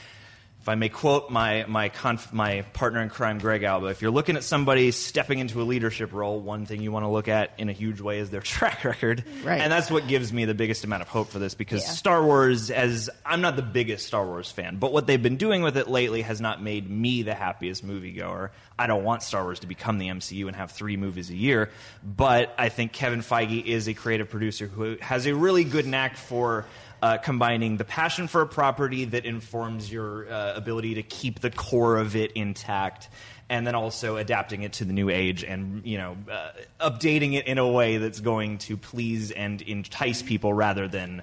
if 0.63 0.69
I 0.69 0.75
may 0.75 0.87
quote 0.87 1.29
my 1.29 1.65
my 1.67 1.89
conf, 1.89 2.31
my 2.31 2.61
partner 2.71 3.01
in 3.01 3.09
crime, 3.09 3.37
Greg 3.37 3.63
Alba, 3.63 3.87
if 3.87 4.01
you're 4.01 4.11
looking 4.11 4.37
at 4.37 4.45
somebody 4.45 4.91
stepping 4.91 5.39
into 5.39 5.61
a 5.61 5.65
leadership 5.65 6.13
role, 6.13 6.39
one 6.39 6.65
thing 6.65 6.81
you 6.81 6.89
want 6.89 7.03
to 7.03 7.09
look 7.09 7.27
at 7.27 7.51
in 7.57 7.67
a 7.67 7.73
huge 7.73 7.99
way 7.99 8.19
is 8.19 8.29
their 8.29 8.39
track 8.53 8.85
record, 8.85 9.25
Right. 9.43 9.59
and 9.59 9.69
that's 9.69 9.91
what 9.91 10.07
gives 10.07 10.31
me 10.31 10.45
the 10.45 10.53
biggest 10.53 10.85
amount 10.85 11.01
of 11.01 11.09
hope 11.09 11.27
for 11.31 11.37
this 11.39 11.53
because 11.53 11.81
Yeah. 11.83 11.89
Star 11.89 12.23
Wars, 12.23 12.71
as 12.71 13.09
I'm 13.25 13.41
not 13.41 13.57
the 13.57 13.61
biggest 13.61 14.07
Star 14.07 14.25
Wars 14.25 14.49
fan, 14.49 14.77
but 14.77 14.93
what 14.93 15.05
they've 15.05 15.21
been 15.21 15.35
doing 15.35 15.63
with 15.63 15.75
it 15.75 15.89
lately 15.89 16.21
has 16.21 16.39
not 16.39 16.63
made 16.63 16.89
me 16.89 17.23
the 17.23 17.33
happiest 17.33 17.85
moviegoer. 17.85 18.51
I 18.77 18.87
don't 18.87 19.03
want 19.03 19.23
Star 19.23 19.43
Wars 19.43 19.59
to 19.59 19.67
become 19.67 19.97
the 19.97 20.07
MCU 20.07 20.47
and 20.47 20.55
have 20.55 20.71
three 20.71 20.97
movies 20.97 21.29
a 21.29 21.35
year, 21.35 21.69
but 22.03 22.53
I 22.57 22.69
think 22.69 22.91
Kevin 22.91 23.21
Feige 23.21 23.63
is 23.65 23.87
a 23.87 23.93
creative 23.93 24.29
producer 24.29 24.67
who 24.67 24.97
has 25.01 25.25
a 25.25 25.35
really 25.35 25.63
good 25.63 25.85
knack 25.85 26.17
for 26.17 26.65
uh, 27.03 27.17
combining 27.17 27.77
the 27.77 27.83
passion 27.83 28.27
for 28.27 28.41
a 28.41 28.47
property 28.47 29.05
that 29.05 29.25
informs 29.25 29.91
your 29.91 30.31
uh, 30.31 30.53
ability 30.55 30.95
to 30.95 31.03
keep 31.03 31.41
the 31.41 31.51
core 31.51 31.97
of 31.97 32.15
it 32.15 32.31
intact 32.31 33.09
and 33.49 33.67
then 33.67 33.75
also 33.75 34.15
adapting 34.15 34.63
it 34.63 34.73
to 34.73 34.85
the 34.85 34.93
new 34.93 35.09
age 35.09 35.43
and 35.43 35.85
you 35.85 35.97
know 35.97 36.15
uh, 36.31 36.51
updating 36.79 37.33
it 37.33 37.45
in 37.45 37.57
a 37.57 37.67
way 37.67 37.97
that's 37.97 38.21
going 38.21 38.57
to 38.57 38.77
please 38.77 39.31
and 39.31 39.61
entice 39.63 40.21
people 40.21 40.53
rather 40.53 40.87
than 40.87 41.21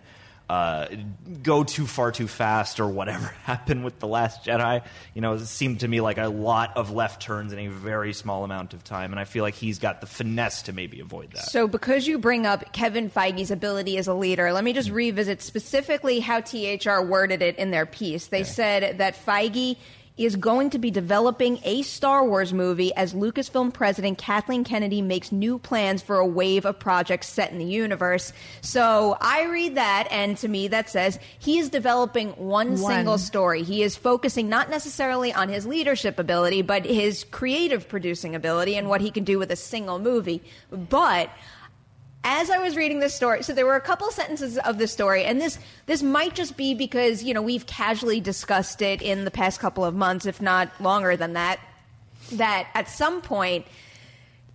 uh, 0.50 0.88
go 1.44 1.62
too 1.62 1.86
far 1.86 2.10
too 2.10 2.26
fast 2.26 2.80
or 2.80 2.88
whatever 2.88 3.26
happened 3.44 3.84
with 3.84 4.00
the 4.00 4.08
last 4.08 4.44
Jedi. 4.44 4.82
You 5.14 5.20
know, 5.20 5.34
it 5.34 5.46
seemed 5.46 5.80
to 5.80 5.88
me 5.88 6.00
like 6.00 6.18
a 6.18 6.26
lot 6.26 6.76
of 6.76 6.90
left 6.90 7.22
turns 7.22 7.52
in 7.52 7.60
a 7.60 7.68
very 7.68 8.12
small 8.12 8.42
amount 8.42 8.74
of 8.74 8.82
time, 8.82 9.12
and 9.12 9.20
I 9.20 9.26
feel 9.26 9.44
like 9.44 9.54
he's 9.54 9.78
got 9.78 10.00
the 10.00 10.08
finesse 10.08 10.62
to 10.62 10.72
maybe 10.72 10.98
avoid 10.98 11.30
that. 11.34 11.44
So, 11.44 11.68
because 11.68 12.08
you 12.08 12.18
bring 12.18 12.46
up 12.46 12.72
Kevin 12.72 13.08
Feige's 13.10 13.52
ability 13.52 13.96
as 13.96 14.08
a 14.08 14.14
leader, 14.14 14.52
let 14.52 14.64
me 14.64 14.72
just 14.72 14.90
revisit 14.90 15.40
specifically 15.40 16.18
how 16.18 16.40
THR 16.40 17.00
worded 17.00 17.42
it 17.42 17.56
in 17.56 17.70
their 17.70 17.86
piece. 17.86 18.26
They 18.26 18.42
said 18.42 18.98
that 18.98 19.14
Feige 19.24 19.76
is 20.24 20.36
going 20.36 20.70
to 20.70 20.78
be 20.78 20.90
developing 20.90 21.58
a 21.64 21.82
Star 21.82 22.26
Wars 22.26 22.52
movie 22.52 22.94
as 22.94 23.14
Lucasfilm 23.14 23.72
president 23.72 24.18
Kathleen 24.18 24.64
Kennedy 24.64 25.00
makes 25.00 25.32
new 25.32 25.58
plans 25.58 26.02
for 26.02 26.16
a 26.16 26.26
wave 26.26 26.66
of 26.66 26.78
projects 26.78 27.28
set 27.28 27.52
in 27.52 27.58
the 27.58 27.64
universe. 27.64 28.32
So 28.60 29.16
I 29.20 29.44
read 29.44 29.76
that, 29.76 30.08
and 30.10 30.36
to 30.38 30.48
me, 30.48 30.68
that 30.68 30.90
says 30.90 31.18
he 31.38 31.58
is 31.58 31.70
developing 31.70 32.30
one, 32.32 32.78
One. 32.80 32.92
single 32.92 33.18
story. 33.18 33.62
He 33.62 33.82
is 33.82 33.96
focusing 33.96 34.48
not 34.48 34.68
necessarily 34.68 35.32
on 35.32 35.48
his 35.48 35.66
leadership 35.66 36.18
ability, 36.18 36.62
but 36.62 36.84
his 36.84 37.24
creative 37.30 37.88
producing 37.88 38.34
ability 38.34 38.76
and 38.76 38.88
what 38.88 39.00
he 39.00 39.10
can 39.10 39.24
do 39.24 39.38
with 39.38 39.50
a 39.50 39.56
single 39.56 39.98
movie. 39.98 40.42
But 40.70 41.30
as 42.22 42.50
I 42.50 42.58
was 42.58 42.76
reading 42.76 43.00
this 43.00 43.14
story, 43.14 43.42
so 43.42 43.54
there 43.54 43.66
were 43.66 43.76
a 43.76 43.80
couple 43.80 44.10
sentences 44.10 44.58
of 44.58 44.78
the 44.78 44.86
story, 44.86 45.24
and 45.24 45.40
this 45.40 45.58
this 45.86 46.02
might 46.02 46.34
just 46.34 46.56
be 46.56 46.74
because 46.74 47.22
you 47.22 47.32
know 47.32 47.42
we've 47.42 47.66
casually 47.66 48.20
discussed 48.20 48.82
it 48.82 49.00
in 49.00 49.24
the 49.24 49.30
past 49.30 49.60
couple 49.60 49.84
of 49.84 49.94
months, 49.94 50.26
if 50.26 50.40
not 50.40 50.68
longer 50.80 51.16
than 51.16 51.32
that. 51.34 51.60
That 52.32 52.68
at 52.74 52.88
some 52.88 53.22
point. 53.22 53.66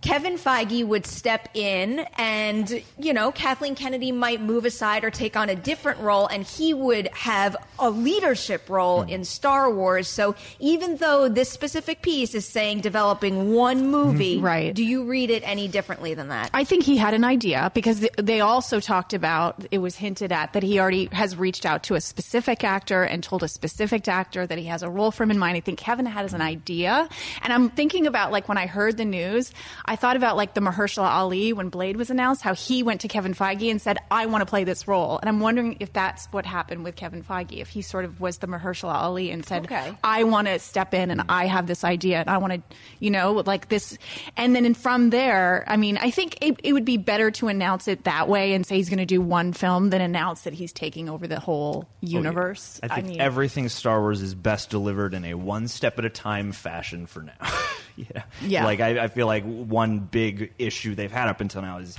Kevin 0.06 0.38
Feige 0.38 0.86
would 0.86 1.04
step 1.04 1.48
in 1.52 2.06
and, 2.16 2.80
you 2.96 3.12
know, 3.12 3.32
Kathleen 3.32 3.74
Kennedy 3.74 4.12
might 4.12 4.40
move 4.40 4.64
aside 4.64 5.02
or 5.02 5.10
take 5.10 5.36
on 5.36 5.48
a 5.48 5.56
different 5.56 5.98
role 5.98 6.28
and 6.28 6.44
he 6.44 6.72
would 6.72 7.08
have 7.08 7.56
a 7.80 7.90
leadership 7.90 8.70
role 8.70 9.02
hmm. 9.02 9.08
in 9.08 9.24
Star 9.24 9.68
Wars. 9.68 10.06
So 10.06 10.36
even 10.60 10.98
though 10.98 11.28
this 11.28 11.50
specific 11.50 12.02
piece 12.02 12.36
is 12.36 12.46
saying 12.46 12.82
developing 12.82 13.52
one 13.52 13.80
hmm. 13.80 13.90
movie, 13.90 14.38
Right. 14.38 14.72
do 14.72 14.84
you 14.84 15.02
read 15.02 15.28
it 15.28 15.42
any 15.44 15.66
differently 15.66 16.14
than 16.14 16.28
that? 16.28 16.50
I 16.54 16.62
think 16.62 16.84
he 16.84 16.96
had 16.96 17.12
an 17.12 17.24
idea 17.24 17.72
because 17.74 18.06
they 18.16 18.40
also 18.40 18.78
talked 18.78 19.12
about 19.12 19.66
it 19.72 19.78
was 19.78 19.96
hinted 19.96 20.30
at 20.30 20.52
that 20.52 20.62
he 20.62 20.78
already 20.78 21.06
has 21.06 21.34
reached 21.34 21.66
out 21.66 21.82
to 21.82 21.96
a 21.96 22.00
specific 22.00 22.62
actor 22.62 23.02
and 23.02 23.24
told 23.24 23.42
a 23.42 23.48
specific 23.48 24.06
actor 24.06 24.46
that 24.46 24.56
he 24.56 24.66
has 24.66 24.84
a 24.84 24.88
role 24.88 25.10
for 25.10 25.24
him 25.24 25.32
in 25.32 25.38
mind. 25.40 25.56
I 25.56 25.60
think 25.60 25.80
Kevin 25.80 26.06
had 26.06 26.24
as 26.24 26.32
an 26.32 26.42
idea, 26.42 27.08
and 27.42 27.52
I'm 27.52 27.70
thinking 27.70 28.06
about 28.06 28.30
like 28.30 28.48
when 28.48 28.56
I 28.56 28.66
heard 28.66 28.98
the 28.98 29.04
news, 29.04 29.52
I 29.84 29.95
thought 29.96 30.16
about 30.16 30.36
like 30.36 30.54
the 30.54 30.60
Mahershala 30.60 31.08
Ali 31.08 31.52
when 31.52 31.68
Blade 31.68 31.96
was 31.96 32.10
announced, 32.10 32.42
how 32.42 32.54
he 32.54 32.82
went 32.82 33.00
to 33.02 33.08
Kevin 33.08 33.34
Feige 33.34 33.70
and 33.70 33.80
said, 33.80 33.98
"I 34.10 34.26
want 34.26 34.42
to 34.42 34.46
play 34.46 34.64
this 34.64 34.86
role," 34.86 35.18
and 35.18 35.28
I'm 35.28 35.40
wondering 35.40 35.76
if 35.80 35.92
that's 35.92 36.26
what 36.26 36.46
happened 36.46 36.84
with 36.84 36.96
Kevin 36.96 37.22
Feige, 37.22 37.60
if 37.60 37.68
he 37.68 37.82
sort 37.82 38.04
of 38.04 38.20
was 38.20 38.38
the 38.38 38.46
Mahershala 38.46 38.94
Ali 38.94 39.30
and 39.30 39.44
said, 39.44 39.64
Okay. 39.64 39.92
I 40.02 40.24
want 40.24 40.48
to 40.48 40.58
step 40.58 40.94
in 40.94 41.10
and 41.10 41.22
I 41.28 41.46
have 41.46 41.66
this 41.66 41.84
idea 41.84 42.20
and 42.20 42.30
I 42.30 42.38
want 42.38 42.52
to, 42.54 42.76
you 42.98 43.10
know, 43.10 43.42
like 43.46 43.68
this. 43.68 43.98
And 44.36 44.54
then 44.54 44.74
from 44.74 45.10
there, 45.10 45.64
I 45.66 45.76
mean, 45.76 45.96
I 45.98 46.10
think 46.10 46.38
it, 46.40 46.60
it 46.62 46.72
would 46.72 46.84
be 46.84 46.96
better 46.96 47.30
to 47.32 47.48
announce 47.48 47.88
it 47.88 48.04
that 48.04 48.28
way 48.28 48.54
and 48.54 48.66
say 48.66 48.76
he's 48.76 48.88
going 48.88 48.98
to 48.98 49.06
do 49.06 49.20
one 49.20 49.52
film 49.52 49.90
than 49.90 50.00
announce 50.00 50.42
that 50.42 50.54
he's 50.54 50.72
taking 50.72 51.08
over 51.08 51.26
the 51.26 51.40
whole 51.40 51.84
oh, 51.86 51.88
universe. 52.00 52.80
I 52.82 52.88
think 52.88 53.08
mean, 53.08 53.20
everything 53.20 53.68
Star 53.68 54.00
Wars 54.00 54.22
is 54.22 54.34
best 54.34 54.70
delivered 54.70 55.14
in 55.14 55.24
a 55.24 55.34
one 55.34 55.68
step 55.68 55.98
at 55.98 56.04
a 56.04 56.10
time 56.10 56.52
fashion 56.52 57.06
for 57.06 57.22
now. 57.22 57.32
yeah. 58.14 58.22
Yeah. 58.42 58.64
Like, 58.64 58.80
I, 58.80 59.04
I 59.04 59.08
feel 59.08 59.26
like 59.26 59.44
one 59.44 59.98
big 59.98 60.52
issue 60.58 60.94
they've 60.94 61.10
had 61.10 61.28
up 61.28 61.40
until 61.40 61.62
now 61.62 61.78
is 61.78 61.98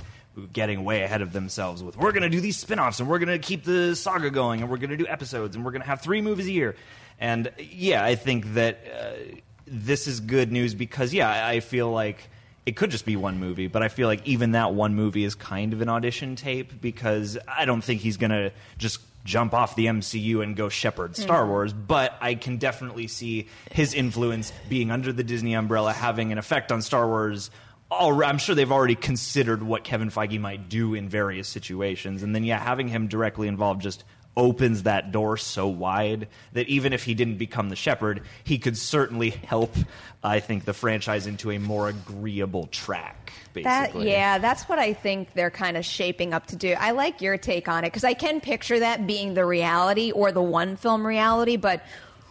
getting 0.52 0.84
way 0.84 1.02
ahead 1.02 1.20
of 1.20 1.32
themselves 1.32 1.82
with 1.82 1.96
we're 1.96 2.12
going 2.12 2.22
to 2.22 2.28
do 2.28 2.40
these 2.40 2.56
spin 2.56 2.78
offs 2.78 3.00
and 3.00 3.08
we're 3.08 3.18
going 3.18 3.28
to 3.28 3.40
keep 3.40 3.64
the 3.64 3.96
saga 3.96 4.30
going 4.30 4.60
and 4.60 4.70
we're 4.70 4.76
going 4.76 4.90
to 4.90 4.96
do 4.96 5.06
episodes 5.08 5.56
and 5.56 5.64
we're 5.64 5.72
going 5.72 5.82
to 5.82 5.88
have 5.88 6.00
three 6.00 6.20
movies 6.20 6.46
a 6.46 6.52
year. 6.52 6.76
And 7.18 7.50
yeah, 7.58 8.04
I 8.04 8.14
think 8.14 8.54
that 8.54 8.78
uh, 8.86 9.38
this 9.66 10.06
is 10.06 10.20
good 10.20 10.52
news 10.52 10.74
because, 10.74 11.12
yeah, 11.12 11.28
I 11.28 11.54
I 11.54 11.60
feel 11.60 11.90
like 11.90 12.28
it 12.66 12.76
could 12.76 12.90
just 12.90 13.06
be 13.06 13.16
one 13.16 13.40
movie, 13.40 13.66
but 13.66 13.82
I 13.82 13.88
feel 13.88 14.06
like 14.08 14.26
even 14.26 14.52
that 14.52 14.74
one 14.74 14.94
movie 14.94 15.24
is 15.24 15.34
kind 15.34 15.72
of 15.72 15.80
an 15.80 15.88
audition 15.88 16.36
tape 16.36 16.80
because 16.80 17.38
I 17.48 17.64
don't 17.64 17.82
think 17.82 18.02
he's 18.02 18.18
going 18.18 18.30
to 18.30 18.52
just 18.76 19.00
jump 19.24 19.52
off 19.54 19.76
the 19.76 19.86
MCU 19.86 20.40
and 20.42 20.56
go 20.56 20.68
shepherd 20.68 21.16
Star 21.16 21.44
Mhm. 21.44 21.48
Wars, 21.48 21.72
but 21.72 22.16
I 22.20 22.34
can 22.34 22.56
definitely 22.56 23.08
see 23.08 23.46
his 23.70 23.92
influence 23.94 24.52
being 24.68 24.90
under 24.90 25.12
the 25.12 25.22
Disney 25.24 25.54
umbrella 25.54 25.92
having 25.92 26.32
an 26.32 26.38
effect 26.38 26.72
on 26.72 26.80
Star 26.82 27.06
Wars. 27.06 27.50
Al- 27.90 28.22
I'm 28.24 28.38
sure 28.38 28.54
they've 28.54 28.70
already 28.72 28.94
considered 28.94 29.62
what 29.62 29.84
Kevin 29.84 30.10
Feige 30.10 30.38
might 30.40 30.68
do 30.68 30.94
in 30.94 31.08
various 31.08 31.48
situations, 31.48 32.22
and 32.22 32.34
then 32.34 32.44
yeah, 32.44 32.58
having 32.58 32.88
him 32.88 33.06
directly 33.08 33.48
involved 33.48 33.82
just 33.82 34.04
opens 34.38 34.84
that 34.84 35.12
door 35.12 35.36
so 35.36 35.66
wide 35.66 36.28
that 36.52 36.68
even 36.68 36.94
if 36.94 37.04
he 37.04 37.12
didn't 37.12 37.36
become 37.36 37.68
the 37.68 37.76
shepherd, 37.76 38.22
he 38.44 38.56
could 38.56 38.78
certainly 38.78 39.30
help. 39.30 39.74
I 40.22 40.40
think 40.40 40.64
the 40.64 40.72
franchise 40.72 41.26
into 41.26 41.50
a 41.50 41.58
more 41.58 41.88
agreeable 41.88 42.68
track. 42.68 43.32
That 43.54 43.88
Basically, 43.88 44.10
yeah, 44.10 44.38
that's 44.38 44.68
what 44.68 44.78
I 44.78 44.92
think 44.92 45.34
they're 45.34 45.50
kind 45.50 45.76
of 45.76 45.84
shaping 45.84 46.32
up 46.32 46.46
to 46.46 46.56
do. 46.56 46.74
I 46.78 46.92
like 46.92 47.20
your 47.20 47.36
take 47.36 47.68
on 47.68 47.84
it 47.84 47.88
because 47.88 48.04
I 48.04 48.14
can 48.14 48.40
picture 48.40 48.78
that 48.78 49.06
being 49.06 49.34
the 49.34 49.44
reality 49.44 50.12
or 50.12 50.30
the 50.32 50.42
one 50.42 50.76
film 50.76 51.04
reality, 51.04 51.56
but 51.56 51.82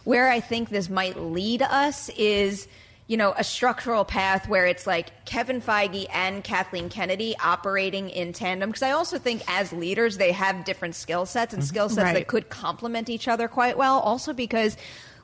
where 0.04 0.30
I 0.30 0.40
think 0.40 0.70
this 0.70 0.88
might 0.88 1.20
lead 1.20 1.60
us 1.60 2.08
is 2.16 2.66
you 3.08 3.16
know, 3.16 3.34
a 3.36 3.42
structural 3.42 4.04
path 4.04 4.48
where 4.48 4.66
it's 4.66 4.86
like 4.86 5.24
Kevin 5.24 5.62
Feige 5.62 6.06
and 6.12 6.44
Kathleen 6.44 6.90
Kennedy 6.90 7.34
operating 7.42 8.10
in 8.10 8.34
tandem. 8.34 8.68
Because 8.68 8.82
I 8.82 8.90
also 8.90 9.18
think 9.18 9.42
as 9.48 9.72
leaders, 9.72 10.18
they 10.18 10.30
have 10.32 10.64
different 10.66 10.94
skill 10.94 11.24
sets 11.24 11.54
and 11.54 11.62
mm-hmm. 11.62 11.68
skill 11.68 11.88
sets 11.88 12.04
Right. 12.04 12.14
that 12.14 12.26
could 12.26 12.50
complement 12.50 13.08
each 13.08 13.26
other 13.26 13.48
quite 13.48 13.78
well. 13.78 13.98
Also, 14.00 14.34
because 14.34 14.76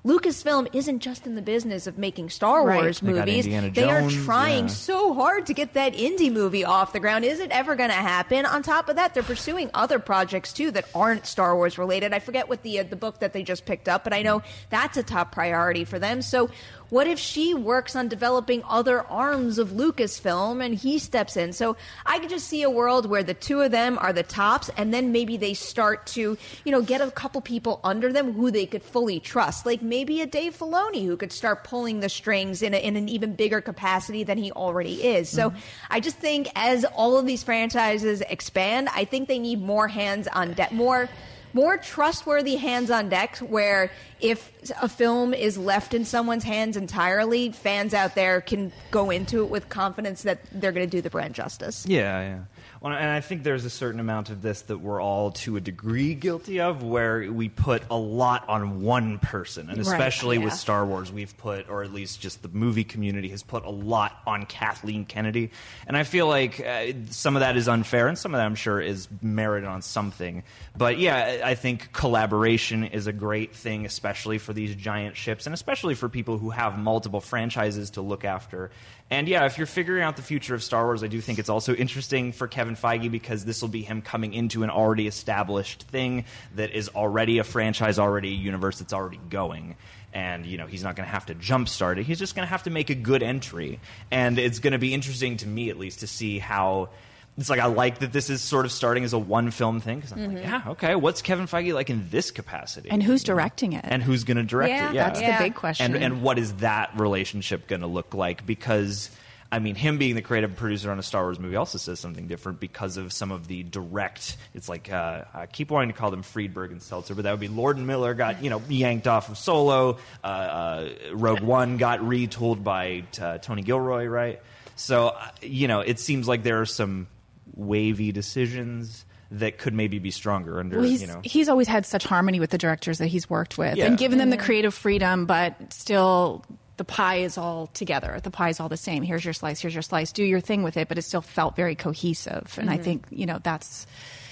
Lucasfilm 0.04 0.68
isn't 0.74 0.98
just 0.98 1.26
in 1.26 1.34
the 1.34 1.40
business 1.40 1.86
of 1.86 1.96
making 1.96 2.28
Star 2.28 2.66
Right. 2.66 2.82
Wars 2.82 3.00
They 3.00 3.10
movies. 3.10 3.46
Indiana 3.46 3.70
They 3.70 3.90
are 3.90 4.10
trying 4.10 4.64
yeah. 4.64 4.74
so 4.74 5.14
hard 5.14 5.46
to 5.46 5.54
get 5.54 5.72
that 5.74 5.94
Indy 5.94 6.28
movie 6.28 6.62
off 6.62 6.92
the 6.92 7.00
ground. 7.00 7.24
Is 7.24 7.40
it 7.40 7.50
ever 7.50 7.74
going 7.74 7.88
to 7.88 7.96
happen? 7.96 8.44
On 8.44 8.62
top 8.62 8.90
of 8.90 8.96
that, 8.96 9.14
they're 9.14 9.22
pursuing 9.22 9.70
other 9.72 9.98
projects 9.98 10.52
too 10.52 10.70
that 10.72 10.84
aren't 10.94 11.24
Star 11.24 11.56
Wars 11.56 11.78
related. 11.78 12.12
I 12.12 12.18
forget 12.18 12.50
what 12.50 12.62
the 12.62 12.80
uh, 12.80 12.82
the 12.82 12.96
book 12.96 13.20
that 13.20 13.32
they 13.32 13.42
just 13.42 13.64
picked 13.64 13.88
up, 13.88 14.04
but 14.04 14.12
I 14.12 14.20
know 14.20 14.42
that's 14.68 14.98
a 14.98 15.02
top 15.02 15.32
priority 15.32 15.84
for 15.84 15.98
them. 15.98 16.20
So, 16.20 16.50
what 16.90 17.06
if 17.06 17.18
she 17.18 17.54
works 17.54 17.96
on 17.96 18.08
developing 18.08 18.62
other 18.68 19.00
arms 19.06 19.58
of 19.58 19.70
Lucasfilm 19.70 20.62
and 20.62 20.74
he 20.74 20.98
steps 20.98 21.34
in? 21.34 21.54
So, 21.54 21.78
I 22.04 22.18
could 22.18 22.28
just 22.28 22.46
see 22.46 22.62
a 22.62 22.68
world 22.68 23.06
where 23.06 23.22
the 23.22 23.32
two 23.32 23.62
of 23.62 23.70
them 23.70 23.98
are 23.98 24.12
the 24.12 24.22
tops, 24.22 24.68
and 24.76 24.92
then 24.92 25.12
maybe 25.12 25.38
they 25.38 25.54
start 25.54 26.06
to, 26.08 26.36
you 26.66 26.72
know, 26.72 26.82
get 26.82 27.00
a 27.00 27.10
couple 27.10 27.40
people 27.40 27.80
under 27.82 28.12
them 28.12 28.34
who 28.34 28.50
they 28.50 28.66
could 28.66 28.82
fully 28.82 29.18
trust, 29.18 29.64
like 29.64 29.80
maybe 29.80 29.93
a 30.02 30.26
Dave 30.26 30.56
Filoni 30.58 31.04
who 31.04 31.16
could 31.16 31.32
start 31.32 31.64
pulling 31.64 32.00
the 32.00 32.08
strings 32.08 32.62
in, 32.62 32.74
a, 32.74 32.76
in 32.76 32.96
an 32.96 33.08
even 33.08 33.34
bigger 33.34 33.60
capacity 33.60 34.24
than 34.24 34.38
he 34.38 34.52
already 34.52 35.02
is. 35.02 35.28
So 35.28 35.50
mm-hmm. 35.50 35.58
I 35.90 36.00
just 36.00 36.16
think 36.16 36.48
as 36.54 36.84
all 36.84 37.16
of 37.16 37.26
these 37.26 37.42
franchises 37.42 38.20
expand, 38.22 38.88
I 38.94 39.04
think 39.04 39.28
they 39.28 39.38
need 39.38 39.62
more 39.62 39.88
hands 39.88 40.28
on 40.28 40.52
deck, 40.54 40.72
more 40.72 41.08
more 41.54 41.76
trustworthy 41.76 42.56
hands 42.56 42.90
on 42.90 43.08
deck 43.08 43.36
where 43.38 43.90
if 44.20 44.52
a 44.82 44.88
film 44.88 45.32
is 45.32 45.56
left 45.56 45.94
in 45.94 46.04
someone's 46.04 46.42
hands 46.42 46.76
entirely, 46.76 47.52
fans 47.52 47.94
out 47.94 48.16
there 48.16 48.40
can 48.40 48.72
go 48.90 49.10
into 49.10 49.44
it 49.44 49.50
with 49.50 49.68
confidence 49.68 50.22
that 50.24 50.40
they're 50.52 50.72
going 50.72 50.84
to 50.84 50.90
do 50.90 51.00
the 51.00 51.10
brand 51.10 51.32
justice. 51.32 51.86
Yeah, 51.86 52.20
yeah. 52.20 52.38
Well, 52.84 52.92
and 52.92 53.10
I 53.10 53.20
think 53.20 53.44
there's 53.44 53.64
a 53.64 53.70
certain 53.70 53.98
amount 53.98 54.28
of 54.28 54.42
this 54.42 54.60
that 54.62 54.76
we're 54.76 55.00
all 55.00 55.30
to 55.30 55.56
a 55.56 55.60
degree 55.60 56.12
guilty 56.12 56.60
of, 56.60 56.82
where 56.82 57.32
we 57.32 57.48
put 57.48 57.82
a 57.90 57.96
lot 57.96 58.46
on 58.46 58.82
one 58.82 59.18
person, 59.20 59.70
and 59.70 59.78
Right, 59.78 59.86
especially 59.86 60.36
with. 60.36 60.52
Star 60.52 60.84
Wars, 60.84 61.10
we've 61.10 61.34
put, 61.38 61.70
or 61.70 61.82
at 61.82 61.94
least 61.94 62.20
just 62.20 62.42
the 62.42 62.48
movie 62.48 62.84
community 62.84 63.28
has 63.30 63.42
put 63.42 63.64
a 63.64 63.70
lot 63.70 64.20
on 64.26 64.44
Kathleen 64.44 65.06
Kennedy, 65.06 65.50
and 65.86 65.96
I 65.96 66.04
feel 66.04 66.26
like 66.26 66.60
uh, 66.60 66.92
some 67.08 67.36
of 67.36 67.40
that 67.40 67.56
is 67.56 67.68
unfair, 67.68 68.06
and 68.06 68.18
some 68.18 68.34
of 68.34 68.38
that 68.38 68.44
I'm 68.44 68.54
sure 68.54 68.82
is 68.82 69.08
merited 69.22 69.66
on 69.66 69.80
something. 69.80 70.42
But 70.76 70.98
yeah, 70.98 71.40
I 71.42 71.54
think 71.54 71.90
collaboration 71.94 72.84
is 72.84 73.06
a 73.06 73.14
great 73.14 73.54
thing, 73.54 73.86
especially 73.86 74.36
for 74.36 74.52
these 74.52 74.76
giant 74.76 75.16
ships, 75.16 75.46
and 75.46 75.54
especially 75.54 75.94
for 75.94 76.10
people 76.10 76.36
who 76.36 76.50
have 76.50 76.78
multiple 76.78 77.22
franchises 77.22 77.90
to 77.92 78.02
look 78.02 78.26
after. 78.26 78.70
And 79.10 79.28
yeah, 79.28 79.44
if 79.44 79.58
you're 79.58 79.66
figuring 79.66 80.02
out 80.02 80.16
the 80.16 80.22
future 80.22 80.54
of 80.54 80.62
Star 80.62 80.86
Wars, 80.86 81.04
I 81.04 81.08
do 81.08 81.20
think 81.20 81.38
it's 81.38 81.50
also 81.50 81.74
interesting 81.74 82.32
for 82.32 82.48
Kevin 82.48 82.74
Feige 82.74 83.10
because 83.10 83.44
this 83.44 83.60
will 83.60 83.68
be 83.68 83.82
him 83.82 84.00
coming 84.00 84.32
into 84.32 84.62
an 84.62 84.70
already 84.70 85.06
established 85.06 85.82
thing 85.84 86.24
that 86.54 86.70
is 86.70 86.88
already 86.88 87.38
a 87.38 87.44
franchise, 87.44 87.98
already 87.98 88.28
a 88.28 88.36
universe 88.36 88.78
that's 88.78 88.94
already 88.94 89.20
going. 89.28 89.76
And 90.14 90.46
you 90.46 90.56
know 90.56 90.66
he's 90.66 90.82
not 90.82 90.96
going 90.96 91.06
to 91.06 91.12
have 91.12 91.26
to 91.26 91.34
jumpstart 91.34 91.98
it. 91.98 92.04
He's 92.04 92.18
just 92.18 92.34
going 92.34 92.46
to 92.46 92.50
have 92.50 92.62
to 92.62 92.70
make 92.70 92.88
a 92.88 92.94
good 92.94 93.22
entry, 93.22 93.80
and 94.10 94.38
it's 94.38 94.60
going 94.60 94.72
to 94.72 94.78
be 94.78 94.94
interesting 94.94 95.36
to 95.38 95.48
me 95.48 95.70
at 95.70 95.78
least 95.78 96.00
to 96.00 96.06
see 96.06 96.38
how. 96.38 96.88
It's 97.36 97.50
like 97.50 97.58
I 97.60 97.66
like 97.66 97.98
that 97.98 98.12
this 98.12 98.30
is 98.30 98.40
sort 98.42 98.64
of 98.64 98.70
starting 98.70 99.02
as 99.02 99.12
a 99.12 99.18
one 99.18 99.50
film 99.50 99.80
thing 99.80 99.96
because 99.98 100.12
I'm 100.12 100.34
like, 100.34 100.44
yeah, 100.44 100.62
okay, 100.68 100.94
what's 100.94 101.20
Kevin 101.20 101.46
Feige 101.46 101.74
like 101.74 101.90
in 101.90 102.08
this 102.10 102.30
capacity? 102.30 102.90
And 102.90 103.02
who's 103.02 103.24
directing 103.24 103.72
it? 103.72 103.84
and 103.88 104.02
who's 104.02 104.22
going 104.24 104.36
to 104.36 104.44
direct 104.44 104.70
Yeah, 104.70 104.90
it? 104.90 104.94
Yeah, 104.94 105.08
That's 105.08 105.20
Yeah. 105.20 105.38
the 105.38 105.44
big 105.44 105.54
question. 105.56 105.94
and 105.96 106.02
and 106.04 106.22
what 106.22 106.38
is 106.38 106.54
that 106.54 106.90
relationship 106.96 107.66
going 107.66 107.80
to 107.80 107.88
look 107.88 108.14
like? 108.14 108.46
Because 108.46 109.10
I 109.50 109.58
mean, 109.60 109.74
him 109.76 109.98
being 109.98 110.14
the 110.16 110.22
creative 110.22 110.56
producer 110.56 110.90
on 110.90 110.98
a 110.98 111.02
Star 111.02 111.22
Wars 111.24 111.38
movie 111.38 111.54
also 111.56 111.78
says 111.78 112.00
something 112.00 112.26
different 112.28 112.58
because 112.60 112.96
of 112.96 113.12
some 113.12 113.30
of 113.30 113.46
the 113.46 113.62
direct. 113.62 114.36
It's 114.54 114.68
like 114.68 114.92
uh, 114.92 115.24
I 115.34 115.46
keep 115.46 115.70
wanting 115.70 115.90
to 115.90 115.98
call 115.98 116.10
them 116.10 116.22
Friedberg 116.22 116.70
and 116.72 116.82
Seltzer, 116.82 117.14
but 117.16 117.22
that 117.22 117.30
would 117.32 117.40
be 117.40 117.48
Lord 117.48 117.76
and 117.76 117.86
Miller 117.86 118.14
got 118.14 118.44
you 118.44 118.50
know 118.50 118.62
yanked 118.68 119.08
off 119.08 119.28
of 119.28 119.38
Solo. 119.38 119.98
Uh, 120.22 120.26
uh, 120.26 120.88
Rogue 121.12 121.40
One 121.42 121.78
got 121.78 121.98
retooled 122.00 122.62
by 122.62 123.04
uh, 123.20 123.38
Tony 123.38 123.62
Gilroy, 123.62 124.06
right? 124.06 124.40
So 124.76 125.08
uh, 125.08 125.28
you 125.42 125.66
know, 125.68 125.80
it 125.80 125.98
seems 126.00 126.26
like 126.28 126.42
there 126.44 126.60
are 126.60 126.66
some 126.66 127.06
wavy 127.54 128.12
decisions 128.12 129.04
that 129.30 129.58
could 129.58 129.74
maybe 129.74 129.98
be 129.98 130.10
stronger 130.10 130.60
under 130.60 130.78
Well, 130.78 130.88
he's, 130.88 131.00
you 131.00 131.08
know. 131.08 131.20
he's 131.24 131.48
always 131.48 131.66
had 131.66 131.86
such 131.86 132.04
harmony 132.04 132.40
with 132.40 132.50
the 132.50 132.58
directors 132.58 132.98
that 132.98 133.08
he's 133.08 133.28
worked 133.28 133.58
with 133.58 133.76
Yeah. 133.76 133.86
and 133.86 133.98
given 133.98 134.18
them 134.18 134.30
the 134.30 134.36
creative 134.36 134.74
freedom, 134.74 135.26
but 135.26 135.72
still 135.72 136.44
the 136.76 136.84
pie 136.84 137.16
is 137.16 137.38
all 137.38 137.68
together. 137.68 138.18
The 138.22 138.30
pie 138.30 138.50
is 138.50 138.60
all 138.60 138.68
the 138.68 138.76
same. 138.76 139.02
Here's 139.02 139.24
your 139.24 139.34
slice, 139.34 139.60
here's 139.60 139.74
your 139.74 139.82
slice. 139.82 140.12
Do 140.12 140.24
your 140.24 140.40
thing 140.40 140.62
with 140.62 140.76
it, 140.76 140.88
but 140.88 140.98
it 140.98 141.02
still 141.02 141.20
felt 141.20 141.56
very 141.56 141.74
cohesive. 141.74 142.56
And 142.60 142.68
I 142.70 142.74
mm-hmm. 142.74 142.82
think, 142.82 143.06
you 143.10 143.26
know, 143.26 143.38
that's 143.42 143.86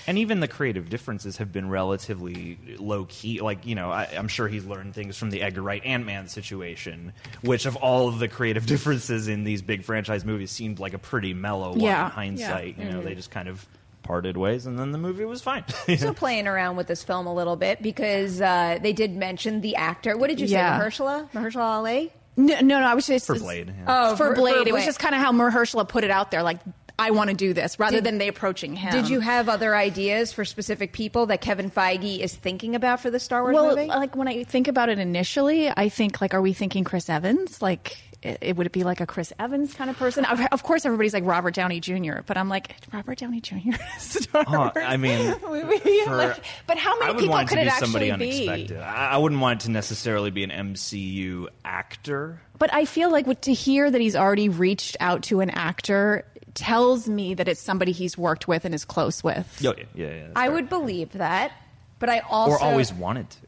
and 0.07 0.19
even 0.19 0.41
the 0.41 0.49
creative 0.49 0.89
differences 0.89 1.37
have 1.39 1.53
been 1.53 1.69
relatively 1.69 2.59
low 2.79 3.05
key. 3.09 3.41
Like 3.41 3.67
you 3.67 3.75
know, 3.75 3.91
I, 3.91 4.09
I'm 4.17 4.29
sure 4.29 4.49
he's 4.49 4.65
learned 4.65 4.95
things 4.95 5.17
from 5.17 5.31
the 5.31 5.43
Edgar 5.43 5.63
Wright 5.63 5.85
Ant 5.85 6.05
Man 6.07 6.29
situation, 6.29 7.13
which 7.43 7.67
of 7.67 7.77
all 7.77 8.09
of 8.09 8.19
the 8.19 8.29
creative 8.29 8.67
differences 8.75 9.29
in 9.29 9.45
these 9.45 9.63
big 9.63 9.85
franchise 9.85 10.25
movies 10.25 10.51
seemed 10.51 10.79
like 10.79 10.95
a 10.95 10.99
pretty 10.99 11.35
mellow 11.35 11.71
one 11.71 11.81
Yeah. 11.81 12.07
in 12.07 12.11
hindsight. 12.13 12.79
You 12.79 12.91
know, 12.91 13.03
they 13.03 13.15
just 13.15 13.31
kind 13.31 13.49
of 13.49 13.67
parted 14.03 14.37
ways, 14.37 14.67
and 14.67 14.77
then 14.79 14.91
the 14.91 14.99
movie 14.99 15.25
was 15.25 15.43
fine. 15.43 15.65
You 15.87 15.93
know? 15.95 15.97
Still 15.97 16.15
playing 16.15 16.49
around 16.49 16.77
with 16.77 16.89
this 16.89 17.05
film 17.05 17.27
a 17.27 17.35
little 17.35 17.55
bit 17.57 17.81
because 17.83 18.41
uh, 18.41 18.79
they 18.83 18.93
did 18.93 19.15
mention 19.17 19.61
the 19.61 19.77
actor. 19.77 20.17
What 20.17 20.29
did 20.29 20.41
you 20.41 20.47
Yeah. 20.49 20.77
say, 20.79 20.85
Mahershala? 20.85 21.31
Mahershala 21.31 21.61
Ali? 21.79 22.13
no, 22.37 22.55
no, 22.61 22.81
no 22.81 22.87
I 22.87 22.95
was 22.95 23.07
just 23.07 23.27
For 23.27 23.39
Blade, 23.39 23.69
yeah. 23.69 23.85
Oh, 23.87 24.17
for, 24.17 24.29
for- 24.31 24.35
Blade. 24.35 24.63
for 24.63 24.69
It 24.69 24.73
was 24.73 24.85
just 24.85 24.99
kind 24.99 25.15
of 25.15 25.21
how 25.21 25.31
Mahershala 25.33 25.87
put 25.89 26.03
it 26.03 26.11
out 26.11 26.31
there, 26.33 26.43
like 26.43 26.59
I 27.03 27.11
want 27.11 27.31
to 27.31 27.37
do 27.37 27.53
this, 27.53 27.79
rather 27.79 27.97
Did- 27.99 28.05
than 28.05 28.19
they 28.19 28.29
approaching 28.29 28.77
him. 28.77 28.93
Did 28.93 29.09
you 29.09 29.21
have 29.21 29.49
other 29.49 29.75
ideas 29.75 30.33
for 30.33 30.45
specific 30.45 30.93
people 30.93 31.27
that 31.27 31.41
Kevin 31.41 31.71
Feige 31.71 32.19
is 32.21 32.35
thinking 32.35 32.75
about 32.75 33.01
for 33.01 33.11
the 33.11 33.19
Star 33.21 33.43
Wars 33.43 33.55
well, 33.55 33.77
movie? 33.77 33.89
like 33.89 34.15
when 34.17 34.29
I 34.29 34.45
think 34.45 34.69
about 34.69 34.89
it 34.89 34.99
initially, 34.99 35.71
I 35.77 35.89
think 35.89 36.21
like, 36.21 36.35
are 36.35 36.41
we 36.43 36.53
thinking 36.53 36.85
Chris 36.85 37.09
Evans? 37.11 37.61
Like, 37.61 37.99
it, 38.23 38.39
it 38.41 38.57
would 38.57 38.67
it 38.67 38.73
be 38.73 38.85
like 38.85 39.01
a 39.01 39.07
Chris 39.07 39.33
Evans 39.39 39.75
kind 39.75 39.91
of 39.91 39.97
person? 39.97 40.25
Of, 40.25 40.41
of 40.53 40.63
course, 40.63 40.87
everybody's 40.87 41.13
like 41.13 41.25
Robert 41.27 41.55
Downey 41.55 41.81
Jr., 41.81 42.21
but 42.25 42.37
I'm 42.39 42.49
like 42.49 42.73
Robert 42.93 43.19
Downey 43.19 43.41
Jr. 43.41 43.73
Star 43.99 44.45
Huh, 44.47 44.71
Wars 44.75 44.87
I 44.87 44.97
mean, 44.97 45.35
movie? 45.45 46.01
for- 46.05 46.15
Like, 46.17 46.45
but 46.69 46.79
how 46.79 46.97
many 47.01 47.15
people 47.15 47.31
want 47.31 47.47
it 47.47 47.49
could 47.49 47.57
to 47.57 47.63
it 47.63 47.67
actually 47.67 47.87
somebody 47.87 48.05
be? 48.07 48.49
unexpected. 48.49 48.79
I, 48.81 49.11
I 49.15 49.17
wouldn't 49.17 49.41
want 49.41 49.63
it 49.63 49.65
to 49.67 49.71
necessarily 49.73 50.31
be 50.31 50.45
an 50.45 50.51
MCU 50.51 51.49
actor. 51.65 52.41
But 52.59 52.73
I 52.73 52.85
feel 52.85 53.11
like 53.11 53.41
to 53.43 53.53
hear 53.53 53.91
that 53.91 54.01
he's 54.01 54.15
already 54.15 54.49
reached 54.49 54.97
out 55.01 55.25
to 55.25 55.41
an 55.41 55.51
actor 55.51 56.25
tells 56.55 57.09
me 57.09 57.35
that 57.35 57.49
it's 57.49 57.61
somebody 57.61 57.93
he's 57.93 58.17
worked 58.19 58.49
with 58.49 58.65
and 58.65 58.75
is 58.75 58.85
close 58.85 59.25
with. 59.25 59.61
Oh, 59.65 59.75
yeah, 59.77 59.85
yeah, 59.95 60.07
yeah. 60.07 60.15
yeah, 60.15 60.29
I 60.37 60.47
fair. 60.47 60.53
would 60.53 60.69
believe 60.69 61.13
that, 61.13 61.53
but 61.99 62.09
I 62.09 62.21
also 62.21 62.57
or 62.57 62.63
always 62.63 62.93
wanted 62.93 63.31
to. 63.31 63.39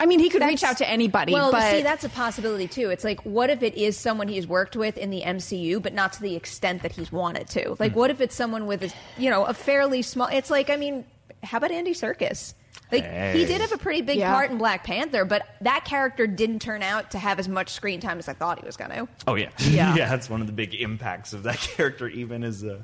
I 0.00 0.06
mean, 0.06 0.18
he 0.18 0.30
could 0.30 0.42
reach 0.42 0.64
out 0.64 0.78
to 0.78 0.88
anybody. 0.88 1.32
Well, 1.32 1.52
but 1.52 1.70
see, 1.70 1.82
that's 1.82 2.02
a 2.02 2.08
possibility 2.08 2.66
too. 2.66 2.90
It's 2.90 3.04
like, 3.04 3.20
what 3.20 3.50
if 3.50 3.62
it 3.62 3.76
is 3.76 3.96
someone 3.96 4.26
he's 4.26 4.46
worked 4.46 4.74
with 4.74 4.98
in 4.98 5.10
the 5.10 5.20
MCU, 5.20 5.80
but 5.80 5.92
not 5.92 6.14
to 6.14 6.22
the 6.22 6.34
extent 6.34 6.82
that 6.82 6.92
he's 6.92 7.12
wanted 7.12 7.46
to? 7.50 7.76
Like, 7.78 7.92
hmm. 7.92 7.98
what 7.98 8.10
if 8.10 8.20
it's 8.20 8.34
someone 8.34 8.66
with, 8.66 8.82
a, 8.82 8.90
you 9.16 9.30
know, 9.30 9.44
a 9.44 9.54
fairly 9.54 10.02
small? 10.02 10.28
It's 10.32 10.50
like, 10.50 10.70
I 10.70 10.76
mean, 10.76 11.04
how 11.44 11.58
about 11.58 11.70
Andy 11.70 11.92
Serkis? 11.92 12.54
Like, 12.92 13.34
he 13.34 13.44
did 13.46 13.60
have 13.60 13.72
a 13.72 13.78
pretty 13.78 14.02
big 14.02 14.18
Yeah. 14.18 14.32
part 14.32 14.50
in 14.50 14.58
Black 14.58 14.84
Panther, 14.84 15.24
but 15.24 15.46
that 15.62 15.84
character 15.84 16.26
didn't 16.26 16.60
turn 16.60 16.82
out 16.82 17.10
to 17.12 17.18
have 17.18 17.38
as 17.38 17.48
much 17.48 17.70
screen 17.70 18.00
time 18.00 18.18
as 18.18 18.28
I 18.28 18.34
thought 18.34 18.58
he 18.60 18.66
was 18.66 18.76
going 18.76 18.90
to. 18.90 19.08
Oh 19.26 19.34
yeah, 19.34 19.48
Yeah. 19.58 19.94
yeah. 19.96 20.08
That's 20.08 20.28
one 20.30 20.40
of 20.40 20.46
the 20.46 20.52
big 20.52 20.74
impacts 20.74 21.32
of 21.32 21.42
that 21.44 21.56
character. 21.76 22.06
Even 22.08 22.44
is 22.44 22.62
uh, 22.62 22.82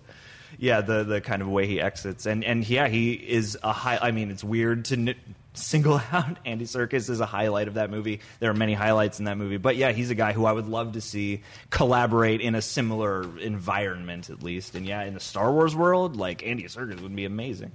yeah, 0.58 0.80
the 0.80 1.04
the 1.04 1.20
kind 1.20 1.42
of 1.42 1.48
way 1.48 1.66
he 1.66 1.80
exits, 1.80 2.24
and 2.26 2.42
and 2.44 2.68
yeah, 2.68 2.88
he 2.88 3.12
is 3.12 3.58
a 3.62 3.72
high. 3.72 3.98
I 4.00 4.10
mean, 4.12 4.30
it's 4.30 4.42
weird 4.42 4.86
to 4.86 4.94
n- 4.94 5.14
single 5.52 6.00
out 6.12 6.38
Andy 6.46 6.64
Serkis 6.64 7.10
as 7.10 7.20
a 7.20 7.26
highlight 7.26 7.68
of 7.68 7.74
that 7.74 7.90
movie. 7.90 8.20
There 8.40 8.50
are 8.50 8.54
many 8.54 8.72
highlights 8.74 9.18
in 9.18 9.26
that 9.26 9.36
movie, 9.36 9.56
but 9.58 9.76
yeah, 9.76 9.92
he's 9.92 10.10
a 10.10 10.14
guy 10.14 10.32
who 10.32 10.46
I 10.46 10.52
would 10.52 10.68
love 10.68 10.92
to 10.92 11.00
see 11.02 11.42
collaborate 11.68 12.40
in 12.40 12.54
a 12.54 12.62
similar 12.62 13.38
environment, 13.40 14.30
at 14.30 14.42
least. 14.42 14.74
And 14.74 14.86
yeah, 14.86 15.02
in 15.02 15.14
the 15.14 15.20
Star 15.20 15.52
Wars 15.52 15.76
world, 15.76 16.16
like 16.16 16.46
Andy 16.46 16.64
Serkis 16.64 17.00
would 17.02 17.14
be 17.14 17.24
amazing. 17.26 17.72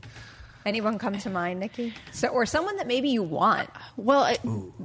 Anyone 0.65 0.97
come 0.97 1.17
to 1.17 1.29
mind, 1.29 1.59
Nikki? 1.59 1.93
So, 2.11 2.29
or 2.29 2.45
someone 2.45 2.77
that 2.77 2.87
maybe 2.87 3.09
you 3.09 3.21
want? 3.21 3.69
Well, 3.97 4.25
it, 4.25 4.39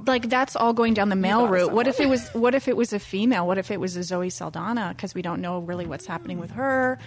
like 0.07 0.29
that's 0.29 0.55
all 0.55 0.73
going 0.73 0.93
down 0.93 1.09
the 1.09 1.15
male 1.15 1.39
thought 1.39 1.45
of 1.45 1.51
route. 1.51 1.71
What 1.71 1.87
if 1.87 1.99
it 1.99 2.09
was? 2.09 2.27
What 2.29 2.53
if 2.55 2.67
it 2.67 2.75
was 2.75 2.91
a 2.93 2.99
female? 2.99 3.47
What 3.47 3.57
if 3.57 3.71
it 3.71 3.79
was 3.79 3.95
a 3.95 4.03
Zoe 4.03 4.29
Saldana? 4.29 4.93
Because 4.95 5.15
we 5.15 5.21
don't 5.21 5.41
know 5.41 5.59
really 5.59 5.85
what's 5.85 6.05
happening 6.05 6.39
with 6.39 6.51
her. 6.51 6.99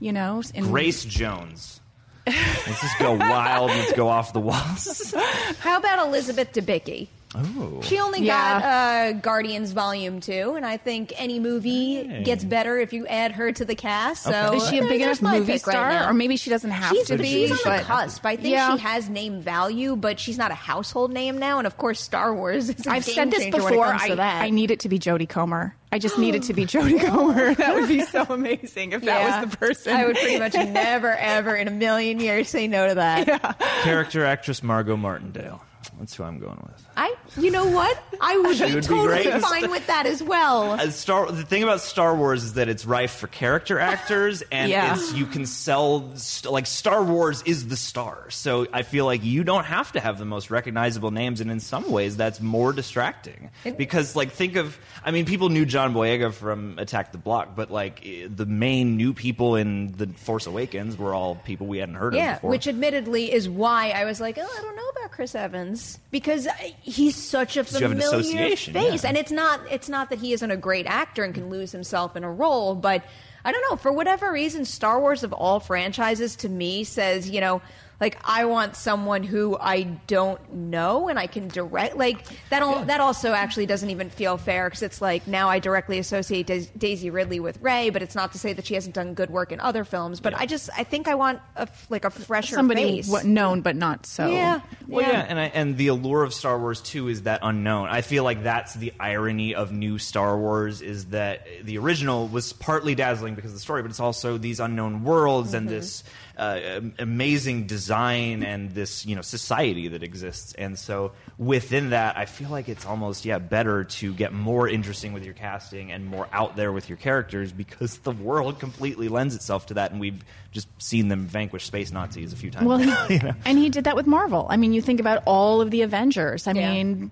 You 0.00 0.12
know, 0.12 0.42
and 0.54 0.66
Grace 0.66 1.04
Jones. 1.04 1.80
Let's 2.26 2.80
just 2.80 2.98
go 2.98 3.14
wild. 3.14 3.70
Let's 3.70 3.92
go 3.92 4.08
off 4.08 4.32
the 4.32 4.40
walls. 4.40 5.14
How 5.60 5.78
about 5.78 6.06
Elizabeth 6.06 6.52
Debicki? 6.52 7.08
Oh. 7.32 7.80
She 7.82 7.98
only 8.00 8.22
Yeah. 8.22 8.60
got 8.60 8.64
uh, 8.64 9.12
Guardians 9.20 9.70
Volume 9.70 10.18
2, 10.20 10.54
and 10.56 10.66
I 10.66 10.76
think 10.78 11.12
any 11.16 11.38
movie 11.38 12.02
Hey. 12.02 12.22
gets 12.24 12.42
better 12.42 12.78
if 12.80 12.92
you 12.92 13.06
add 13.06 13.32
her 13.32 13.52
to 13.52 13.64
the 13.64 13.76
cast. 13.76 14.24
So 14.24 14.30
Okay. 14.32 14.56
Is 14.56 14.68
she 14.68 14.78
a 14.78 14.80
there- 14.80 14.88
big 14.90 15.00
enough 15.02 15.22
movie 15.22 15.52
pick 15.52 15.66
right 15.66 15.74
star, 15.74 16.10
or 16.10 16.12
maybe 16.12 16.36
she 16.36 16.50
doesn't 16.50 16.72
have 16.72 16.90
She's, 16.96 17.06
to 17.06 17.18
be? 17.18 17.46
she's 17.46 17.50
on 17.52 17.56
the 17.58 17.62
but- 17.64 17.84
cusp. 17.84 18.26
I 18.26 18.34
think 18.34 18.48
Yeah. 18.48 18.74
she 18.74 18.82
has 18.82 19.08
name 19.08 19.40
value, 19.40 19.94
but 19.94 20.18
she's 20.18 20.38
not 20.38 20.50
a 20.50 20.54
household 20.54 21.12
name 21.12 21.38
now. 21.38 21.58
And 21.58 21.66
of 21.68 21.76
course, 21.76 22.00
Star 22.00 22.34
Wars 22.34 22.68
is 22.68 22.84
a 22.86 22.90
I've 22.90 23.06
game 23.06 23.14
said 23.14 23.30
this 23.30 23.42
changer 23.44 23.58
when 23.62 23.74
it 23.74 23.76
before. 23.76 23.86
I. 23.86 24.46
I 24.46 24.50
need 24.50 24.72
it 24.72 24.80
to 24.80 24.88
be 24.88 24.98
Jodie 24.98 25.28
Comer. 25.28 25.76
I 25.92 25.98
just 26.00 26.18
need 26.18 26.34
it 26.34 26.42
to 26.44 26.54
be 26.54 26.66
Jodie 26.66 27.00
Comer. 27.06 27.54
That 27.60 27.74
would 27.76 27.88
be 27.88 28.02
so 28.02 28.26
amazing 28.28 28.90
if 28.92 29.04
Yeah. 29.04 29.28
that 29.28 29.42
was 29.42 29.50
the 29.52 29.56
person. 29.56 29.94
I 29.94 30.06
would 30.06 30.16
pretty 30.16 30.38
much 30.40 30.54
never, 30.54 31.14
ever 31.14 31.54
in 31.54 31.68
a 31.68 31.72
million 31.72 32.18
years 32.18 32.48
say 32.48 32.66
no 32.66 32.88
to 32.88 32.94
that. 32.96 33.58
Character 33.84 34.24
actress 34.24 34.62
Margot 34.64 34.96
Martindale. 34.96 35.62
That's 35.98 36.14
who 36.14 36.24
I'm 36.24 36.38
going 36.38 36.58
with. 36.66 36.86
I, 36.96 37.14
you 37.38 37.50
know 37.50 37.66
what? 37.68 38.02
I 38.20 38.36
would 38.38 38.56
She 38.56 38.66
be 38.66 38.74
would 38.74 38.82
be 38.82 38.86
totally 38.88 39.22
great. 39.24 39.40
fine 39.42 39.70
with 39.70 39.86
that 39.86 40.06
as 40.06 40.22
well. 40.22 40.72
Uh, 40.80 40.90
Star, 40.90 41.30
the 41.30 41.42
thing 41.42 41.62
about 41.62 41.80
Star 41.80 42.14
Wars 42.16 42.42
is 42.44 42.54
that 42.54 42.68
it's 42.68 42.84
rife 42.86 43.12
for 43.12 43.26
character 43.26 43.78
actors, 43.78 44.42
and 44.52 44.70
Yeah. 44.70 44.94
it's 44.94 45.12
you 45.14 45.26
can 45.26 45.46
sell 45.46 46.14
st- 46.16 46.52
like 46.52 46.66
Star 46.66 47.02
Wars 47.02 47.42
is 47.44 47.68
the 47.68 47.76
star. 47.76 48.28
So 48.30 48.66
I 48.72 48.82
feel 48.82 49.04
like 49.06 49.24
you 49.24 49.44
don't 49.44 49.64
have 49.64 49.92
to 49.92 50.00
have 50.00 50.18
the 50.18 50.24
most 50.24 50.50
recognizable 50.50 51.10
names, 51.10 51.40
and 51.40 51.50
in 51.50 51.60
some 51.60 51.90
ways 51.90 52.16
that's 52.16 52.40
more 52.40 52.72
distracting 52.72 53.50
because 53.76 54.14
like 54.16 54.32
think 54.32 54.56
of 54.56 54.78
I 55.04 55.10
mean 55.10 55.24
people 55.26 55.48
knew 55.48 55.64
John 55.66 55.92
Boyega 55.94 56.32
from 56.32 56.78
Attack 56.78 57.12
the 57.12 57.18
Block, 57.18 57.54
but 57.56 57.70
like 57.70 58.00
eh, 58.06 58.26
the 58.28 58.46
main 58.46 58.96
new 58.96 59.12
people 59.12 59.56
in 59.56 59.92
the 59.92 60.06
Force 60.08 60.46
Awakens 60.46 60.96
were 60.96 61.14
all 61.14 61.34
people 61.36 61.66
we 61.66 61.78
hadn't 61.78 61.94
heard 61.96 62.14
of 62.14 62.18
Yeah, 62.18 62.34
before. 62.34 62.50
which 62.50 62.66
admittedly 62.68 63.32
is 63.32 63.48
why 63.48 63.90
I 63.90 64.04
was 64.04 64.20
like, 64.20 64.38
oh, 64.38 64.42
I 64.58 64.62
don't 64.62 64.76
know 64.76 64.88
about 65.00 65.10
Chris 65.12 65.34
Evans 65.70 65.98
because 66.10 66.48
he's 66.82 67.16
such 67.16 67.56
a 67.56 67.60
you 67.60 67.86
an 67.86 68.00
familiar 68.00 68.56
face, 68.56 68.66
yeah. 69.02 69.08
and 69.08 69.16
it's 69.16 69.30
not 69.30 69.60
it's 69.70 69.88
not 69.88 70.10
that 70.10 70.18
he 70.18 70.32
isn't 70.32 70.50
a 70.50 70.56
great 70.56 70.86
actor 70.86 71.24
and 71.24 71.34
can 71.34 71.48
lose 71.48 71.72
himself 71.72 72.16
in 72.16 72.24
a 72.24 72.30
role, 72.30 72.74
but 72.74 73.04
I 73.44 73.52
don't 73.52 73.62
know 73.70 73.76
for 73.76 73.92
whatever 73.92 74.32
reason, 74.32 74.64
Star 74.64 75.00
Wars 75.00 75.22
of 75.22 75.32
all 75.32 75.60
franchises 75.60 76.36
to 76.36 76.48
me 76.48 76.84
says, 76.84 77.28
you 77.30 77.40
know. 77.40 77.62
Like 78.00 78.18
I 78.24 78.46
want 78.46 78.76
someone 78.76 79.22
who 79.22 79.58
I 79.58 79.82
don't 79.82 80.52
know 80.52 81.08
and 81.08 81.18
I 81.18 81.26
can 81.26 81.48
direct 81.48 81.96
like 81.96 82.24
that. 82.48 82.62
All, 82.62 82.84
That 82.84 83.00
also 83.00 83.32
actually 83.32 83.66
doesn't 83.66 83.90
even 83.90 84.08
feel 84.08 84.38
fair 84.38 84.68
because 84.68 84.82
it's 84.82 85.02
like 85.02 85.26
now 85.26 85.50
I 85.50 85.58
directly 85.58 85.98
associate 85.98 86.46
Dais- 86.46 86.70
Daisy 86.78 87.10
Ridley 87.10 87.40
with 87.40 87.60
Rey, 87.60 87.90
but 87.90 88.02
it's 88.02 88.14
not 88.14 88.32
to 88.32 88.38
say 88.38 88.54
that 88.54 88.64
she 88.64 88.74
hasn't 88.74 88.94
done 88.94 89.12
good 89.12 89.30
work 89.30 89.52
in 89.52 89.60
other 89.60 89.84
films. 89.84 90.20
But 90.20 90.34
I 90.34 90.46
just 90.46 90.70
I 90.76 90.84
think 90.84 91.08
I 91.08 91.14
want 91.14 91.40
a 91.56 91.62
f- 91.62 91.86
like 91.90 92.06
a 92.06 92.10
fresher 92.10 92.54
Somebody 92.54 93.02
face. 93.02 93.08
what, 93.08 93.24
known 93.26 93.60
but 93.60 93.76
not 93.76 94.06
so. 94.06 94.28
Yeah. 94.28 94.60
Well, 94.88 95.06
yeah, 95.06 95.26
and 95.28 95.38
I, 95.38 95.44
and 95.44 95.76
the 95.76 95.88
allure 95.88 96.24
of 96.24 96.32
Star 96.32 96.58
Wars 96.58 96.80
too 96.80 97.08
is 97.08 97.22
that 97.22 97.40
unknown. 97.42 97.88
I 97.90 98.00
feel 98.00 98.24
like 98.24 98.42
that's 98.42 98.74
the 98.74 98.94
irony 98.98 99.54
of 99.54 99.72
new 99.72 99.98
Star 99.98 100.38
Wars 100.38 100.80
is 100.80 101.06
that 101.06 101.46
the 101.62 101.76
original 101.76 102.28
was 102.28 102.52
partly 102.54 102.94
dazzling 102.94 103.34
because 103.34 103.50
of 103.50 103.56
the 103.56 103.60
story, 103.60 103.82
but 103.82 103.90
it's 103.90 104.00
also 104.00 104.38
these 104.38 104.58
unknown 104.58 105.04
worlds 105.04 105.52
and 105.52 105.66
mm-hmm. 105.66 105.76
this 105.76 106.02
uh, 106.40 106.80
amazing 106.98 107.66
design 107.66 108.42
and 108.42 108.70
this 108.70 109.04
you 109.04 109.14
know 109.14 109.20
society 109.22 109.88
that 109.88 110.02
exists. 110.02 110.54
And 110.54 110.78
so 110.78 111.12
within 111.38 111.90
that, 111.90 112.16
I 112.16 112.24
feel 112.24 112.48
like 112.48 112.68
it's 112.68 112.86
almost 112.86 113.24
yeah 113.26 113.38
better 113.38 113.84
to 113.84 114.14
get 114.14 114.32
more 114.32 114.66
interesting 114.66 115.12
with 115.12 115.24
your 115.24 115.34
casting 115.34 115.92
and 115.92 116.06
more 116.06 116.26
out 116.32 116.56
there 116.56 116.72
with 116.72 116.88
your 116.88 116.96
characters 116.96 117.52
because 117.52 117.98
the 117.98 118.12
world 118.12 118.58
completely 118.58 119.08
lends 119.08 119.34
itself 119.34 119.66
to 119.66 119.74
that, 119.74 119.90
and 119.92 120.00
we've 120.00 120.24
just 120.50 120.66
seen 120.82 121.08
them 121.08 121.26
vanquish 121.26 121.66
space 121.66 121.92
Nazis 121.92 122.32
a 122.32 122.36
few 122.36 122.50
times. 122.50 122.66
Well, 122.66 122.78
now, 122.78 123.06
he, 123.06 123.14
you 123.16 123.20
know? 123.20 123.34
and 123.44 123.58
he 123.58 123.68
did 123.68 123.84
that 123.84 123.94
with 123.94 124.06
Marvel. 124.06 124.46
I 124.48 124.56
mean, 124.56 124.72
you 124.72 124.80
think 124.82 124.98
about 124.98 125.22
all 125.26 125.60
of 125.60 125.70
the 125.70 125.82
Avengers. 125.82 126.46
I 126.48 126.52
Yeah. 126.52 126.72
mean, 126.72 127.10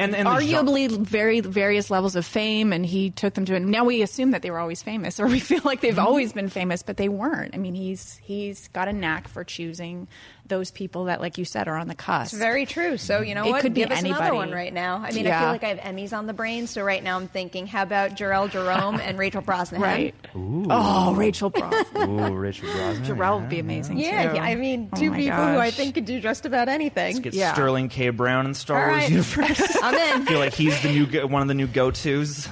and, 0.00 0.16
and 0.16 0.26
arguably 0.26 0.88
very 0.90 1.40
various 1.40 1.90
levels 1.90 2.16
of 2.16 2.24
fame, 2.24 2.72
and 2.72 2.84
he 2.84 3.10
took 3.10 3.34
them 3.34 3.44
to. 3.44 3.54
And 3.54 3.70
now 3.70 3.84
we 3.84 4.02
assume 4.02 4.30
that 4.30 4.42
they 4.42 4.50
were 4.50 4.58
always 4.58 4.82
famous, 4.82 5.20
or 5.20 5.26
we 5.26 5.40
feel 5.40 5.60
like 5.64 5.80
they've 5.80 5.94
mm-hmm. 5.94 6.06
always 6.06 6.32
been 6.32 6.48
famous, 6.48 6.82
but 6.82 6.96
they 6.96 7.08
weren't. 7.08 7.54
I 7.54 7.58
mean, 7.58 7.74
he's 7.74 8.18
he's 8.22 8.68
got 8.68 8.88
a 8.88 8.92
knack 8.92 9.28
for 9.28 9.44
choosing 9.44 10.08
those 10.50 10.70
people 10.70 11.04
that, 11.06 11.22
like 11.22 11.38
you 11.38 11.46
said, 11.46 11.66
are 11.66 11.76
on 11.76 11.88
the 11.88 11.94
cusp. 11.94 12.34
It's 12.34 12.38
very 12.38 12.66
true. 12.66 12.98
So 12.98 13.22
you 13.22 13.34
know 13.34 13.46
It 13.46 13.50
what? 13.50 13.62
could 13.62 13.72
be 13.72 13.80
Give 13.80 13.90
us 13.90 14.00
another 14.00 14.24
anybody. 14.24 14.36
one 14.36 14.50
right 14.50 14.72
now. 14.74 14.96
I 14.98 15.12
mean, 15.12 15.26
I 15.26 15.38
feel 15.40 15.48
like 15.48 15.64
I 15.64 15.68
have 15.68 15.78
Emmys 15.78 16.12
on 16.12 16.26
the 16.26 16.34
brain. 16.34 16.66
So 16.66 16.82
right 16.82 17.02
now 17.02 17.16
I'm 17.16 17.28
thinking, 17.28 17.66
how 17.66 17.82
about 17.82 18.10
Jharrel 18.10 18.50
Jerome 18.50 19.00
and 19.00 19.18
Rachel 19.18 19.40
Brosnahan? 19.40 19.78
right. 19.80 20.14
Oh, 20.34 21.14
Rachel 21.14 21.50
Brosnahan. 21.50 22.30
Ooh, 22.30 22.34
Richard 22.34 22.70
Brosnan. 22.72 23.04
Jharrel 23.06 23.40
would 23.40 23.48
be 23.48 23.58
amazing 23.60 23.96
Yeah, 23.98 24.28
too. 24.30 24.36
yeah, 24.36 24.42
I 24.44 24.54
mean, 24.56 24.90
Oh 24.92 24.96
two 25.00 25.10
my 25.10 25.16
people 25.16 25.36
who 25.38 25.58
I 25.58 25.70
think 25.70 25.94
could 25.94 26.04
do 26.04 26.20
just 26.20 26.44
about 26.44 26.68
anything. 26.68 27.20
Get 27.22 27.32
Yeah. 27.32 27.54
Sterling 27.54 27.88
K. 27.88 28.10
Brown 28.10 28.46
in 28.46 28.54
Star 28.54 28.82
All 28.82 28.88
Wars 28.90 29.02
right. 29.02 29.10
universe. 29.10 29.76
I'm 29.82 29.94
in. 29.94 30.22
I 30.22 30.24
feel 30.30 30.38
like 30.40 30.52
he's 30.54 30.80
the 30.82 30.90
new 30.92 31.06
go- 31.06 31.26
one 31.26 31.42
of 31.42 31.48
the 31.48 31.54
new 31.54 31.66
go 31.68 31.90
tos. 31.90 32.48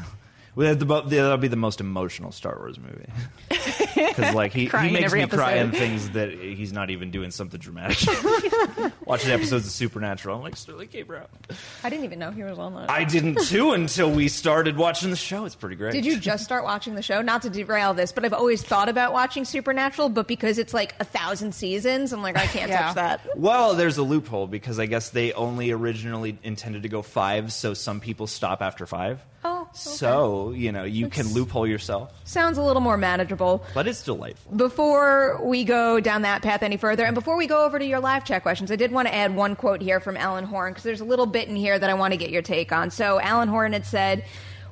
Well, 0.58 0.74
the 0.74 0.86
mo- 0.86 1.02
That'll 1.02 1.36
be 1.36 1.46
the 1.46 1.54
most 1.54 1.80
emotional 1.80 2.32
Star 2.32 2.56
Wars 2.58 2.80
movie 2.80 3.06
because 3.94 4.34
like 4.34 4.52
he, 4.52 4.62
he 4.62 4.66
Crying 4.66 4.88
in 4.88 4.92
makes 4.94 5.04
every 5.04 5.20
me 5.22 5.28
cry 5.28 5.52
in 5.54 5.68
episode. 5.68 5.78
things 5.78 6.10
that 6.10 6.32
he's 6.32 6.72
not 6.72 6.90
even 6.90 7.12
doing 7.12 7.30
something 7.30 7.60
dramatic. 7.60 7.96
Watching 9.06 9.30
episodes 9.30 9.66
of 9.66 9.70
Supernatural, 9.70 10.36
I'm 10.36 10.42
like 10.42 10.56
Sterling 10.56 10.88
K. 10.88 11.02
Brown. 11.02 11.26
I 11.84 11.88
didn't 11.90 12.04
even 12.06 12.18
know 12.18 12.32
he 12.32 12.42
was 12.42 12.58
on 12.58 12.74
that. 12.74 12.90
I 12.90 13.04
didn't 13.04 13.40
too 13.42 13.70
until 13.70 14.10
we 14.10 14.26
started 14.26 14.76
watching 14.76 15.10
the 15.10 15.16
show. 15.16 15.44
It's 15.44 15.54
pretty 15.54 15.76
great. 15.76 15.92
Did 15.92 16.04
you 16.04 16.18
just 16.18 16.42
start 16.42 16.64
watching 16.64 16.96
the 16.96 17.02
show? 17.02 17.22
Not 17.22 17.42
to 17.42 17.50
derail 17.50 17.94
this, 17.94 18.10
but 18.10 18.24
I've 18.24 18.32
always 18.32 18.60
thought 18.60 18.88
about 18.88 19.12
watching 19.12 19.44
Supernatural, 19.44 20.08
but 20.08 20.26
because 20.26 20.58
it's 20.58 20.74
like 20.74 20.96
a 20.98 21.04
thousand 21.04 21.54
seasons, 21.54 22.12
I'm 22.12 22.20
like, 22.20 22.36
I 22.36 22.46
can't 22.46 22.68
Yeah. 22.68 22.82
touch 22.82 22.94
that. 22.96 23.20
Well, 23.38 23.74
there's 23.76 23.96
a 23.98 24.02
loophole 24.02 24.48
because 24.48 24.80
I 24.80 24.86
guess 24.86 25.10
they 25.10 25.32
only 25.34 25.70
originally 25.70 26.36
intended 26.42 26.82
to 26.82 26.88
go 26.88 27.00
five, 27.02 27.52
so 27.52 27.74
some 27.74 28.00
people 28.00 28.26
stop 28.26 28.60
after 28.60 28.86
five. 28.86 29.20
Oh, 29.44 29.57
okay. 29.57 29.57
So, 29.78 30.50
you 30.50 30.72
know, 30.72 30.84
you 30.84 31.08
can 31.08 31.32
loophole 31.32 31.66
yourself, 31.66 32.12
Sounds 32.24 32.58
a 32.58 32.62
little 32.62 32.82
more 32.82 32.96
manageable. 32.96 33.64
but 33.74 33.86
it's 33.86 34.02
delightful. 34.02 34.56
Before 34.56 35.40
we 35.44 35.64
go 35.64 36.00
down 36.00 36.22
that 36.22 36.42
path 36.42 36.62
any 36.62 36.76
further, 36.76 37.04
and 37.04 37.14
before 37.14 37.36
we 37.36 37.46
go 37.46 37.64
over 37.64 37.78
to 37.78 37.84
your 37.84 38.00
live 38.00 38.24
chat 38.24 38.42
questions, 38.42 38.70
I 38.70 38.76
did 38.76 38.92
want 38.92 39.08
to 39.08 39.14
add 39.14 39.34
one 39.34 39.56
quote 39.56 39.80
here 39.80 40.00
from 40.00 40.16
Alan 40.16 40.44
Horn 40.44 40.72
because 40.72 40.84
there's 40.84 41.00
a 41.00 41.04
little 41.04 41.26
bit 41.26 41.48
in 41.48 41.56
here 41.56 41.78
that 41.78 41.88
I 41.88 41.94
want 41.94 42.12
to 42.12 42.16
get 42.16 42.30
your 42.30 42.42
take 42.42 42.72
on. 42.72 42.90
So, 42.90 43.20
Alan 43.20 43.48
Horn 43.48 43.72
had 43.72 43.86
said, 43.86 44.24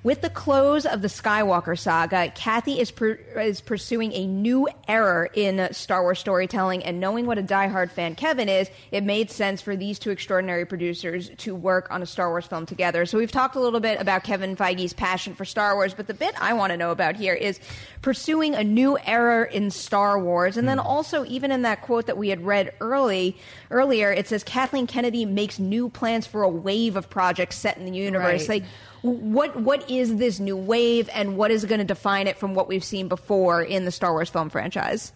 with 0.06 0.20
the 0.20 0.30
close 0.30 0.86
of 0.86 1.02
the 1.02 1.08
Skywalker 1.08 1.76
saga, 1.76 2.30
Kathy 2.36 2.78
is, 2.78 2.92
per- 2.92 3.18
is 3.40 3.60
pursuing 3.60 4.12
a 4.12 4.24
new 4.24 4.68
era 4.86 5.28
in 5.34 5.68
Star 5.72 6.00
Wars 6.02 6.20
storytelling, 6.20 6.84
and 6.84 7.00
knowing 7.00 7.26
what 7.26 7.38
a 7.38 7.42
diehard 7.42 7.90
fan 7.90 8.14
Kevin 8.14 8.48
is, 8.48 8.70
it 8.92 9.02
made 9.02 9.32
sense 9.32 9.60
for 9.60 9.74
these 9.74 9.98
two 9.98 10.10
extraordinary 10.10 10.64
producers 10.64 11.30
to 11.38 11.56
work 11.56 11.90
on 11.90 12.02
a 12.02 12.06
Star 12.06 12.28
Wars 12.28 12.46
film 12.46 12.66
together. 12.66 13.04
So 13.04 13.18
we've 13.18 13.32
talked 13.32 13.56
a 13.56 13.60
little 13.60 13.80
bit 13.80 14.00
about 14.00 14.22
Kevin 14.22 14.54
Feige's 14.54 14.92
passion 14.92 15.34
for 15.34 15.44
Star 15.44 15.74
Wars, 15.74 15.92
but 15.92 16.06
the 16.06 16.14
bit 16.14 16.40
I 16.40 16.52
want 16.52 16.70
to 16.70 16.76
know 16.76 16.92
about 16.92 17.16
here 17.16 17.34
is 17.34 17.58
pursuing 18.00 18.54
a 18.54 18.62
new 18.62 18.96
era 19.06 19.50
in 19.50 19.72
Star 19.72 20.20
Wars, 20.20 20.56
and 20.56 20.68
then 20.68 20.78
hmm. 20.78 20.86
also 20.86 21.24
even 21.24 21.50
in 21.50 21.62
that 21.62 21.82
quote 21.82 22.06
that 22.06 22.16
we 22.16 22.28
had 22.28 22.46
read 22.46 22.72
early 22.80 23.36
earlier, 23.72 24.12
it 24.12 24.28
says 24.28 24.44
Kathleen 24.44 24.86
Kennedy 24.86 25.24
makes 25.24 25.58
new 25.58 25.88
plans 25.88 26.28
for 26.28 26.44
a 26.44 26.48
wave 26.48 26.94
of 26.94 27.10
projects 27.10 27.56
set 27.56 27.76
in 27.76 27.84
the 27.84 27.90
universe. 27.90 28.48
Right. 28.48 28.62
Like 28.62 28.70
what 29.06 29.56
what 29.56 29.90
is 29.90 30.16
this 30.16 30.40
new 30.40 30.56
wave 30.56 31.08
and 31.12 31.36
what 31.36 31.50
is 31.50 31.64
going 31.64 31.78
to 31.78 31.84
define 31.84 32.26
it 32.26 32.38
from 32.38 32.54
what 32.54 32.68
we've 32.68 32.84
seen 32.84 33.08
before 33.08 33.62
in 33.62 33.84
the 33.84 33.90
Star 33.90 34.12
Wars 34.12 34.28
film 34.28 34.50
franchise? 34.50 35.12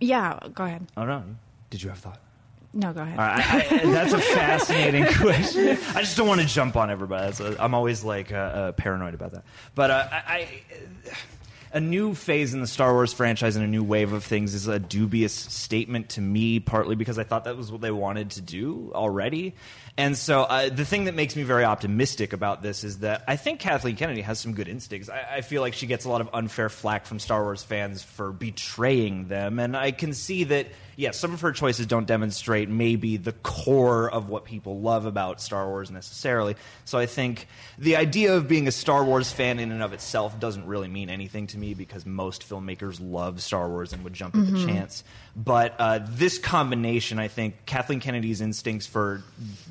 Yeah, 0.00 0.38
go 0.54 0.64
ahead. 0.64 0.86
I 0.96 1.04
don't 1.04 1.08
know. 1.08 1.36
Did 1.70 1.82
you 1.82 1.90
have 1.90 1.98
a 1.98 2.00
thought? 2.00 2.20
No, 2.72 2.92
go 2.92 3.02
ahead. 3.02 3.18
All 3.18 3.26
right, 3.26 3.72
I, 3.72 3.80
I, 3.82 3.86
that's 3.86 4.12
a 4.12 4.20
fascinating 4.20 5.06
question. 5.14 5.70
I 5.94 6.02
just 6.02 6.16
don't 6.16 6.28
want 6.28 6.40
to 6.40 6.46
jump 6.46 6.76
on 6.76 6.88
everybody. 6.88 7.26
That's 7.26 7.40
a, 7.40 7.62
I'm 7.62 7.74
always 7.74 8.04
like 8.04 8.32
uh, 8.32 8.36
uh, 8.36 8.72
paranoid 8.72 9.14
about 9.14 9.32
that. 9.32 9.44
But 9.74 9.90
uh, 9.90 10.08
I, 10.10 10.16
I, 10.26 10.48
a 11.72 11.80
new 11.80 12.14
phase 12.14 12.54
in 12.54 12.60
the 12.60 12.68
Star 12.68 12.92
Wars 12.92 13.12
franchise 13.12 13.56
and 13.56 13.64
a 13.64 13.68
new 13.68 13.82
wave 13.82 14.12
of 14.12 14.24
things 14.24 14.54
is 14.54 14.68
a 14.68 14.78
dubious 14.78 15.32
statement 15.32 16.10
to 16.10 16.20
me. 16.20 16.60
Partly 16.60 16.94
because 16.94 17.18
I 17.18 17.24
thought 17.24 17.44
that 17.44 17.56
was 17.56 17.72
what 17.72 17.80
they 17.80 17.90
wanted 17.90 18.30
to 18.32 18.40
do 18.40 18.92
already. 18.94 19.54
And 19.96 20.16
so 20.16 20.42
uh, 20.42 20.70
the 20.70 20.84
thing 20.84 21.04
that 21.04 21.14
makes 21.14 21.36
me 21.36 21.42
very 21.42 21.64
optimistic 21.64 22.32
about 22.32 22.62
this 22.62 22.84
is 22.84 23.00
that 23.00 23.24
I 23.28 23.36
think 23.36 23.60
Kathleen 23.60 23.96
Kennedy 23.96 24.22
has 24.22 24.38
some 24.38 24.54
good 24.54 24.68
instincts. 24.68 25.08
I, 25.08 25.36
I 25.36 25.40
feel 25.42 25.62
like 25.62 25.74
she 25.74 25.86
gets 25.86 26.04
a 26.04 26.08
lot 26.08 26.20
of 26.20 26.30
unfair 26.32 26.68
flack 26.68 27.06
from 27.06 27.18
Star 27.18 27.42
Wars 27.42 27.62
fans 27.62 28.02
for 28.02 28.32
betraying 28.32 29.28
them, 29.28 29.58
and 29.58 29.76
I 29.76 29.90
can 29.90 30.14
see 30.14 30.44
that. 30.44 30.68
Yeah, 30.96 31.12
some 31.12 31.32
of 31.32 31.40
her 31.40 31.52
choices 31.52 31.86
don't 31.86 32.06
demonstrate 32.06 32.68
maybe 32.68 33.16
the 33.16 33.32
core 33.32 34.10
of 34.10 34.28
what 34.28 34.44
people 34.44 34.80
love 34.82 35.06
about 35.06 35.40
Star 35.40 35.66
Wars 35.66 35.90
necessarily. 35.90 36.56
So 36.84 36.98
I 36.98 37.06
think 37.06 37.48
the 37.78 37.96
idea 37.96 38.34
of 38.36 38.46
being 38.46 38.68
a 38.68 38.72
Star 38.72 39.02
Wars 39.02 39.32
fan 39.32 39.58
in 39.58 39.72
and 39.72 39.82
of 39.82 39.94
itself 39.94 40.38
doesn't 40.38 40.66
really 40.66 40.88
mean 40.88 41.08
anything 41.08 41.46
to 41.48 41.58
me 41.58 41.72
because 41.72 42.04
most 42.04 42.46
filmmakers 42.46 43.00
love 43.00 43.40
Star 43.40 43.66
Wars 43.66 43.94
and 43.94 44.04
would 44.04 44.12
jump 44.12 44.34
at 44.34 44.46
the 44.46 44.66
chance. 44.66 45.02
But 45.36 45.74
uh, 45.78 46.00
this 46.08 46.38
combination, 46.38 47.18
I 47.18 47.28
think, 47.28 47.66
Kathleen 47.66 48.00
Kennedy's 48.00 48.40
instincts 48.40 48.86
for 48.86 49.22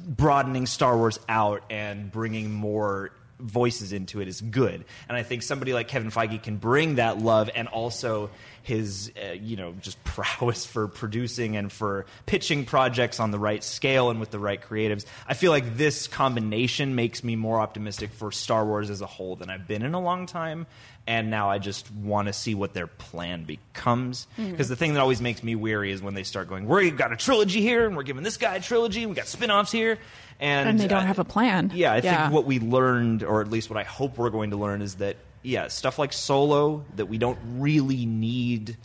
broadening 0.08 0.66
Star 0.66 0.98
Wars 0.98 1.20
out 1.28 1.64
and 1.70 2.12
bringing 2.12 2.52
more 2.52 3.12
voices 3.40 3.94
into 3.94 4.22
it 4.22 4.28
is 4.28 4.42
good. 4.42 4.84
And 5.08 5.18
I 5.18 5.24
think 5.24 5.44
somebody 5.44 5.74
like 5.74 5.88
Kevin 5.88 6.12
Feige 6.12 6.42
can 6.44 6.58
bring 6.58 6.96
that 6.96 7.20
love 7.20 7.50
and 7.56 7.68
also 7.68 8.30
his 8.62 9.12
uh, 9.18 9.32
you 9.32 9.56
know 9.56 9.74
just 9.82 10.04
prowess 10.04 10.66
for 10.66 10.88
producing 10.88 11.56
and 11.56 11.72
for 11.72 12.06
pitching 12.26 12.66
projects 12.66 13.20
on 13.20 13.32
the 13.32 13.40
right 13.40 13.64
scale 13.64 14.10
and 14.10 14.20
with 14.20 14.32
the 14.32 14.40
right 14.40 14.62
creatives. 14.62 15.06
I 15.28 15.34
feel 15.34 15.52
like 15.52 15.78
this 15.78 16.08
combination 16.08 16.96
makes 16.96 17.24
me 17.24 17.36
more 17.36 17.60
optimistic 17.60 18.12
for 18.12 18.32
Star 18.32 18.66
Wars 18.66 18.90
as 18.90 19.02
a 19.02 19.08
whole 19.08 19.36
than 19.36 19.50
I've 19.50 19.68
been 19.68 19.82
in 19.82 19.94
a 19.94 20.02
long 20.02 20.26
time. 20.26 20.68
And 21.10 21.32
now 21.32 21.50
I 21.50 21.58
just 21.58 21.92
want 21.92 22.28
to 22.28 22.34
see 22.34 22.54
what 22.54 22.76
their 22.76 22.86
plan 22.86 23.44
becomes. 23.44 24.28
Mm-hmm. 24.38 24.52
Because 24.52 24.70
the 24.70 24.76
thing 24.76 24.94
that 24.94 25.00
always 25.00 25.22
makes 25.22 25.42
me 25.42 25.56
weary 25.56 25.92
is 25.92 26.04
when 26.04 26.14
they 26.14 26.22
start 26.22 26.48
going, 26.48 26.68
"We've 26.68 26.96
got 26.96 27.12
a 27.12 27.16
trilogy 27.18 27.62
here, 27.62 27.88
and 27.88 27.98
we're 27.98 28.04
giving 28.04 28.22
this 28.22 28.38
guy 28.38 28.56
a 28.58 28.60
trilogy, 28.62 29.02
and 29.02 29.10
we 29.10 29.16
got 29.16 29.26
spin-offs 29.28 29.72
here." 29.72 29.98
And, 30.40 30.70
And 30.70 30.80
they 30.80 30.88
don't 30.88 31.08
have 31.08 31.18
a 31.18 31.26
plan. 31.26 31.72
yeah, 31.74 31.92
I 31.94 31.98
Yeah. 31.98 32.22
think 32.28 32.34
what 32.36 32.46
we 32.46 32.60
learned, 32.60 33.24
or 33.24 33.42
at 33.42 33.50
least 33.50 33.72
what 33.72 33.78
I 33.78 33.84
hope 33.84 34.20
we're 34.20 34.30
going 34.30 34.52
to 34.52 34.58
learn, 34.58 34.84
is 34.84 34.96
that 34.96 35.18
yeah, 35.42 35.68
stuff 35.70 35.98
like 35.98 36.14
Solo 36.14 36.86
that 36.96 37.08
we 37.08 37.18
don't 37.18 37.40
really 37.58 38.06
need 38.06 38.78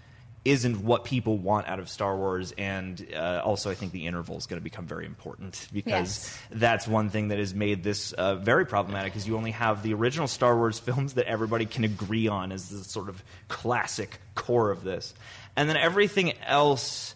isn't 0.44 0.84
what 0.84 1.04
people 1.04 1.38
want 1.38 1.66
out 1.68 1.78
of 1.78 1.88
Star 1.88 2.16
Wars, 2.16 2.52
and 2.58 3.06
uh, 3.16 3.40
also 3.44 3.70
I 3.70 3.74
think 3.74 3.92
the 3.92 4.06
interval 4.06 4.36
is 4.36 4.46
going 4.46 4.60
to 4.60 4.64
become 4.64 4.86
very 4.86 5.06
important 5.06 5.68
because 5.72 5.94
Yes. 6.26 6.38
that's 6.50 6.86
one 6.88 7.08
thing 7.08 7.28
that 7.28 7.38
has 7.38 7.54
made 7.54 7.82
this 7.82 8.12
uh, 8.12 8.34
very 8.36 8.66
problematic. 8.66 9.16
Is 9.16 9.26
you 9.26 9.36
only 9.36 9.52
have 9.52 9.82
the 9.82 9.94
original 9.94 10.28
Star 10.28 10.56
Wars 10.56 10.78
films 10.78 11.14
that 11.14 11.26
everybody 11.26 11.64
can 11.66 11.84
agree 11.84 12.28
on 12.28 12.52
as 12.52 12.68
the 12.68 12.84
sort 12.84 13.08
of 13.08 13.22
classic 13.48 14.18
core 14.34 14.70
of 14.70 14.84
this, 14.84 15.14
and 15.56 15.68
then 15.68 15.76
everything 15.78 16.34
else 16.46 17.14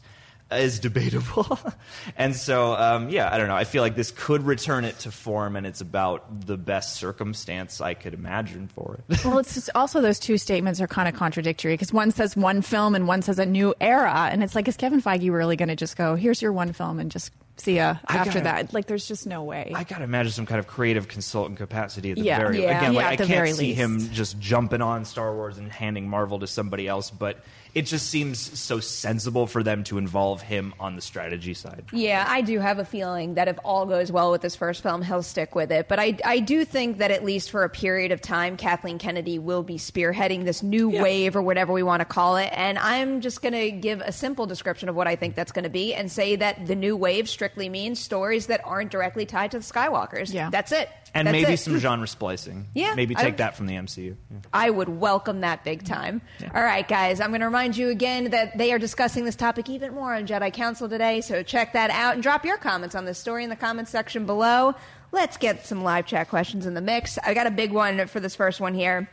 is 0.51 0.79
debatable. 0.81 1.59
and 2.17 2.35
so, 2.35 2.73
um, 2.75 3.11
yeah, 3.11 3.29
I 3.33 3.37
don't 3.39 3.49
know. 3.49 3.55
I 3.57 3.65
feel 3.65 3.83
like 3.83 3.95
this 3.97 4.11
could 4.11 4.43
return 4.45 4.85
it 4.85 4.99
to 5.01 5.11
form, 5.11 5.57
and 5.57 5.67
it's 5.67 5.81
about 5.81 6.47
the 6.47 6.57
best 6.57 6.97
circumstance 6.97 7.81
I 7.81 7.95
could 7.95 8.15
imagine 8.15 8.69
for 8.69 9.01
it. 9.09 9.23
well, 9.25 9.39
it's 9.39 9.55
just 9.55 9.71
also 9.75 10.01
those 10.01 10.19
two 10.19 10.39
statements 10.39 10.81
are 10.81 10.87
kind 10.87 11.09
of 11.09 11.15
contradictory 11.15 11.75
because 11.75 11.93
one 11.93 12.11
says 12.11 12.37
one 12.37 12.63
film 12.63 12.95
and 12.95 13.07
one 13.07 13.23
says 13.23 13.39
a 13.39 13.47
new 13.47 13.75
era, 13.81 14.29
and 14.33 14.43
it's 14.43 14.55
like, 14.55 14.69
is 14.69 14.77
Kevin 14.77 15.03
Feige 15.03 15.31
really 15.31 15.57
going 15.57 15.69
to 15.69 15.77
just 15.77 15.97
go, 15.97 16.15
"Here's 16.15 16.41
your 16.41 16.53
one 16.53 16.73
film," 16.73 16.99
and 16.99 17.11
just 17.11 17.31
see 17.57 17.77
ya 17.77 17.97
after 18.09 18.31
gotta- 18.41 18.45
that? 18.45 18.73
Like, 18.73 18.87
there's 18.87 19.07
just 19.09 19.27
no 19.27 19.43
way. 19.43 19.73
I 19.75 19.83
gotta 19.85 20.05
imagine 20.05 20.31
some 20.33 20.47
kind 20.47 20.61
of 20.61 20.67
creative 20.69 21.09
consultant 21.09 21.59
capacity 21.59 22.13
at 22.13 22.17
the 22.17 22.23
Yeah. 22.23 22.39
very 22.39 22.63
Yeah. 22.63 22.79
again. 22.79 22.93
Yeah, 22.95 23.01
like 23.09 23.21
I 23.21 23.27
can't 23.27 23.57
see 23.57 23.67
least. 23.67 23.79
him 23.79 24.11
just 24.13 24.39
jumping 24.39 24.81
on 24.81 25.05
Star 25.05 25.35
Wars 25.35 25.59
and 25.59 25.71
handing 25.71 26.09
Marvel 26.09 26.39
to 26.39 26.47
somebody 26.47 26.87
else, 26.87 27.11
but 27.11 27.43
it 27.75 27.83
just 27.83 28.09
seems 28.09 28.59
so 28.59 28.81
sensible 28.81 29.47
for 29.47 29.63
them 29.63 29.85
to 29.85 29.99
involve 29.99 30.43
him 30.43 30.75
on 30.81 30.97
the 30.97 31.03
strategy 31.03 31.55
side. 31.55 31.85
Yeah, 31.93 32.25
I 32.27 32.41
do 32.41 32.59
have 32.59 32.79
a 32.79 32.85
feeling 32.85 33.35
that 33.35 33.49
if 33.49 33.59
all 33.65 33.87
goes 33.87 34.11
well 34.11 34.31
with 34.31 34.41
this 34.41 34.57
first 34.57 34.83
film, 34.83 35.03
he'll 35.03 35.23
stick 35.23 35.55
with 35.55 35.71
it. 35.71 35.89
But 35.89 35.99
I, 35.99 36.19
I 36.25 36.41
do 36.41 36.65
think 36.65 36.99
that 36.99 37.11
at 37.11 37.25
least 37.25 37.51
for 37.51 37.65
a 37.65 37.69
period 37.69 38.13
of 38.13 38.21
time, 38.21 38.57
Kathleen 38.57 38.99
Kennedy 38.99 39.39
will 39.39 39.63
be 39.63 39.77
spearheading 39.77 40.45
this 40.45 40.63
new 40.63 40.89
wave 40.89 41.37
or 41.37 41.43
whatever 41.43 41.73
we 41.73 41.83
want 41.83 42.01
to 42.01 42.05
call 42.05 42.37
it. 42.37 42.51
And 42.53 42.79
I'm 42.79 43.21
just 43.21 43.43
going 43.43 43.55
to 43.55 43.71
give 43.71 44.01
a 44.01 44.13
simple 44.13 44.47
description 44.47 44.89
of 44.89 44.95
what 44.95 45.07
I 45.07 45.17
think 45.17 45.35
that's 45.35 45.53
going 45.53 45.65
to 45.65 45.71
be 45.71 45.95
and 45.95 46.11
say 46.11 46.37
that 46.37 46.67
the 46.67 46.75
new 46.75 46.97
wave 46.97 47.29
strictly 47.29 47.69
means 47.69 48.01
stories 48.01 48.47
that 48.47 48.61
aren't 48.65 48.91
directly 48.91 49.27
tied 49.27 49.51
to 49.53 49.59
the 49.59 49.65
Skywalkers. 49.65 50.33
Yeah. 50.33 50.51
That's 50.51 50.73
it. 50.73 50.89
And 51.15 51.27
That's 51.27 51.33
maybe 51.33 51.53
it. 51.55 51.57
some 51.59 51.79
genre 51.79 52.07
splicing. 52.07 52.67
Yeah, 52.75 52.95
Maybe 52.95 53.17
I- 53.17 53.23
take 53.23 53.39
that 53.39 53.57
from 53.57 53.67
the 53.67 53.75
MCU. 53.75 54.15
Yeah. 54.31 54.37
I 54.53 54.69
would 54.71 54.89
welcome 54.89 55.41
that 55.41 55.65
big 55.65 55.85
time. 55.85 56.21
All 56.55 56.63
right, 56.63 56.87
guys, 56.87 57.21
I'm 57.21 57.31
going 57.31 57.41
to 57.41 57.47
remind 57.47 57.77
you 57.77 57.89
again 57.89 58.31
that 58.31 58.57
they 58.59 58.73
are 58.73 58.79
discussing 58.79 59.25
this 59.25 59.35
topic 59.37 59.69
even 59.71 59.95
more 59.95 60.15
on 60.15 60.27
Jedi 60.27 60.53
Council 60.53 60.89
today, 60.89 61.21
so 61.23 61.43
check 61.43 61.73
that 61.73 61.91
out 61.91 62.15
and 62.15 62.23
drop 62.23 62.45
your 62.45 62.59
comments 62.59 62.95
on 62.95 63.05
this 63.05 63.19
story 63.19 63.43
in 63.45 63.51
the 63.51 63.57
comments 63.57 63.91
section 63.91 64.27
below. 64.27 64.75
Let's 65.11 65.39
get 65.39 65.65
some 65.67 65.83
live 65.83 66.05
chat 66.07 66.29
questions 66.29 66.67
in 66.67 66.75
the 66.75 66.83
mix. 66.83 67.17
I 67.19 67.33
got 67.33 67.47
a 67.47 67.51
big 67.51 67.73
one 67.73 68.07
for 68.07 68.21
this 68.21 68.37
first 68.37 68.61
one 68.61 68.75
here. 68.75 69.09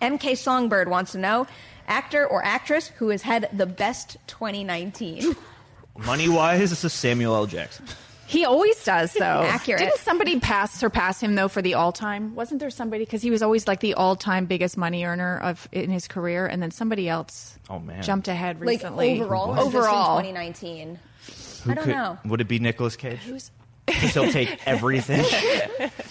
MK 0.00 0.36
Songbird 0.36 0.88
wants 0.88 1.12
to 1.12 1.18
know 1.18 1.46
actor 1.88 2.24
or 2.26 2.44
actress 2.44 2.88
who 2.98 3.08
has 3.08 3.22
had 3.22 3.48
the 3.52 3.66
best 3.66 4.16
2019. 4.28 5.34
Money 5.98 6.28
wise, 6.28 6.70
it's 6.72 6.84
a 6.84 6.90
Samuel 6.90 7.34
L. 7.34 7.46
Jackson. 7.46 7.86
He 8.28 8.44
always 8.44 8.82
does, 8.84 9.12
though. 9.12 9.22
Accurate. 9.42 9.78
Didn't 9.80 9.98
somebody 9.98 10.40
pass 10.40 10.72
surpass 10.72 11.20
him 11.20 11.34
though 11.36 11.48
for 11.48 11.62
the 11.62 11.74
all 11.74 11.92
time? 11.92 12.34
Wasn't 12.34 12.58
there 12.60 12.70
somebody 12.70 13.04
because 13.04 13.22
he 13.22 13.30
was 13.30 13.42
always 13.42 13.68
like 13.68 13.80
the 13.80 13.94
all 13.94 14.16
time 14.16 14.46
biggest 14.46 14.76
money 14.76 15.04
earner 15.04 15.38
of 15.38 15.68
in 15.72 15.90
his 15.90 16.08
career, 16.08 16.46
and 16.46 16.62
then 16.62 16.70
somebody 16.70 17.08
else 17.08 17.58
Oh 17.70 17.78
man, 17.78 18.02
jumped 18.02 18.28
ahead 18.28 18.58
like 18.58 18.68
recently. 18.68 19.20
overall, 19.20 19.48
What? 19.50 19.58
or 19.58 19.64
just 19.64 19.74
in 19.74 19.78
overall. 19.80 20.16
2019. 20.18 20.98
I 21.68 21.74
don't 21.74 21.84
could- 21.84 21.90
know. 21.94 22.18
Would 22.26 22.40
it 22.40 22.48
be 22.48 22.58
Nicolas 22.58 22.96
Cage? 22.96 23.18
Who's 23.20 23.50
he'll 23.88 24.30
take 24.32 24.58
everything. 24.66 25.24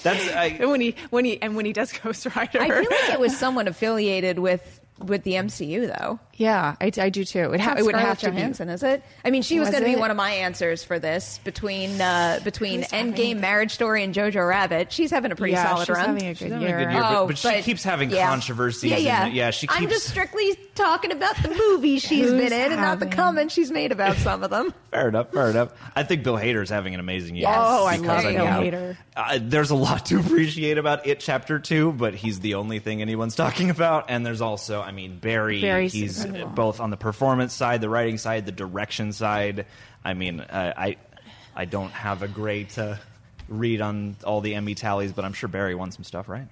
That's 0.03 0.27
I, 0.33 0.57
when 0.65 0.79
he 0.79 0.95
when 1.09 1.25
he 1.25 1.41
and 1.41 1.55
when 1.57 1.65
he 1.65 1.73
does 1.73 1.91
Ghost 1.91 2.25
Rider. 2.35 2.61
I 2.61 2.69
feel 2.69 2.89
like 2.89 3.13
it 3.13 3.19
was 3.19 3.37
someone 3.37 3.67
affiliated 3.67 4.39
with 4.39 4.79
with 4.99 5.23
the 5.23 5.33
MCU 5.33 5.87
though. 5.99 6.19
Yeah, 6.37 6.75
I, 6.81 6.91
I 6.97 7.09
do 7.09 7.23
too. 7.23 7.53
It, 7.53 7.61
ha- 7.61 7.75
it 7.77 7.83
would 7.85 7.91
Scarlett 7.95 8.07
have 8.09 8.19
to 8.19 8.25
Johansson, 8.31 8.67
is 8.67 8.83
it? 8.83 9.01
I 9.23 9.31
mean, 9.31 9.41
she 9.41 9.57
was, 9.57 9.67
Was 9.69 9.79
going 9.79 9.89
to 9.89 9.95
be 9.95 9.99
one 9.99 10.11
of 10.11 10.17
my 10.17 10.31
answers 10.31 10.83
for 10.83 10.99
this 10.99 11.39
between 11.45 12.01
uh, 12.01 12.41
between 12.43 12.81
Who's 12.81 12.89
Endgame, 12.89 13.37
a- 13.37 13.39
Marriage 13.39 13.71
Story, 13.71 14.03
and 14.03 14.13
Jojo 14.13 14.45
Rabbit. 14.45 14.91
She's 14.91 15.11
having 15.11 15.31
a 15.31 15.35
pretty 15.37 15.53
Yeah, 15.53 15.65
solid 15.65 15.85
she's 15.87 15.95
run. 15.95 16.05
having 16.07 16.23
a 16.23 16.27
good 16.33 16.37
She's 16.37 16.51
having 16.51 16.67
a 16.67 16.71
good 16.71 16.79
year, 16.91 17.01
but- 17.01 17.15
Oh, 17.17 17.27
but 17.27 17.37
she 17.37 17.61
keeps 17.61 17.83
having 17.83 18.09
yeah. 18.09 18.27
controversies 18.27 18.91
Yeah, 18.91 18.95
and- 18.97 19.05
yeah. 19.05 19.45
yeah, 19.45 19.51
she 19.51 19.67
I'm 19.69 19.87
just 19.89 20.07
strictly 20.09 20.57
talking 20.75 21.13
about 21.13 21.41
the 21.41 21.49
movies 21.49 22.01
she's 22.03 22.25
Who's 22.25 22.31
been 22.33 22.51
in, 22.51 22.71
and 22.73 22.81
not 22.81 22.99
the 22.99 23.05
comments 23.07 23.53
she's 23.53 23.71
made 23.71 23.93
about 23.93 24.17
some 24.17 24.43
of 24.43 24.49
them. 24.49 24.73
Fair 24.91 25.07
enough. 25.07 25.31
Fair 25.31 25.49
enough. 25.51 25.71
I 25.95 26.03
think 26.03 26.23
Bill 26.23 26.35
Hader's 26.35 26.69
having 26.69 26.93
an 26.93 26.99
amazing 26.99 27.35
year. 27.35 27.43
Yes. 27.47 27.57
Oh, 27.57 27.85
I 27.85 27.95
love 27.95 28.23
Bill 28.23 28.33
Hader. 28.45 28.97
Uh, 29.15 29.39
there's 29.41 29.69
a 29.69 29.75
lot 29.75 30.05
to 30.07 30.19
appreciate 30.19 30.77
about 30.77 31.07
It 31.07 31.21
Chapter 31.21 31.59
Two, 31.59 31.93
but 31.93 32.13
he's 32.13 32.41
the 32.41 32.55
only 32.55 32.79
thing 32.79 33.01
anyone's 33.01 33.35
talking 33.35 33.69
about. 33.69 34.09
And 34.09 34.25
there's 34.25 34.41
also, 34.41 34.81
I 34.85 34.91
mean, 34.91 35.19
Barry. 35.19 35.61
Barry's 35.61 35.93
he's 35.93 36.23
incredible. 36.23 36.53
both 36.53 36.79
on 36.79 36.89
the 36.91 36.97
performance 36.97 37.53
side, 37.53 37.81
the 37.81 37.89
writing 37.89 38.17
side, 38.17 38.45
the 38.45 38.51
direction 38.51 39.11
side. 39.13 39.65
I 40.03 40.13
mean, 40.13 40.39
uh, 40.39 40.73
I 40.77 40.97
I 41.55 41.65
don't 41.65 41.91
have 41.91 42.21
a 42.21 42.27
great 42.27 42.77
uh, 42.77 42.95
read 43.49 43.81
on 43.81 44.15
all 44.23 44.41
the 44.41 44.55
Emmy 44.55 44.75
tallies, 44.75 45.11
but 45.13 45.25
I'm 45.25 45.33
sure 45.33 45.49
Barry 45.49 45.75
won 45.75 45.91
some 45.91 46.03
stuff, 46.03 46.29
right? 46.29 46.47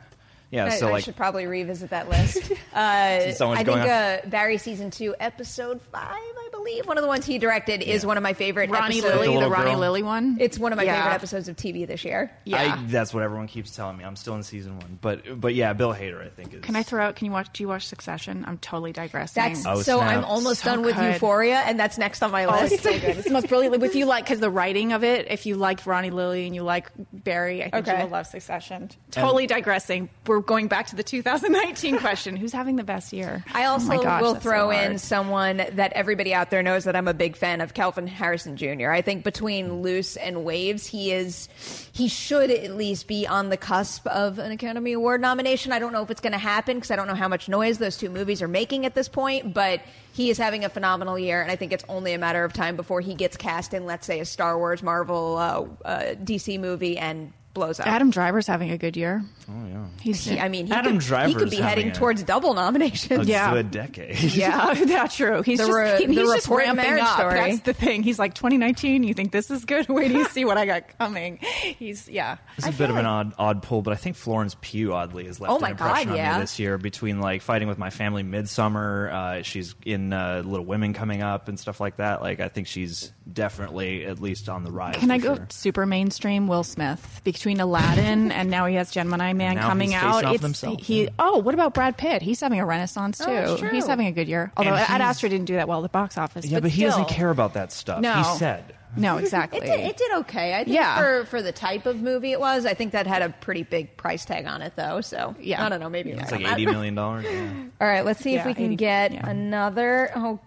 Yeah. 0.51 0.65
I, 0.65 0.69
so 0.69 0.87
I 0.89 0.91
like, 0.91 1.03
should 1.03 1.15
probably 1.15 1.47
revisit 1.47 1.89
that 1.91 2.09
list. 2.09 2.51
Uh, 2.73 3.31
So 3.33 3.51
I 3.51 3.61
going 3.63 3.79
think 3.79 3.79
on. 3.81 3.87
uh, 3.89 4.21
Barry 4.25 4.57
season 4.57 4.89
two, 4.89 5.13
episode 5.19 5.79
five, 5.91 6.09
I 6.11 6.42
believe, 6.63 6.87
one 6.87 6.97
of 6.97 7.01
the 7.01 7.07
ones 7.07 7.25
he 7.25 7.37
directed, 7.37 7.81
is 7.81 8.05
one 8.05 8.17
of 8.17 8.23
my 8.23 8.33
favorite. 8.33 8.69
Ronnie 8.69 8.99
episodes. 8.99 9.15
Lily, 9.15 9.27
the, 9.27 9.33
little 9.33 9.49
Ronnie 9.49 9.71
girl. 9.71 9.79
Lily 9.79 10.03
one. 10.03 10.37
It's 10.39 10.57
one 10.57 10.71
of 10.71 10.77
my 10.77 10.83
Yeah. 10.83 10.95
favorite 10.97 11.15
episodes 11.15 11.47
of 11.49 11.55
TV 11.55 11.85
this 11.87 12.03
year. 12.03 12.31
Yeah. 12.45 12.75
I, 12.75 12.85
that's 12.87 13.13
what 13.13 13.23
everyone 13.23 13.47
keeps 13.47 13.75
telling 13.75 13.97
me. 13.97 14.03
I'm 14.03 14.15
still 14.15 14.35
in 14.35 14.43
season 14.43 14.77
one, 14.79 14.97
but 15.01 15.39
but 15.39 15.53
yeah, 15.55 15.73
Bill 15.73 15.93
Hader, 15.93 16.25
I 16.25 16.29
think 16.29 16.53
is. 16.53 16.61
Can 16.61 16.75
I 16.75 16.83
throw 16.83 17.03
out? 17.03 17.15
Can 17.15 17.25
you 17.25 17.31
watch? 17.31 17.49
Do 17.53 17.63
you 17.63 17.67
watch 17.67 17.87
Succession? 17.87 18.43
I'm 18.47 18.57
totally 18.57 18.91
digressing. 18.93 19.41
That's 19.43 19.65
Oh, 19.65 19.81
so. 19.81 19.97
snap. 19.97 20.17
I'm 20.17 20.23
almost 20.25 20.61
So 20.61 20.71
done 20.71 20.81
with 20.83 20.95
good. 20.95 21.13
Euphoria, 21.13 21.59
and 21.65 21.79
that's 21.79 21.97
next 21.97 22.21
on 22.23 22.31
my 22.31 22.45
Oh, 22.45 22.51
list. 22.61 22.73
it's 22.73 22.83
so 22.83 22.91
good. 22.91 23.17
It's 23.17 23.25
the 23.27 23.33
most 23.33 23.47
brilliant. 23.47 23.81
If 23.83 23.95
you 23.95 24.05
like, 24.05 24.25
because 24.25 24.39
the 24.39 24.49
writing 24.49 24.93
of 24.93 25.03
it, 25.03 25.27
if 25.29 25.45
you 25.45 25.55
like 25.55 25.85
Ronnie 25.85 26.09
Lily 26.11 26.45
and 26.45 26.55
you 26.55 26.63
like 26.63 26.89
Barry, 27.11 27.61
I 27.63 27.69
think 27.69 27.87
Okay. 27.87 27.97
you 27.97 28.03
will 28.05 28.11
love 28.11 28.27
Succession. 28.27 28.89
Totally 29.11 29.47
digressing. 29.47 30.09
We're 30.27 30.39
going 30.39 30.67
back 30.67 30.87
to 30.87 30.95
the 30.95 31.03
2019 31.03 31.99
question: 31.99 32.35
Who's 32.35 32.53
having 32.53 32.75
the 32.75 32.83
best 32.83 33.13
year? 33.13 33.43
I 33.53 33.65
also 33.65 33.85
oh 33.85 33.89
my 33.97 34.03
gosh, 34.03 34.21
will 34.21 34.33
that's 34.33 34.43
so 34.43 34.49
throw 34.49 34.69
in 34.71 34.77
hard. 34.91 34.99
someone 34.99 35.57
that 35.57 35.93
everybody 35.93 36.33
out 36.33 36.49
there 36.53 36.61
knows 36.61 36.83
that 36.83 36.95
I'm 36.95 37.07
a 37.07 37.15
big 37.15 37.35
fan 37.35 37.61
of, 37.61 37.73
Kelvin 37.73 38.05
Harrison 38.05 38.57
Jr. 38.57 38.91
I 38.91 39.01
think 39.01 39.23
between 39.23 39.81
Luce 39.81 40.15
and 40.17 40.45
Waves, 40.45 40.85
he 40.85 41.11
is 41.11 41.49
he 41.91 42.07
should 42.07 42.51
at 42.51 42.75
least 42.75 43.07
be 43.07 43.25
on 43.25 43.49
the 43.49 43.57
cusp 43.57 44.05
of 44.05 44.37
an 44.37 44.51
Academy 44.51 44.93
Award 44.93 45.19
nomination. 45.19 45.71
I 45.71 45.79
don't 45.79 45.93
know 45.93 46.03
if 46.03 46.11
it's 46.11 46.21
going 46.21 46.33
to 46.33 46.37
happen 46.37 46.77
because 46.77 46.91
I 46.91 46.95
don't 46.95 47.07
know 47.07 47.15
how 47.15 47.27
much 47.27 47.49
noise 47.49 47.79
those 47.79 47.97
two 47.97 48.11
movies 48.11 48.43
are 48.43 48.47
making 48.47 48.85
at 48.85 48.93
this 48.93 49.09
point, 49.09 49.55
but 49.55 49.81
he 50.13 50.29
is 50.29 50.37
having 50.37 50.63
a 50.63 50.69
phenomenal 50.69 51.17
year, 51.17 51.41
and 51.41 51.49
I 51.49 51.55
think 51.55 51.73
it's 51.73 51.85
only 51.89 52.13
a 52.13 52.19
matter 52.19 52.43
of 52.43 52.53
time 52.53 52.75
before 52.75 53.01
he 53.01 53.15
gets 53.15 53.35
cast 53.35 53.73
in, 53.73 53.87
let's 53.87 54.05
say, 54.05 54.19
a 54.19 54.25
Star 54.25 54.55
Wars, 54.55 54.83
Marvel, 54.83 55.37
uh, 55.37 55.87
uh, 55.87 55.99
DC 56.23 56.59
movie 56.59 56.99
and 56.99 57.33
blows 57.53 57.79
up. 57.79 57.87
Adam 57.87 58.09
Driver's 58.09 58.47
having 58.47 58.71
a 58.71 58.77
good 58.77 58.97
year. 58.97 59.23
Oh 59.49 59.65
yeah. 59.67 59.85
He's 60.01 60.25
He- 60.25 60.39
I 60.39 60.49
mean, 60.49 60.65
he 60.67 60.73
Adam 60.73 60.99
could, 60.99 61.27
he 61.27 61.33
could 61.35 61.49
be 61.49 61.57
heading 61.57 61.89
a- 61.89 61.93
towards 61.93 62.23
double 62.23 62.53
nominations. 62.53 63.27
a 63.27 63.29
Yeah. 63.29 63.53
good 63.53 63.71
decade. 63.71 64.15
Yeah, 64.33 64.73
that's 64.85 65.15
true. 65.15 65.41
He's 65.43 65.59
The 65.59 65.65
just, 65.67 65.77
re- 65.77 65.97
he- 65.99 66.13
he's 66.15 66.17
just 66.33 66.47
ramping 66.47 66.99
up. 66.99 67.19
story. 67.19 67.33
That's 67.35 67.59
the 67.61 67.73
thing. 67.73 68.01
He's 68.03 68.17
like 68.17 68.33
2019. 68.33 69.03
You 69.03 69.13
think 69.13 69.31
this 69.31 69.51
is 69.51 69.65
good? 69.65 69.87
Wait 69.89 70.07
till 70.07 70.17
you 70.17 70.25
see 70.25 70.45
what 70.45 70.57
I 70.57 70.65
got 70.65 70.97
coming. 70.97 71.37
He's 71.37 72.07
yeah. 72.09 72.37
It's 72.57 72.67
a 72.67 72.71
bit 72.71 72.89
of 72.89 72.95
an 72.95 73.05
odd, 73.05 73.33
odd 73.37 73.61
pull, 73.63 73.81
but 73.81 73.93
I 73.93 73.97
think 73.97 74.15
Florence 74.15 74.55
Pugh 74.61 74.93
oddly 74.93 75.25
has 75.25 75.39
left 75.39 75.51
Oh 75.51 75.57
an 75.59 75.71
impression 75.71 76.07
God, 76.09 76.11
on 76.13 76.17
yeah. 76.17 76.33
me 76.35 76.41
this 76.41 76.57
year. 76.59 76.77
Between 76.77 77.19
like 77.19 77.41
fighting 77.41 77.67
with 77.67 77.77
my 77.77 77.89
family, 77.89 78.23
Midsommar, 78.23 79.11
uh, 79.11 79.43
she's 79.43 79.75
in 79.85 80.11
uh, 80.13 80.41
Little 80.45 80.65
Women 80.65 80.93
coming 80.93 81.21
up 81.21 81.47
and 81.49 81.59
stuff 81.59 81.79
like 81.79 81.97
that. 81.97 82.21
Like 82.21 82.39
I 82.39 82.47
think 82.47 82.67
she's 82.67 83.11
definitely 83.31 84.05
at 84.05 84.19
least 84.19 84.49
on 84.49 84.63
the 84.63 84.71
rise. 84.71 84.95
Can 84.97 85.11
I 85.11 85.17
go 85.17 85.35
sure. 85.35 85.47
super 85.49 85.85
mainstream? 85.85 86.47
Will 86.47 86.63
Smith, 86.63 87.21
because 87.23 87.42
between 87.43 87.59
Aladdin 87.59 88.31
and 88.31 88.49
now 88.49 88.65
he 88.67 88.75
has 88.75 88.89
Gemini 88.89 89.33
Man 89.33 89.55
Now 89.55 89.67
coming 89.67 89.91
he's 89.91 89.99
facing 89.99 90.09
out. 90.09 90.23
off 90.23 90.33
It's 90.35 90.43
himself, 90.43 90.79
he. 90.81 91.09
Oh, 91.19 91.39
what 91.39 91.53
about 91.53 91.73
Brad 91.73 91.97
Pitt? 91.97 92.21
He's 92.21 92.39
having 92.39 92.61
a 92.61 92.65
renaissance 92.65 93.19
oh, 93.19 93.25
too. 93.25 93.31
Oh, 93.31 93.57
true. 93.57 93.69
He's 93.69 93.85
having 93.85 94.07
a 94.07 94.13
good 94.13 94.29
year. 94.29 94.53
Although 94.55 94.71
And 94.71 94.79
Ad 94.79 94.87
he's- 94.87 95.01
Astra 95.01 95.27
didn't 95.27 95.45
do 95.45 95.55
that 95.55 95.67
well 95.67 95.79
at 95.79 95.83
the 95.83 95.89
box 95.89 96.17
office. 96.17 96.45
Yeah, 96.45 96.61
but, 96.61 96.71
he 96.71 96.77
still. 96.77 96.91
doesn't 96.91 97.09
care 97.09 97.29
about 97.31 97.55
that 97.55 97.73
stuff. 97.73 97.99
No. 97.99 98.13
He 98.13 98.23
said. 98.37 98.63
No, 98.95 99.17
exactly. 99.17 99.59
It 99.63 99.65
did, 99.65 99.79
it 99.81 99.97
did 99.97 100.11
okay. 100.19 100.53
I 100.53 100.63
think 100.63 100.75
Yeah. 100.75 100.97
for, 100.97 101.25
for 101.25 101.41
the 101.41 101.51
type 101.51 101.85
of 101.85 101.97
movie 101.99 102.31
it 102.31 102.39
was, 102.39 102.65
I 102.65 102.75
think 102.75 102.93
that 102.93 103.07
had 103.07 103.21
a 103.23 103.29
pretty 103.29 103.63
big 103.63 103.97
price 103.97 104.23
tag 104.23 104.45
on 104.45 104.61
it, 104.61 104.73
though. 104.77 105.01
So 105.01 105.35
Yeah. 105.37 105.65
I 105.65 105.69
don't 105.69 105.81
know. 105.81 105.89
Maybe 105.89 106.11
It's 106.11 106.31
like 106.31 106.47
eighty 106.47 106.65
million 106.65 106.95
dollars. 106.95 107.25
Yeah. 107.25 107.51
All 107.81 107.87
right, 107.87 108.05
let's 108.05 108.21
see 108.21 108.35
if 108.35 108.41
Yeah, 108.41 108.47
we 108.47 108.53
can 108.53 108.65
80 108.65 108.75
get 108.77 109.11
yeah. 109.13 109.29
another. 109.29 110.11
Oh, 110.15 110.39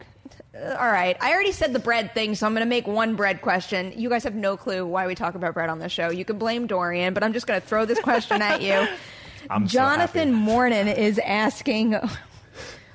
all 0.65 0.91
right. 0.91 1.17
I 1.21 1.33
already 1.33 1.53
said 1.53 1.73
the 1.73 1.79
bread 1.79 2.13
thing, 2.15 2.35
so 2.35 2.47
I'm 2.47 2.53
going 2.55 2.65
to 2.65 2.69
make 2.69 2.87
one 2.87 3.15
bread 3.17 3.43
question. 3.43 3.93
You 3.97 4.09
guys 4.09 4.25
have 4.25 4.35
no 4.35 4.57
clue 4.57 4.87
why 4.87 5.07
we 5.07 5.15
talk 5.15 5.35
about 5.35 5.55
bread 5.55 5.69
on 5.69 5.79
this 5.79 5.93
show. 5.93 6.11
You 6.11 6.25
can 6.25 6.39
blame 6.39 6.67
Dorian, 6.67 7.15
but 7.15 7.23
I'm 7.23 7.33
just 7.33 7.47
going 7.47 7.61
to 7.61 7.67
throw 7.67 7.85
this 7.85 8.01
question 8.01 8.41
at 8.43 8.63
you. 8.63 8.87
I'm 9.51 9.69
so 9.69 9.73
Jonathan 9.79 10.33
happy. 10.33 10.45
Mornan 10.45 10.89
is 10.89 11.21
asking, 11.21 11.97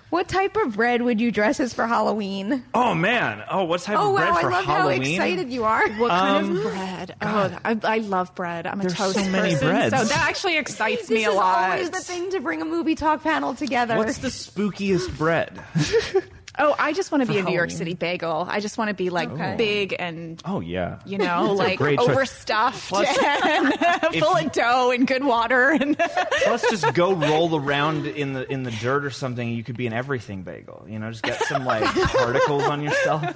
"What 0.10 0.28
type 0.28 0.58
of 0.58 0.76
bread 0.76 1.02
would 1.02 1.22
you 1.22 1.32
dress 1.32 1.62
as 1.62 1.74
for 1.74 1.88
Halloween?" 1.88 2.66
Oh 2.74 2.94
man! 2.94 3.42
Oh, 3.50 3.64
what 3.64 3.82
type 3.82 3.98
oh 3.98 4.10
of 4.10 4.16
bread 4.18 4.30
wow, 4.32 4.36
I 4.38 4.42
for 4.42 4.50
love 4.52 4.66
Halloween? 4.66 5.02
how 5.20 5.26
excited 5.26 5.50
you 5.50 5.64
are. 5.64 5.88
What 5.94 6.10
kind 6.10 6.46
Um, 6.48 6.58
of 6.58 6.64
bread? 6.64 7.16
Oh, 7.22 7.58
I, 7.64 7.78
I 7.84 7.98
love 8.00 8.36
bread. 8.36 8.68
I'm 8.68 8.80
a 8.80 8.84
There's 8.84 8.96
toast 8.96 9.16
so 9.18 9.30
many 9.30 9.52
person, 9.54 9.68
breads. 9.70 9.96
so 9.98 10.04
that 10.04 10.28
actually 10.28 10.58
excites 10.58 11.10
me 11.10 11.24
a 11.24 11.32
lot. 11.32 11.78
This 11.78 11.88
is 11.88 11.90
lot. 11.92 11.96
always 11.96 12.06
the 12.08 12.14
thing 12.14 12.32
to 12.32 12.40
bring 12.42 12.62
a 12.62 12.66
movie 12.66 12.96
talk 12.96 13.24
panel 13.24 13.54
together. 13.56 13.96
What's 13.96 14.18
the 14.18 14.28
spookiest 14.28 15.18
bread? 15.18 15.58
Oh, 16.64 16.76
I 16.78 16.94
just 16.94 17.12
want 17.12 17.26
to 17.26 17.32
be 17.32 17.40
a 17.40 17.44
New 17.44 17.54
York 17.56 17.72
City 17.72 17.96
bagel. 17.96 18.46
I 18.48 18.60
just 18.60 18.78
want 18.78 18.90
to 18.90 18.94
be 18.94 19.10
like 19.10 19.30
Okay. 19.32 19.56
big 19.58 19.96
and 19.98 20.40
Oh 20.46 20.60
yeah. 20.60 21.00
you 21.06 21.18
know, 21.18 21.54
like 21.54 21.82
overstuffed 21.82 22.88
Plus- 22.90 23.18
and 23.44 23.74
full 24.20 24.40
you- 24.40 24.46
of 24.48 24.52
dough 24.52 24.92
and 24.92 25.08
good 25.08 25.24
water. 25.24 25.72
And 25.72 25.98
Let's 26.46 26.70
just 26.70 26.94
go 26.94 27.14
roll 27.14 27.56
around 27.56 28.06
in 28.06 28.34
the 28.34 28.50
in 28.52 28.64
the 28.64 28.72
dirt 28.72 29.04
or 29.06 29.10
something. 29.12 29.50
You 29.50 29.64
could 29.64 29.76
be 29.78 29.88
an 29.88 29.94
everything 29.94 30.44
bagel. 30.44 30.86
You 30.88 31.00
know, 31.00 31.10
just 31.10 31.24
get 31.24 31.42
some 31.46 31.66
like 31.66 31.84
particles 32.10 32.64
on 32.64 32.84
yourself. 32.84 33.36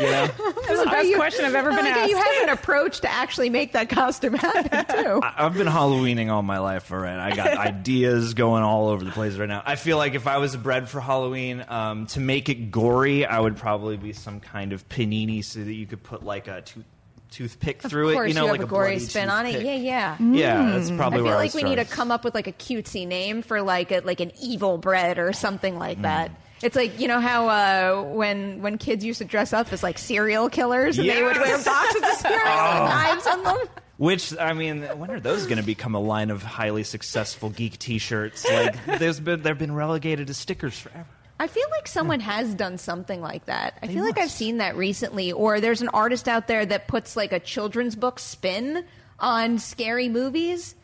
You 0.00 0.10
know, 0.10 0.26
this 0.36 0.70
is 0.70 0.84
the 0.84 0.90
best 0.90 1.14
question 1.14 1.44
I've 1.44 1.54
ever 1.54 1.70
been 1.70 1.84
like 1.84 1.94
how 1.94 2.00
asked. 2.00 2.10
you 2.10 2.16
have 2.16 2.42
an 2.42 2.48
approach 2.50 3.00
to 3.00 3.10
actually 3.10 3.50
make 3.50 3.72
that 3.72 3.88
costume 3.88 4.34
happen 4.34 4.84
too. 5.04 5.20
I, 5.22 5.46
I've 5.46 5.54
been 5.54 5.66
Halloweening 5.66 6.30
all 6.30 6.42
my 6.42 6.58
life. 6.58 6.92
All 6.92 6.98
right, 6.98 7.18
I 7.18 7.34
got 7.34 7.48
ideas 7.58 8.34
going 8.34 8.62
all 8.62 8.88
over 8.88 9.04
the 9.04 9.10
place 9.10 9.36
right 9.36 9.48
now. 9.48 9.62
I 9.64 9.76
feel 9.76 9.96
like 9.96 10.14
if 10.14 10.26
I 10.26 10.38
was 10.38 10.54
a 10.54 10.58
bread 10.58 10.88
for 10.88 11.00
Halloween, 11.00 11.64
um, 11.68 12.06
to 12.08 12.20
make 12.20 12.48
it 12.48 12.70
gory, 12.70 13.24
I 13.24 13.40
would 13.40 13.56
probably 13.56 13.96
be 13.96 14.12
some 14.12 14.40
kind 14.40 14.72
of 14.72 14.88
panini 14.88 15.44
so 15.44 15.60
that 15.60 15.72
you 15.72 15.86
could 15.86 16.02
put 16.02 16.22
like 16.22 16.48
a 16.48 16.62
tooth 16.62 16.84
toothpick 17.30 17.82
through 17.82 18.10
of 18.10 18.14
course, 18.14 18.26
it. 18.26 18.28
You 18.28 18.34
know, 18.34 18.46
have 18.46 18.52
like 18.52 18.62
a 18.62 18.66
gory 18.66 18.90
bloody 18.92 19.04
spin 19.04 19.28
on 19.30 19.46
it. 19.46 19.52
toothpick. 19.52 19.82
Yeah, 19.82 20.16
yeah. 20.18 20.18
Yeah, 20.18 20.70
that's 20.70 20.90
probably. 20.90 21.18
I 21.18 21.22
feel 21.22 21.24
where 21.24 21.34
I 21.34 21.38
like 21.38 21.54
we 21.54 21.62
would 21.62 21.70
need 21.70 21.76
to 21.76 21.84
come 21.84 22.10
up 22.10 22.24
with 22.24 22.34
like 22.34 22.46
a 22.46 22.52
cutesy 22.52 23.06
name 23.06 23.42
for 23.42 23.62
like 23.62 23.90
a, 23.92 24.00
like 24.00 24.20
an 24.20 24.32
evil 24.40 24.78
bread 24.78 25.18
or 25.18 25.32
something 25.32 25.78
like 25.78 26.02
that. 26.02 26.30
It's 26.62 26.74
like 26.76 26.98
you 26.98 27.06
know 27.08 27.20
how 27.20 27.48
uh, 27.48 28.02
when 28.12 28.62
when 28.62 28.78
kids 28.78 29.04
used 29.04 29.18
to 29.18 29.24
dress 29.24 29.52
up 29.52 29.72
as 29.72 29.82
like 29.82 29.98
serial 29.98 30.48
killers 30.48 30.98
and 30.98 31.08
they 31.08 31.22
would 31.22 31.36
wear 31.36 31.58
boxes 31.62 32.02
of 32.02 32.08
cereal 32.18 32.42
Oh. 32.46 32.82
with 32.82 32.90
knives 32.90 33.26
on 33.26 33.42
them. 33.44 33.58
Which 33.98 34.38
I 34.38 34.52
mean, 34.52 34.82
when 34.98 35.10
are 35.10 35.20
those 35.20 35.44
going 35.46 35.58
to 35.58 35.62
become 35.64 35.94
a 35.94 36.00
line 36.00 36.30
of 36.30 36.42
highly 36.42 36.82
successful 36.84 37.48
geek 37.50 37.78
T-shirts? 37.78 38.44
Like, 38.50 38.98
there's 38.98 39.20
been 39.20 39.42
they've 39.42 39.56
been 39.58 39.74
relegated 39.74 40.26
to 40.28 40.34
stickers 40.34 40.78
forever. 40.78 41.06
I 41.38 41.46
feel 41.46 41.66
like 41.70 41.86
someone 41.86 42.20
has 42.20 42.54
done 42.54 42.78
something 42.78 43.20
like 43.20 43.44
that. 43.46 43.78
I 43.82 43.88
feel 43.88 44.02
like 44.04 44.18
I've 44.18 44.30
seen 44.30 44.56
that 44.58 44.74
recently. 44.76 45.32
Or 45.32 45.60
there's 45.60 45.82
an 45.82 45.88
artist 45.88 46.28
out 46.28 46.46
there 46.46 46.64
that 46.64 46.88
puts 46.88 47.14
like 47.16 47.32
a 47.32 47.40
children's 47.40 47.94
book 47.94 48.18
spin 48.18 48.84
on 49.18 49.58
scary 49.58 50.08
movies. 50.08 50.74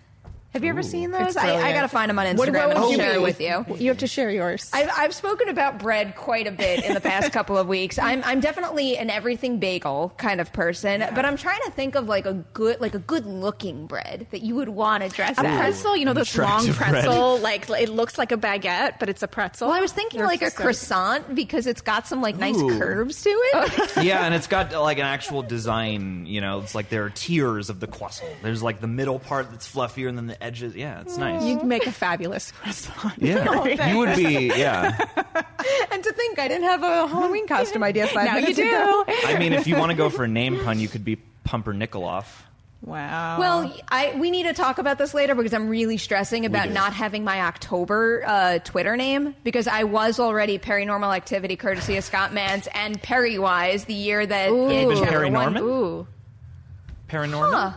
Have 0.53 0.63
you 0.65 0.69
ever 0.71 0.83
seen 0.83 1.11
those? 1.13 1.35
I, 1.37 1.57
I 1.57 1.73
got 1.73 1.81
to 1.83 1.89
find 1.89 2.11
them 2.11 2.19
on 2.19 2.27
Instagram 2.27 2.37
What, 2.37 2.49
what 2.53 2.71
and 2.77 2.81
would 2.85 2.91
you 2.91 2.97
share 2.99 3.11
be? 3.13 3.17
it 3.19 3.23
with 3.23 3.41
you. 3.41 3.65
You 3.79 3.89
have 3.89 3.99
to 3.99 4.07
share 4.07 4.31
yours. 4.31 4.69
I've, 4.75 4.91
I've 4.95 5.15
spoken 5.15 5.49
about 5.49 5.79
bread 5.79 6.15
quite 6.15 6.47
a 6.47 6.51
bit 6.51 6.85
in 6.85 6.93
the 6.93 7.01
past 7.01 7.33
couple 7.33 7.57
of 7.57 7.67
weeks. 7.69 7.99
I'm, 7.99 8.23
I'm 8.25 8.41
definitely 8.41 8.99
an 8.99 9.09
everything 9.09 9.61
bagel 9.61 10.13
kind 10.19 10.43
of 10.43 10.53
person, 10.53 11.01
but 11.15 11.25
I'm 11.25 11.39
trying 11.39 11.61
to 11.65 11.71
think 11.71 11.95
of 11.95 12.07
like 12.07 12.27
a 12.27 12.35
good 12.53 12.81
like 12.83 12.95
a 12.95 12.99
good 12.99 13.25
looking 13.25 13.87
bread 13.87 14.27
that 14.31 14.43
you 14.43 14.55
would 14.57 14.69
want 14.69 15.03
to 15.03 15.09
dress 15.09 15.39
a 15.39 15.47
as. 15.47 15.59
pretzel, 15.59 15.97
you 15.97 16.05
know, 16.05 16.13
those 16.13 16.37
long 16.37 16.69
attractive 16.69 16.77
bread. 16.77 16.91
pretzel, 17.05 17.39
like 17.39 17.71
it 17.71 17.89
looks 17.89 18.19
like 18.19 18.31
a 18.31 18.37
baguette, 18.37 18.99
but 18.99 19.09
it's 19.09 19.23
a 19.23 19.29
pretzel. 19.29 19.69
Well, 19.69 19.77
I 19.77 19.81
was 19.81 19.93
thinking 19.93 20.19
They're 20.19 20.27
like 20.27 20.43
a 20.43 20.51
so- 20.51 20.63
croissant 20.65 21.35
because 21.35 21.67
it's 21.67 21.81
got 21.81 22.07
some 22.07 22.21
like 22.21 22.37
nice 22.37 22.57
Ooh. 22.59 22.79
curves 22.79 23.23
to 23.23 23.31
it. 23.31 23.97
yeah, 24.05 24.27
and 24.27 24.35
it's 24.35 24.49
got 24.49 24.73
like 24.73 24.99
an 24.99 25.07
actual 25.07 25.43
design. 25.43 26.27
You 26.27 26.43
know, 26.43 26.61
it's 26.61 26.75
like 26.75 26.91
there 26.91 27.05
are 27.05 27.11
tiers 27.11 27.71
of 27.71 27.81
the 27.81 27.87
croissant. 27.87 28.31
There's 28.43 28.63
like 28.63 28.83
the 28.83 28.87
middle 28.87 29.19
part 29.19 29.51
that's 29.51 29.67
fluffier, 29.73 30.11
and 30.11 30.19
then 30.19 30.27
the 30.27 30.42
edges. 30.43 30.75
Yeah, 30.75 31.01
it's 31.01 31.17
nice. 31.17 31.45
You'd 31.45 31.65
make 31.65 31.87
a 31.87 31.93
fabulous 31.93 32.51
croissant. 32.53 33.15
yeah, 33.19 33.89
you 33.91 33.99
would 33.99 34.17
be. 34.17 34.49
Yeah, 34.55 34.97
and 35.93 36.05
to 36.05 36.13
think 36.13 36.39
I 36.39 36.49
didn't 36.49 36.65
have 36.65 36.83
a 36.83 37.07
Halloween 37.07 37.47
costume 37.47 37.83
idea 37.83 38.07
five 38.09 38.27
Now 38.27 38.35
you 38.37 38.41
minutes 38.43 38.59
do. 38.59 38.69
ago. 38.69 39.05
I 39.27 39.39
mean, 39.39 39.53
if 39.53 39.67
you 39.67 39.77
want 39.77 39.91
to 39.91 39.97
go 39.97 40.11
for 40.11 40.25
a 40.25 40.29
name 40.29 40.59
pun, 40.61 40.79
you 40.81 40.89
could 40.89 41.05
be 41.05 41.17
Pumpernickel 41.45 42.05
Wow. 42.85 43.39
Well, 43.39 43.77
I 43.89 44.13
we 44.19 44.33
need 44.33 44.43
to 44.43 44.55
talk 44.55 44.79
about 44.79 44.99
this 44.99 45.15
later 45.15 45.37
because 45.37 45.55
I'm 45.55 45.69
really 45.69 45.99
stressing 45.99 46.47
about 46.47 46.67
do. 46.67 46.75
not 46.75 46.93
having 46.93 47.23
my 47.23 47.43
October 47.43 48.25
uh, 48.27 48.59
Twitter 48.59 48.97
name 48.97 49.37
because 49.45 49.69
I 49.69 49.85
was 49.85 50.19
already 50.19 50.59
Paranormal 50.59 51.15
Activity 51.15 51.55
courtesy 51.55 51.97
of 51.97 52.03
Scott 52.03 52.33
Mantz 52.33 52.67
and 52.75 53.01
Perrywise 53.01 53.87
the 53.87 53.95
year 53.95 54.27
that 54.27 54.51
Ooh. 54.51 54.69
it 54.69 54.89
been 54.89 54.99
won- 54.99 55.07
Perry 55.07 55.31
Norman? 55.31 55.63
Ooh. 55.63 56.07
Paranormal. 57.09 57.53
Huh. 57.53 57.73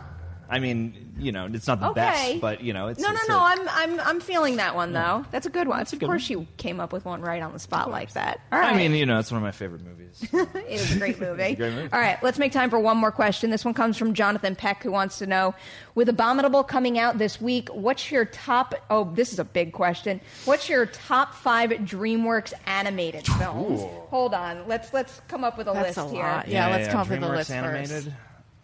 I 0.48 0.60
mean, 0.60 1.14
you 1.18 1.32
know, 1.32 1.48
it's 1.52 1.66
not 1.66 1.80
the 1.80 1.88
Okay. 1.88 1.94
best, 2.34 2.40
but 2.40 2.62
you 2.62 2.72
know, 2.72 2.86
it's 2.88 3.00
No, 3.00 3.08
no, 3.10 3.14
it's 3.18 3.28
no. 3.28 3.36
a- 3.38 3.40
I'm 3.40 3.68
I'm 3.68 4.00
I'm 4.00 4.20
feeling 4.20 4.56
that 4.56 4.74
one 4.76 4.92
though. 4.92 5.24
That's 5.32 5.46
a 5.46 5.50
good 5.50 5.66
one. 5.68 5.78
That's 5.78 5.92
of 5.92 5.98
good 5.98 6.06
course, 6.06 6.30
one. 6.30 6.40
you 6.42 6.46
came 6.56 6.78
up 6.80 6.92
with 6.92 7.04
one 7.04 7.20
right 7.20 7.42
on 7.42 7.52
the 7.52 7.58
spot 7.58 7.90
like 7.90 8.12
that. 8.12 8.40
All 8.52 8.58
right. 8.60 8.72
I 8.72 8.76
mean, 8.76 8.92
you 8.92 9.06
know, 9.06 9.18
it's 9.18 9.30
one 9.30 9.38
of 9.38 9.42
my 9.42 9.50
favorite 9.50 9.82
movies. 9.84 10.24
it 10.32 10.48
is 10.68 10.94
a 10.94 10.98
great 10.98 11.20
movie. 11.20 11.54
great 11.56 11.72
movie. 11.74 11.88
All 11.92 11.98
right, 12.00 12.22
let's 12.22 12.38
make 12.38 12.52
time 12.52 12.70
for 12.70 12.78
one 12.78 12.96
more 12.96 13.10
question. 13.12 13.50
This 13.50 13.64
one 13.64 13.74
comes 13.74 13.96
from 13.96 14.14
Jonathan 14.14 14.54
Peck, 14.56 14.82
who 14.82 14.90
wants 14.92 15.18
to 15.18 15.26
know: 15.26 15.54
With 15.94 16.08
Abominable 16.08 16.62
coming 16.64 16.98
out 16.98 17.18
this 17.18 17.40
week, 17.40 17.68
what's 17.70 18.10
your 18.10 18.24
top? 18.26 18.74
Oh, 18.88 19.10
this 19.14 19.32
is 19.32 19.38
a 19.38 19.44
big 19.44 19.72
question. 19.72 20.20
What's 20.44 20.68
your 20.68 20.86
top 20.86 21.34
five 21.34 21.70
DreamWorks 21.70 22.52
animated 22.66 23.26
films? 23.26 23.82
Hold 24.10 24.32
on, 24.32 24.66
let's 24.68 24.92
let's 24.92 25.20
come 25.28 25.42
up 25.44 25.58
with 25.58 25.66
a 25.66 25.72
That's 25.72 25.96
list 25.96 26.08
a 26.10 26.14
here. 26.14 26.22
lot. 26.22 26.48
Yeah, 26.48 26.68
let's 26.68 26.88
come 26.88 27.00
up 27.00 27.08
with 27.10 27.18
a 27.22 27.26
DreamWorks 27.26 27.36
list 27.36 27.50
animated. 27.50 28.14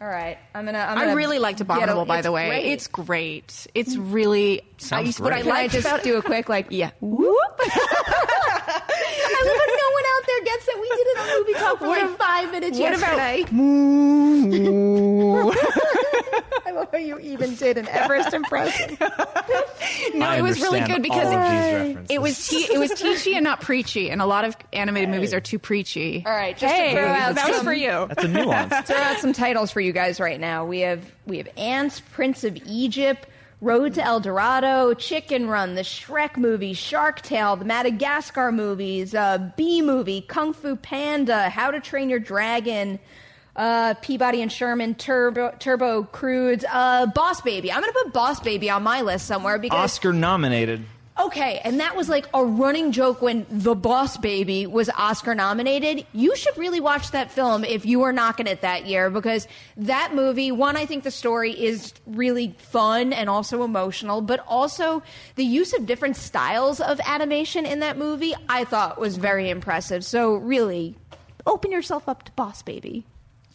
First. 0.02 0.12
All 0.14 0.18
right, 0.18 0.38
I'm 0.54 0.64
gonna. 0.64 0.78
I'm 0.78 0.98
I 0.98 1.02
gonna 1.02 1.16
really 1.16 1.38
liked 1.38 1.58
get 1.58 1.68
a- 1.68 1.72
Abominable, 1.72 2.04
by 2.06 2.22
the 2.22 2.32
way. 2.32 2.48
great. 2.48 2.64
It's 2.72 2.86
great. 2.88 3.66
It's 3.74 3.96
really. 3.96 4.62
Sounds 4.78 5.20
I, 5.20 5.24
what 5.24 5.32
I 5.32 5.36
great. 5.36 5.44
Can 5.44 5.52
I 5.52 5.60
liked 5.62 5.72
just 5.74 5.86
about 5.86 6.02
do 6.02 6.16
a 6.16 6.22
quick 6.22 6.48
like? 6.48 6.66
Yeah. 6.70 6.90
Whoop. 7.00 7.36
I 7.60 9.44
love 9.44 9.56
how 9.58 9.66
no 9.66 9.88
one 9.92 10.04
out 10.06 10.24
there 10.26 10.42
gets 10.44 10.66
that 10.66 10.78
we 10.80 10.88
did 10.88 11.06
it 11.06 11.18
on 11.18 11.26
movie 11.38 11.54
talk 11.54 11.78
for 11.78 11.86
What 11.88 12.00
like 12.02 12.10
ab- 12.10 12.18
five 12.18 12.50
minutes 12.52 12.78
what 12.78 12.94
about- 12.96 13.18
yesterday. 13.18 13.44
I 16.66 16.70
love 16.72 16.88
how 16.90 16.98
you 16.98 17.18
even 17.18 17.54
did 17.54 17.78
an 17.78 17.88
Everest 17.88 18.32
impression. 18.32 18.98
No, 20.14 20.26
I 20.26 20.36
it 20.38 20.42
was 20.42 20.60
really 20.60 20.80
good 20.80 21.02
because 21.02 21.26
all 21.26 21.34
of 21.34 21.50
these 21.50 21.96
it, 21.96 22.14
it 22.14 22.22
was 22.22 22.48
te- 22.48 22.72
it 22.72 22.78
was 22.78 22.90
teachy 22.92 23.34
and 23.34 23.44
not 23.44 23.60
preachy, 23.60 24.10
and 24.10 24.20
a 24.20 24.26
lot 24.26 24.44
of 24.44 24.56
animated 24.72 25.10
movies 25.10 25.32
are 25.34 25.40
too 25.40 25.58
preachy. 25.58 26.22
All 26.26 26.32
right, 26.32 26.56
just 26.56 26.72
hey, 26.72 26.94
to 26.94 27.00
throw 27.00 27.08
out 27.08 27.34
that 27.34 27.50
was 27.50 27.62
for 27.62 27.72
you. 27.72 28.06
That's 28.08 28.24
a 28.24 28.28
nuance. 28.28 28.74
throw 28.88 28.96
out 28.96 29.18
some 29.18 29.32
titles 29.32 29.70
for 29.70 29.80
you 29.80 29.92
guys 29.92 30.20
right 30.20 30.38
now. 30.40 30.64
We 30.64 30.80
have 30.80 31.10
we 31.26 31.38
have 31.38 31.48
Antz, 31.56 32.00
Prince 32.00 32.44
of 32.44 32.56
Egypt, 32.66 33.26
Road 33.60 33.94
to 33.94 34.04
El 34.04 34.20
Dorado, 34.20 34.94
Chicken 34.94 35.48
Run, 35.48 35.74
the 35.74 35.82
Shrek 35.82 36.36
movie, 36.36 36.74
Shark 36.74 37.22
Tale, 37.22 37.56
the 37.56 37.64
Madagascar 37.64 38.50
movies, 38.50 39.14
uh, 39.14 39.50
Bee 39.56 39.82
movie, 39.82 40.20
Kung 40.20 40.52
Fu 40.52 40.76
Panda, 40.76 41.48
How 41.48 41.70
to 41.70 41.80
Train 41.80 42.10
Your 42.10 42.18
Dragon. 42.20 42.98
Uh, 43.54 43.94
Peabody 44.00 44.40
and 44.40 44.50
Sherman, 44.50 44.94
Turbo, 44.94 45.54
Turbo 45.58 46.04
Croods, 46.04 46.64
uh, 46.70 47.06
Boss 47.06 47.40
Baby. 47.42 47.70
I'm 47.70 47.80
gonna 47.80 47.92
put 47.92 48.12
Boss 48.12 48.40
Baby 48.40 48.70
on 48.70 48.82
my 48.82 49.02
list 49.02 49.26
somewhere 49.26 49.58
because 49.58 49.78
Oscar 49.78 50.12
nominated. 50.12 50.84
Okay, 51.20 51.60
and 51.62 51.78
that 51.78 51.94
was 51.94 52.08
like 52.08 52.26
a 52.32 52.42
running 52.42 52.90
joke 52.90 53.20
when 53.20 53.44
The 53.50 53.74
Boss 53.74 54.16
Baby 54.16 54.66
was 54.66 54.88
Oscar 54.96 55.34
nominated. 55.34 56.06
You 56.14 56.34
should 56.36 56.56
really 56.56 56.80
watch 56.80 57.10
that 57.10 57.30
film 57.30 57.64
if 57.64 57.84
you 57.84 58.00
were 58.00 58.12
knocking 58.12 58.46
it 58.46 58.62
that 58.62 58.86
year 58.86 59.10
because 59.10 59.46
that 59.76 60.14
movie, 60.14 60.50
one, 60.50 60.76
I 60.78 60.86
think 60.86 61.04
the 61.04 61.10
story 61.10 61.52
is 61.52 61.92
really 62.06 62.54
fun 62.58 63.12
and 63.12 63.28
also 63.28 63.62
emotional, 63.62 64.22
but 64.22 64.42
also 64.48 65.02
the 65.34 65.44
use 65.44 65.74
of 65.74 65.84
different 65.84 66.16
styles 66.16 66.80
of 66.80 66.98
animation 67.06 67.66
in 67.66 67.80
that 67.80 67.98
movie 67.98 68.34
I 68.48 68.64
thought 68.64 68.98
was 68.98 69.18
very 69.18 69.50
impressive. 69.50 70.06
So 70.06 70.36
really, 70.36 70.96
open 71.46 71.70
yourself 71.70 72.08
up 72.08 72.22
to 72.22 72.32
Boss 72.32 72.62
Baby. 72.62 73.04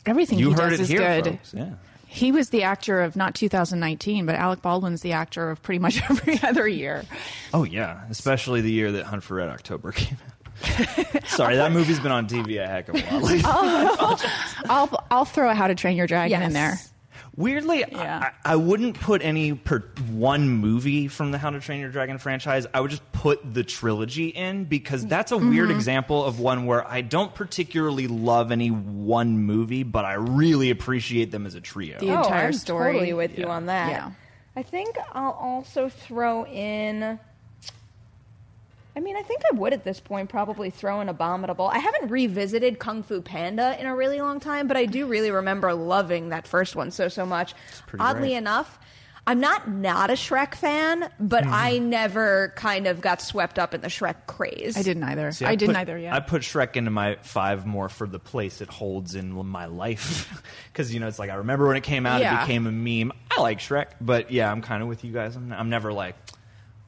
Everything 0.07 0.39
You 0.39 0.49
he 0.49 0.55
heard 0.55 0.69
does 0.71 0.79
it 0.79 0.83
is 0.83 0.89
here, 0.89 0.99
good. 1.21 1.25
folks. 1.31 1.53
Yeah. 1.53 1.69
He 2.09 2.31
was 2.31 2.49
the 2.49 2.63
actor 2.63 3.01
of 3.01 3.15
not 3.15 3.35
2019, 3.35 4.25
but 4.25 4.35
Alec 4.35 4.61
Baldwin's 4.61 5.01
the 5.01 5.11
actor 5.11 5.49
of 5.51 5.61
pretty 5.61 5.79
much 5.79 6.01
every 6.09 6.39
other 6.41 6.67
year. 6.67 7.03
Oh 7.53 7.63
yeah, 7.63 8.01
especially 8.09 8.61
the 8.61 8.71
year 8.71 8.91
that 8.93 9.05
Hunt 9.05 9.23
for 9.23 9.35
Red 9.35 9.49
October 9.49 9.91
came 9.93 10.17
out. 10.25 11.27
Sorry, 11.27 11.57
that 11.57 11.71
movie's 11.71 11.99
been 11.99 12.11
on 12.11 12.27
TV 12.27 12.63
a 12.63 12.67
heck 12.67 12.89
of 12.89 12.95
a 12.95 12.99
lot. 13.13 13.23
lately. 13.23 13.41
Oh, 13.45 14.17
I'll 14.69 15.05
I'll 15.11 15.25
throw 15.25 15.49
a 15.49 15.53
How 15.53 15.67
to 15.67 15.75
Train 15.75 15.95
Your 15.97 16.07
Dragon 16.07 16.39
Yes. 16.39 16.47
in 16.47 16.53
there. 16.53 16.79
Weirdly, 17.37 17.85
I, 17.95 18.31
I 18.43 18.55
wouldn't 18.55 18.99
put 18.99 19.21
any 19.21 19.53
per 19.53 19.79
one 20.09 20.49
movie 20.49 21.07
from 21.07 21.29
the 21.31 21.37
How 21.37 21.51
to 21.51 21.59
Train 21.59 21.79
Your 21.79 21.91
Dragon 21.91 22.17
franchise. 22.17 22.65
I 22.73 22.81
would 22.81 22.89
just 22.89 23.09
put 23.11 23.53
the 23.53 23.63
trilogy 23.63 24.29
in 24.29 24.65
because 24.65 25.05
that's 25.05 25.31
a 25.31 25.37
weird 25.37 25.69
Mhm. 25.69 25.75
example 25.75 26.25
of 26.25 26.39
one 26.39 26.65
where 26.65 26.85
I 26.87 27.01
don't 27.01 27.35
particularly 27.35 28.07
love 28.07 28.51
any 28.51 28.69
one 28.71 29.37
movie, 29.37 29.83
but 29.83 30.03
I 30.03 30.13
really 30.13 30.71
appreciate 30.71 31.29
them 31.31 31.45
as 31.45 31.53
a 31.53 31.61
trio. 31.61 31.99
The 31.99 32.07
entire 32.07 32.45
Oh, 32.45 32.47
I'm 32.47 32.53
story. 32.53 32.93
Totally 32.93 33.13
with 33.13 33.37
you 33.37 33.45
on 33.45 33.67
that. 33.67 33.91
Yeah. 33.91 34.11
I 34.55 34.63
think 34.63 34.95
I'll 35.13 35.31
also 35.33 35.89
throw 35.89 36.43
in. 36.47 37.19
I 38.97 38.99
mean, 38.99 39.15
I 39.15 39.21
think 39.21 39.43
I 39.51 39.55
would 39.55 39.73
at 39.73 39.83
this 39.83 39.99
point 39.99 40.27
probably 40.27 40.71
throw 40.71 41.01
an 41.01 41.07
Abominable. 41.07 41.67
I 41.67 41.77
haven't 41.77 42.09
revisited 42.09 42.79
Kung 42.79 43.03
Fu 43.03 43.21
Panda 43.21 43.79
in 43.79 43.85
a 43.85 43.95
really 43.95 44.19
long 44.19 44.39
time, 44.39 44.67
but 44.67 44.75
I 44.75 44.85
do 44.85 45.05
really 45.05 45.29
remember 45.29 45.71
loving 45.75 46.29
that 46.29 46.47
first 46.47 46.75
one 46.75 46.89
so 46.89 47.07
so 47.07 47.23
much. 47.23 47.53
Oddly 47.99 48.29
great. 48.29 48.37
enough, 48.37 48.79
I'm 49.27 49.39
not 49.39 49.69
not 49.69 50.09
a 50.09 50.13
Shrek 50.13 50.55
fan, 50.55 51.11
but 51.19 51.43
Mhm. 51.43 51.51
I 51.51 51.77
never 51.77 52.53
kind 52.55 52.87
of 52.87 52.99
got 52.99 53.21
swept 53.21 53.59
up 53.59 53.75
in 53.75 53.81
the 53.81 53.87
Shrek 53.87 54.25
craze. 54.25 54.75
I 54.75 54.81
didn't 54.81 55.03
either. 55.03 55.31
See, 55.31 55.45
I, 55.45 55.53
didn't 55.53 55.75
put, 55.75 55.81
either. 55.81 55.97
Yeah. 55.99 56.15
I 56.15 56.19
put 56.19 56.41
Shrek 56.41 56.75
into 56.75 56.89
my 56.89 57.17
five 57.21 57.67
more 57.67 57.89
for 57.89 58.07
the 58.07 58.17
place 58.19 58.61
it 58.61 58.69
holds 58.69 59.13
in 59.13 59.31
my 59.45 59.65
life. 59.67 60.41
Because, 60.73 60.91
you 60.93 60.99
know, 60.99 61.07
it's 61.07 61.19
like 61.19 61.29
I 61.29 61.35
remember 61.35 61.67
when 61.67 61.75
it 61.77 61.83
came 61.83 62.05
out, 62.07 62.21
Yeah. 62.21 62.37
it 62.41 62.47
became 62.47 62.65
a 62.67 62.71
meme. 62.71 63.11
I 63.35 63.41
like 63.41 63.59
Shrek, 63.59 63.87
but 64.01 64.31
yeah, 64.31 64.51
I'm 64.51 64.61
kind 64.61 64.81
of 64.81 64.89
with 64.89 65.03
you 65.03 65.11
guys. 65.11 65.35
I'm, 65.35 65.51
I'm 65.51 65.69
never 65.69 65.91
like, 65.93 66.15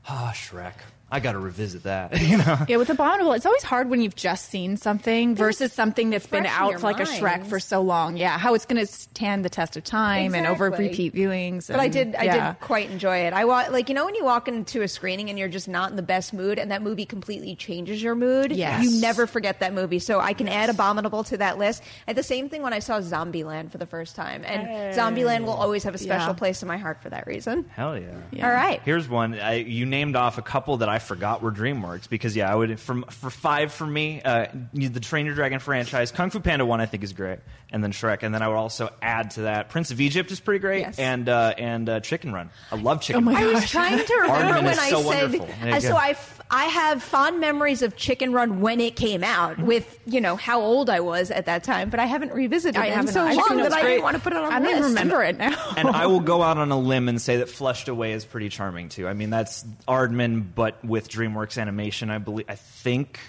ah, 0.08 0.32
Shrek. 0.34 0.74
I 1.12 1.20
got 1.20 1.32
to 1.34 1.40
revisit 1.40 1.84
that. 1.84 2.20
you 2.22 2.38
know? 2.38 2.58
Yeah, 2.68 2.78
with 2.78 2.90
Abominable, 2.90 3.34
it's 3.34 3.46
always 3.46 3.64
hard 3.64 3.90
when 3.90 4.02
you've 4.02 4.16
just 4.16 4.46
seen 4.50 4.78
something 4.78 5.36
versus 5.36 5.74
something 5.74 6.10
that's 6.10 6.28
been 6.28 6.46
out 6.46 6.72
your 6.72 6.80
for 6.80 6.88
like 6.88 7.00
a 7.00 7.04
Shrek 7.04 7.46
for 7.48 7.60
so 7.60 7.82
long. 7.82 8.18
Yeah, 8.18 8.38
how 8.38 8.54
it's 8.54 8.66
going 8.66 8.80
to 8.80 8.92
stand 8.92 9.44
the 9.44 9.50
test 9.50 9.76
of 9.78 9.84
time 9.84 10.36
and 10.36 10.46
over 10.48 10.70
repeat 10.70 11.14
viewings. 11.16 11.68
But 11.68 11.80
I 11.80 11.86
and- 11.86 11.94
did, 11.94 12.16
I 12.16 12.24
yeah. 12.24 12.52
did 12.54 12.60
quite 12.62 12.90
enjoy 12.92 13.18
it. 13.20 13.34
I 13.34 13.46
wa- 13.46 13.68
like, 13.72 13.90
you 13.90 13.96
know, 13.96 14.06
when 14.06 14.16
you 14.16 14.24
walk 14.24 14.48
into 14.48 14.82
a 14.82 14.88
screening 14.88 15.30
and 15.30 15.40
you're 15.40 15.48
just 15.50 15.68
not 15.68 15.90
in 15.90 15.96
the 15.96 16.02
best 16.04 16.34
mood, 16.34 16.60
and 16.60 16.72
that 16.72 16.82
movie 16.82 17.06
completely 17.06 17.56
changes 17.56 18.02
your 18.04 18.16
mood. 18.16 18.52
Yes. 18.52 18.84
you 18.84 19.02
never 19.02 19.26
forget 19.28 19.60
that 19.62 19.74
movie. 19.74 20.00
So 20.00 20.20
I 20.20 20.34
can 20.34 20.48
add 20.48 20.70
Abominable 20.70 21.24
to 21.26 21.38
that 21.38 21.58
list. 21.58 21.84
And 22.08 22.18
the 22.18 22.24
same 22.24 22.50
thing 22.50 22.62
when 22.62 22.74
I 22.74 22.80
saw 22.80 23.00
Zombieland 23.00 23.72
for 23.72 23.78
the 23.78 23.86
first 23.88 24.16
time, 24.16 24.44
and 24.46 24.68
Hey. 24.68 24.94
Zombieland 24.96 25.44
will 25.46 25.54
always 25.54 25.84
have 25.84 25.96
a 25.96 25.98
special 25.98 26.30
Yeah. 26.30 26.34
place 26.34 26.62
in 26.62 26.68
my 26.68 26.78
heart 26.78 27.02
for 27.02 27.10
that 27.10 27.26
reason. 27.26 27.66
Hell 27.76 27.98
yeah. 27.98 28.46
All 28.46 28.52
right. 28.54 28.82
Here's 28.86 29.10
one. 29.10 29.40
I, 29.40 29.56
you 29.56 29.86
named 29.86 30.16
off 30.16 30.38
a 30.38 30.42
couple 30.42 30.78
that 30.78 30.90
I 30.90 30.99
forgot 31.00 31.42
were 31.42 31.52
DreamWorks 31.52 32.08
because 32.10 32.36
yeah, 32.36 32.52
I 32.52 32.56
would 32.56 32.80
from 32.80 33.04
for 33.04 33.30
five 33.30 33.74
for 33.74 33.86
me, 33.86 34.22
uh, 34.24 34.46
the 34.74 35.00
Train 35.00 35.26
Your 35.26 35.36
Dragon 35.36 35.60
franchise, 35.60 36.12
Kung 36.12 36.30
Fu 36.30 36.40
Panda 36.40 36.66
one 36.66 36.80
I 36.82 36.86
think 36.86 37.04
is 37.04 37.14
great, 37.14 37.40
and 37.72 37.84
then 37.84 37.92
Shrek, 37.92 38.24
and 38.24 38.34
then 38.34 38.42
I 38.42 38.48
would 38.48 38.56
also 38.58 38.90
add 39.02 39.32
to 39.32 39.42
that 39.42 39.70
Prince 39.70 39.92
of 39.92 40.00
Egypt 40.02 40.32
is 40.32 40.40
pretty 40.40 40.60
great, 40.60 40.82
Yes. 40.82 41.00
and 41.00 41.28
uh, 41.28 41.54
and 41.58 41.90
uh, 41.90 42.00
Chicken 42.02 42.32
Run. 42.34 42.50
I 42.72 42.76
love 42.76 43.02
Chicken. 43.02 43.26
Run. 43.26 43.36
I 43.36 43.46
was 43.48 43.70
trying 43.70 43.98
to 44.06 44.14
remember 44.22 44.56
when 44.68 44.80
I 44.80 44.90
so 44.90 45.02
said. 45.02 45.06
wonderful. 45.32 45.50
There 45.62 45.76
you 45.76 45.82
so. 45.82 45.96
I, 45.96 46.10
f- 46.12 46.39
I 46.52 46.66
have 46.66 47.04
fond 47.04 47.40
memories 47.40 47.82
of 47.84 47.96
Chicken 47.96 48.34
Run 48.34 48.60
when 48.60 48.80
it 48.80 48.96
came 48.96 49.24
out, 49.24 49.60
with 49.60 50.00
you 50.08 50.20
know 50.20 50.36
how 50.36 50.60
old 50.62 50.90
I 50.90 51.00
was 51.00 51.30
at 51.30 51.46
that 51.46 51.64
time, 51.64 51.90
but 51.92 52.00
I 52.00 52.06
haven't 52.06 52.34
revisited 52.34 52.82
I 52.82 52.88
it 52.88 52.94
haven't 52.94 53.14
so 53.14 53.22
either. 53.24 53.36
long 53.38 53.58
that 53.58 53.64
Run's 53.64 53.74
I 53.76 53.82
great. 53.82 53.90
didn't 53.92 54.04
want 54.04 54.16
to 54.18 54.22
put 54.24 54.34
it 54.34 54.38
on. 54.40 54.52
I 54.52 54.60
the 54.60 54.66
don't 54.66 54.82
remember 54.84 55.24
it 55.24 55.38
now. 55.38 55.74
and 55.78 55.90
I 55.90 56.08
will 56.08 56.20
go 56.22 56.42
out 56.42 56.58
on 56.58 56.72
a 56.72 56.80
limb 56.80 57.08
and 57.08 57.22
say 57.22 57.38
that 57.38 57.50
Flushed 57.50 57.88
Away 57.88 58.14
is 58.14 58.26
pretty 58.26 58.50
charming 58.50 58.90
too. 58.90 59.08
I 59.08 59.14
mean, 59.14 59.30
that's 59.30 59.64
Aardman, 59.88 60.48
but 60.56 60.84
with 60.84 61.08
DreamWorks 61.10 61.62
animation. 61.62 62.10
I 62.10 62.18
believe, 62.18 62.48
I 62.50 62.56
think, 62.56 63.20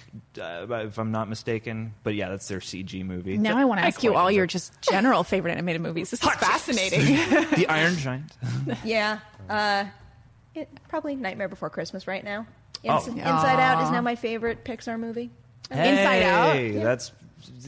uh, 0.41 0.67
if 0.71 0.99
I'm 0.99 1.13
not 1.13 1.29
mistaken. 1.29 1.93
But 2.03 2.15
yeah, 2.15 2.31
that's 2.31 2.49
their 2.49 2.61
CG 2.61 3.05
movie. 3.05 3.37
Now 3.37 3.59
I 3.59 3.67
want 3.67 3.81
to 3.81 3.87
ask 3.87 4.03
you 4.03 4.15
all 4.15 4.31
your 4.31 4.47
just 4.47 4.81
general 4.81 5.25
favorite 5.25 5.53
animated 5.53 5.83
movies. 5.83 6.11
This 6.11 6.23
is 6.23 6.31
fascinating. 6.31 7.17
the 7.55 7.67
Iron 7.69 7.97
Giant. 7.97 8.33
Yeah. 8.85 9.19
Uh, 9.49 9.85
it, 10.55 10.69
probably 10.89 11.17
Nightmare 11.17 11.49
Before 11.49 11.69
Christmas 11.69 12.07
right 12.07 12.25
now. 12.25 12.47
Oh. 12.85 12.97
Inside 13.07 13.61
Out 13.61 13.83
is 13.85 13.91
now 13.91 14.01
my 14.01 14.15
favorite 14.17 14.65
Pixar 14.65 14.99
movie. 14.99 15.31
Inside 15.71 16.23
Out. 16.23 16.57
Hey, 16.57 16.71
that's 16.73 17.11
People- 17.11 17.20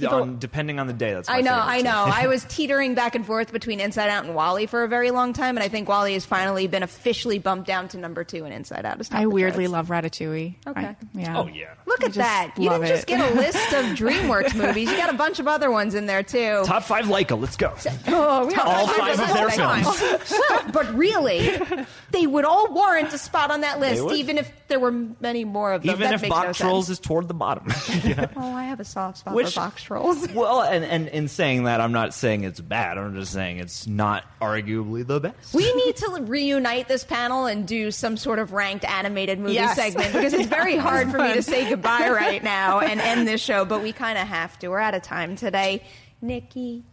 on, 0.09 0.39
depending 0.39 0.79
on 0.79 0.87
the 0.87 0.93
day. 0.93 1.13
That's 1.15 1.29
my 1.29 1.37
I 1.37 1.41
know, 1.41 1.59
I 1.63 1.79
too. 1.79 1.85
know. 1.85 2.05
I 2.07 2.27
was 2.27 2.45
teetering 2.45 2.95
back 2.95 3.15
and 3.15 3.25
forth 3.27 3.53
between 3.53 3.81
Inside 3.81 4.09
Out 4.09 4.25
and 4.25 4.35
WALL-E 4.35 4.67
for 4.67 4.83
a 4.85 4.89
very 4.89 5.11
long 5.11 5.33
time, 5.33 5.57
and 5.57 5.65
I 5.65 5.69
think 5.69 5.89
WALL-E 5.89 6.13
has 6.15 6.25
finally 6.25 6.67
been 6.67 6.83
officially 6.83 7.39
bumped 7.39 7.67
down 7.67 7.89
to 7.89 7.99
number 7.99 8.25
two, 8.25 8.45
and 8.45 8.53
Inside 8.55 8.85
Out 8.85 9.01
is. 9.01 9.09
I 9.13 9.27
weirdly 9.27 9.65
charts. 9.65 9.73
love 9.73 9.89
Ratatouille. 9.89 10.55
Okay. 10.67 10.81
I- 10.81 10.97
yeah. 11.15 11.39
Oh 11.39 11.47
yeah. 11.47 11.75
Look 11.87 12.03
I 12.03 12.07
at 12.07 12.15
that! 12.15 12.55
You 12.57 12.71
didn't 12.71 12.87
just 12.87 13.07
get 13.07 13.21
a 13.33 13.35
list 13.35 13.73
of 13.73 13.85
DreamWorks 13.99 14.55
movies. 14.55 14.91
You 14.91 14.97
got 14.97 15.13
a 15.13 15.17
bunch 15.17 15.39
of 15.41 15.47
other 15.49 15.71
ones 15.71 15.95
in 15.95 16.07
there 16.07 16.23
too. 16.23 16.63
Top 16.65 16.83
five 16.85 17.07
Laika. 17.07 17.39
Let's 17.39 17.57
go. 17.57 17.75
Oh, 18.09 18.47
we 18.47 18.55
All 18.55 18.87
have 18.87 18.97
five 18.97 19.21
of 19.21 19.35
their 19.35 19.51
films. 19.51 20.35
but 20.73 20.93
really, 20.95 21.51
they 22.11 22.27
would 22.27 22.45
all 22.45 22.73
warrant 22.73 23.13
a 23.13 23.19
spot 23.19 23.51
on 23.51 23.61
that 23.63 23.81
list, 23.81 24.03
even 24.15 24.39
if 24.39 24.51
there 24.69 24.81
were 24.81 24.93
many 24.93 25.45
more 25.45 25.73
of 25.73 25.83
them. 25.83 25.91
Even 25.91 26.03
that 26.09 26.15
if 26.15 26.23
makes 26.23 26.31
Box 26.35 26.61
no 26.61 26.67
Trolls 26.67 26.87
sense. 26.87 26.99
is 26.99 27.05
toward 27.07 27.29
the 27.29 27.35
bottom. 27.35 27.67
you 28.05 28.15
know? 28.15 28.29
Oh, 28.37 28.53
I 28.55 28.65
have 28.65 28.81
a 28.81 28.85
soft 28.85 29.19
spot 29.19 29.35
Which- 29.35 29.55
for 29.63 29.71
box 29.71 29.83
trolls. 29.83 30.29
Well, 30.35 30.63
and, 30.63 30.85
and 30.85 31.09
in 31.09 31.29
saying 31.29 31.65
that, 31.65 31.81
I'm 31.81 31.93
not 31.93 32.15
saying 32.15 32.45
it's 32.45 32.61
bad. 32.61 32.99
I'm 32.99 33.15
just 33.15 33.33
saying 33.33 33.59
it's 33.59 33.87
not 33.87 34.25
arguably 34.41 35.07
the 35.07 35.21
best. 35.21 35.55
We 35.55 35.73
need 35.75 35.97
to 35.97 36.23
reunite 36.23 36.89
this 36.89 37.05
panel 37.05 37.47
and 37.47 37.67
do 37.67 37.91
some 37.91 38.17
sort 38.17 38.39
of 38.39 38.53
ranked 38.53 38.85
animated 38.85 39.39
movie 39.39 39.55
Yes. 39.55 39.77
segment 39.77 40.13
because 40.13 40.33
it's 40.33 40.47
very 40.49 40.77
hard 40.89 41.11
for 41.11 41.19
me 41.19 41.35
to 41.35 41.43
say 41.43 41.69
goodbye 41.69 42.09
right 42.13 42.43
now 42.43 42.81
and 42.81 43.01
end 43.01 43.29
this 43.29 43.41
show, 43.41 43.65
but 43.65 43.83
we 43.83 43.93
kind 43.93 44.19
of 44.19 44.27
have 44.27 44.59
to. 44.61 44.69
We're 44.69 44.79
out 44.79 44.95
of 44.95 45.03
time 45.03 45.37
today. 45.37 45.83
Nikki, 46.21 46.85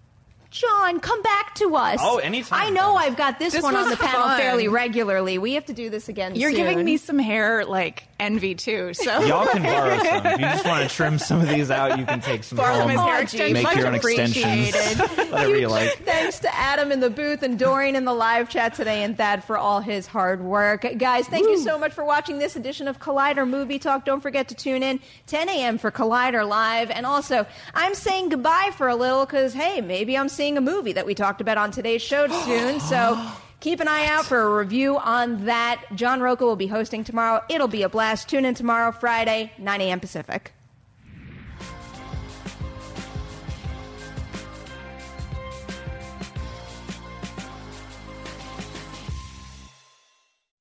John, 0.51 0.99
come 0.99 1.21
back 1.21 1.55
to 1.55 1.75
us. 1.75 1.99
Oh, 2.01 2.17
anytime. 2.17 2.61
I 2.61 2.69
know 2.71 2.95
I've 2.95 3.15
got 3.15 3.37
this, 3.39 3.53
This 3.53 3.63
one 3.63 3.75
on 3.75 3.89
the 3.89 3.95
panel 3.97 4.23
fun. 4.23 4.39
fairly 4.39 4.67
regularly. 4.67 5.37
We 5.37 5.53
have 5.53 5.65
to 5.67 5.73
do 5.73 5.89
this 5.89 6.09
again. 6.09 6.35
You're 6.35 6.51
soon. 6.51 6.59
giving 6.59 6.83
me 6.83 6.97
some 6.97 7.19
hair 7.19 7.63
like 7.65 8.07
envy 8.19 8.55
too. 8.55 8.93
So 8.93 9.21
Y'all 9.21 9.47
can 9.47 9.63
borrow 9.63 9.97
some. 10.03 10.25
If 10.25 10.39
you 10.39 10.45
just 10.45 10.65
want 10.65 10.87
to 10.89 10.95
trim 10.95 11.17
some 11.17 11.41
of 11.41 11.47
these 11.47 11.71
out, 11.71 11.97
you 11.97 12.05
can 12.05 12.21
take 12.21 12.43
some 12.43 12.57
Borrow 12.57 12.77
them 12.77 12.89
home. 12.89 12.99
as 12.99 13.05
hair 13.05 13.21
extensions. 13.21 13.53
Make 13.53 13.63
much 13.63 13.77
your 13.77 13.87
own 13.87 13.95
extensions. 13.95 14.37
appreciated. 14.69 14.99
Whatever 15.31 15.57
you 15.57 15.67
like. 15.67 15.97
Thanks 16.05 16.39
to 16.39 16.55
Adam 16.55 16.91
in 16.91 16.99
the 16.99 17.09
booth 17.09 17.43
and 17.43 17.57
Doreen 17.57 17.95
in 17.95 18.05
the 18.05 18.13
live 18.13 18.49
chat 18.49 18.73
today 18.75 19.03
and 19.03 19.15
Thad 19.17 19.43
for 19.43 19.57
all 19.57 19.79
his 19.81 20.07
hard 20.07 20.41
work. 20.41 20.85
Guys, 20.97 21.27
thank 21.27 21.47
you 21.47 21.57
so 21.57 21.77
much 21.77 21.93
for 21.93 22.03
watching 22.03 22.39
this 22.39 22.55
edition 22.55 22.87
of 22.87 22.99
Collider 22.99 23.47
Movie 23.47 23.79
Talk. 23.79 24.05
Don't 24.05 24.21
forget 24.21 24.47
to 24.49 24.55
tune 24.55 24.83
in 24.83 24.99
10 25.27 25.49
a.m. 25.49 25.77
for 25.77 25.91
Collider 25.91 26.47
Live. 26.47 26.91
And 26.91 27.05
also, 27.05 27.45
I'm 27.73 27.95
saying 27.95 28.29
goodbye 28.29 28.71
for 28.75 28.87
a 28.87 28.95
little 28.95 29.25
because, 29.25 29.53
hey, 29.53 29.81
maybe 29.81 30.17
I'm 30.17 30.29
seeing 30.29 30.57
a 30.57 30.61
movie 30.61 30.93
that 30.93 31.05
we 31.05 31.15
talked 31.15 31.41
about 31.41 31.57
on 31.57 31.71
today's 31.71 32.01
show 32.01 32.27
soon. 32.27 32.79
So 32.79 33.15
keep 33.59 33.79
an 33.79 33.87
eye 33.87 34.05
out 34.07 34.25
for 34.25 34.41
a 34.41 34.57
review 34.57 34.97
on 34.97 35.45
that. 35.45 35.83
John 35.95 36.21
Rocha 36.21 36.45
will 36.45 36.55
be 36.55 36.67
hosting 36.67 37.03
tomorrow. 37.03 37.43
It'll 37.49 37.67
be 37.67 37.83
a 37.83 37.89
blast. 37.89 38.29
Tune 38.29 38.45
in 38.45 38.55
tomorrow, 38.55 38.91
Friday, 38.91 39.51
9 39.57 39.81
a.m. 39.81 39.99
Pacific. 39.99 40.53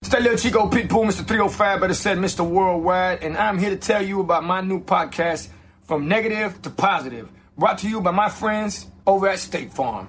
It's 0.00 0.14
that 0.14 0.22
little 0.22 0.38
Chico 0.38 0.70
Pitbull, 0.70 1.04
Mr. 1.04 1.26
305, 1.26 1.80
better 1.80 1.92
said 1.92 2.16
Mr. 2.16 2.40
Worldwide, 2.48 3.22
and 3.22 3.36
I'm 3.36 3.58
here 3.58 3.68
to 3.68 3.76
tell 3.76 4.02
you 4.02 4.20
about 4.20 4.42
my 4.42 4.62
new 4.62 4.82
podcast, 4.82 5.48
From 5.82 6.08
Negative 6.08 6.62
to 6.62 6.70
Positive, 6.70 7.28
brought 7.58 7.76
to 7.80 7.90
you 7.90 8.00
by 8.00 8.12
my 8.12 8.30
friends 8.30 8.86
over 9.06 9.28
at 9.28 9.38
State 9.38 9.70
Farm. 9.70 10.08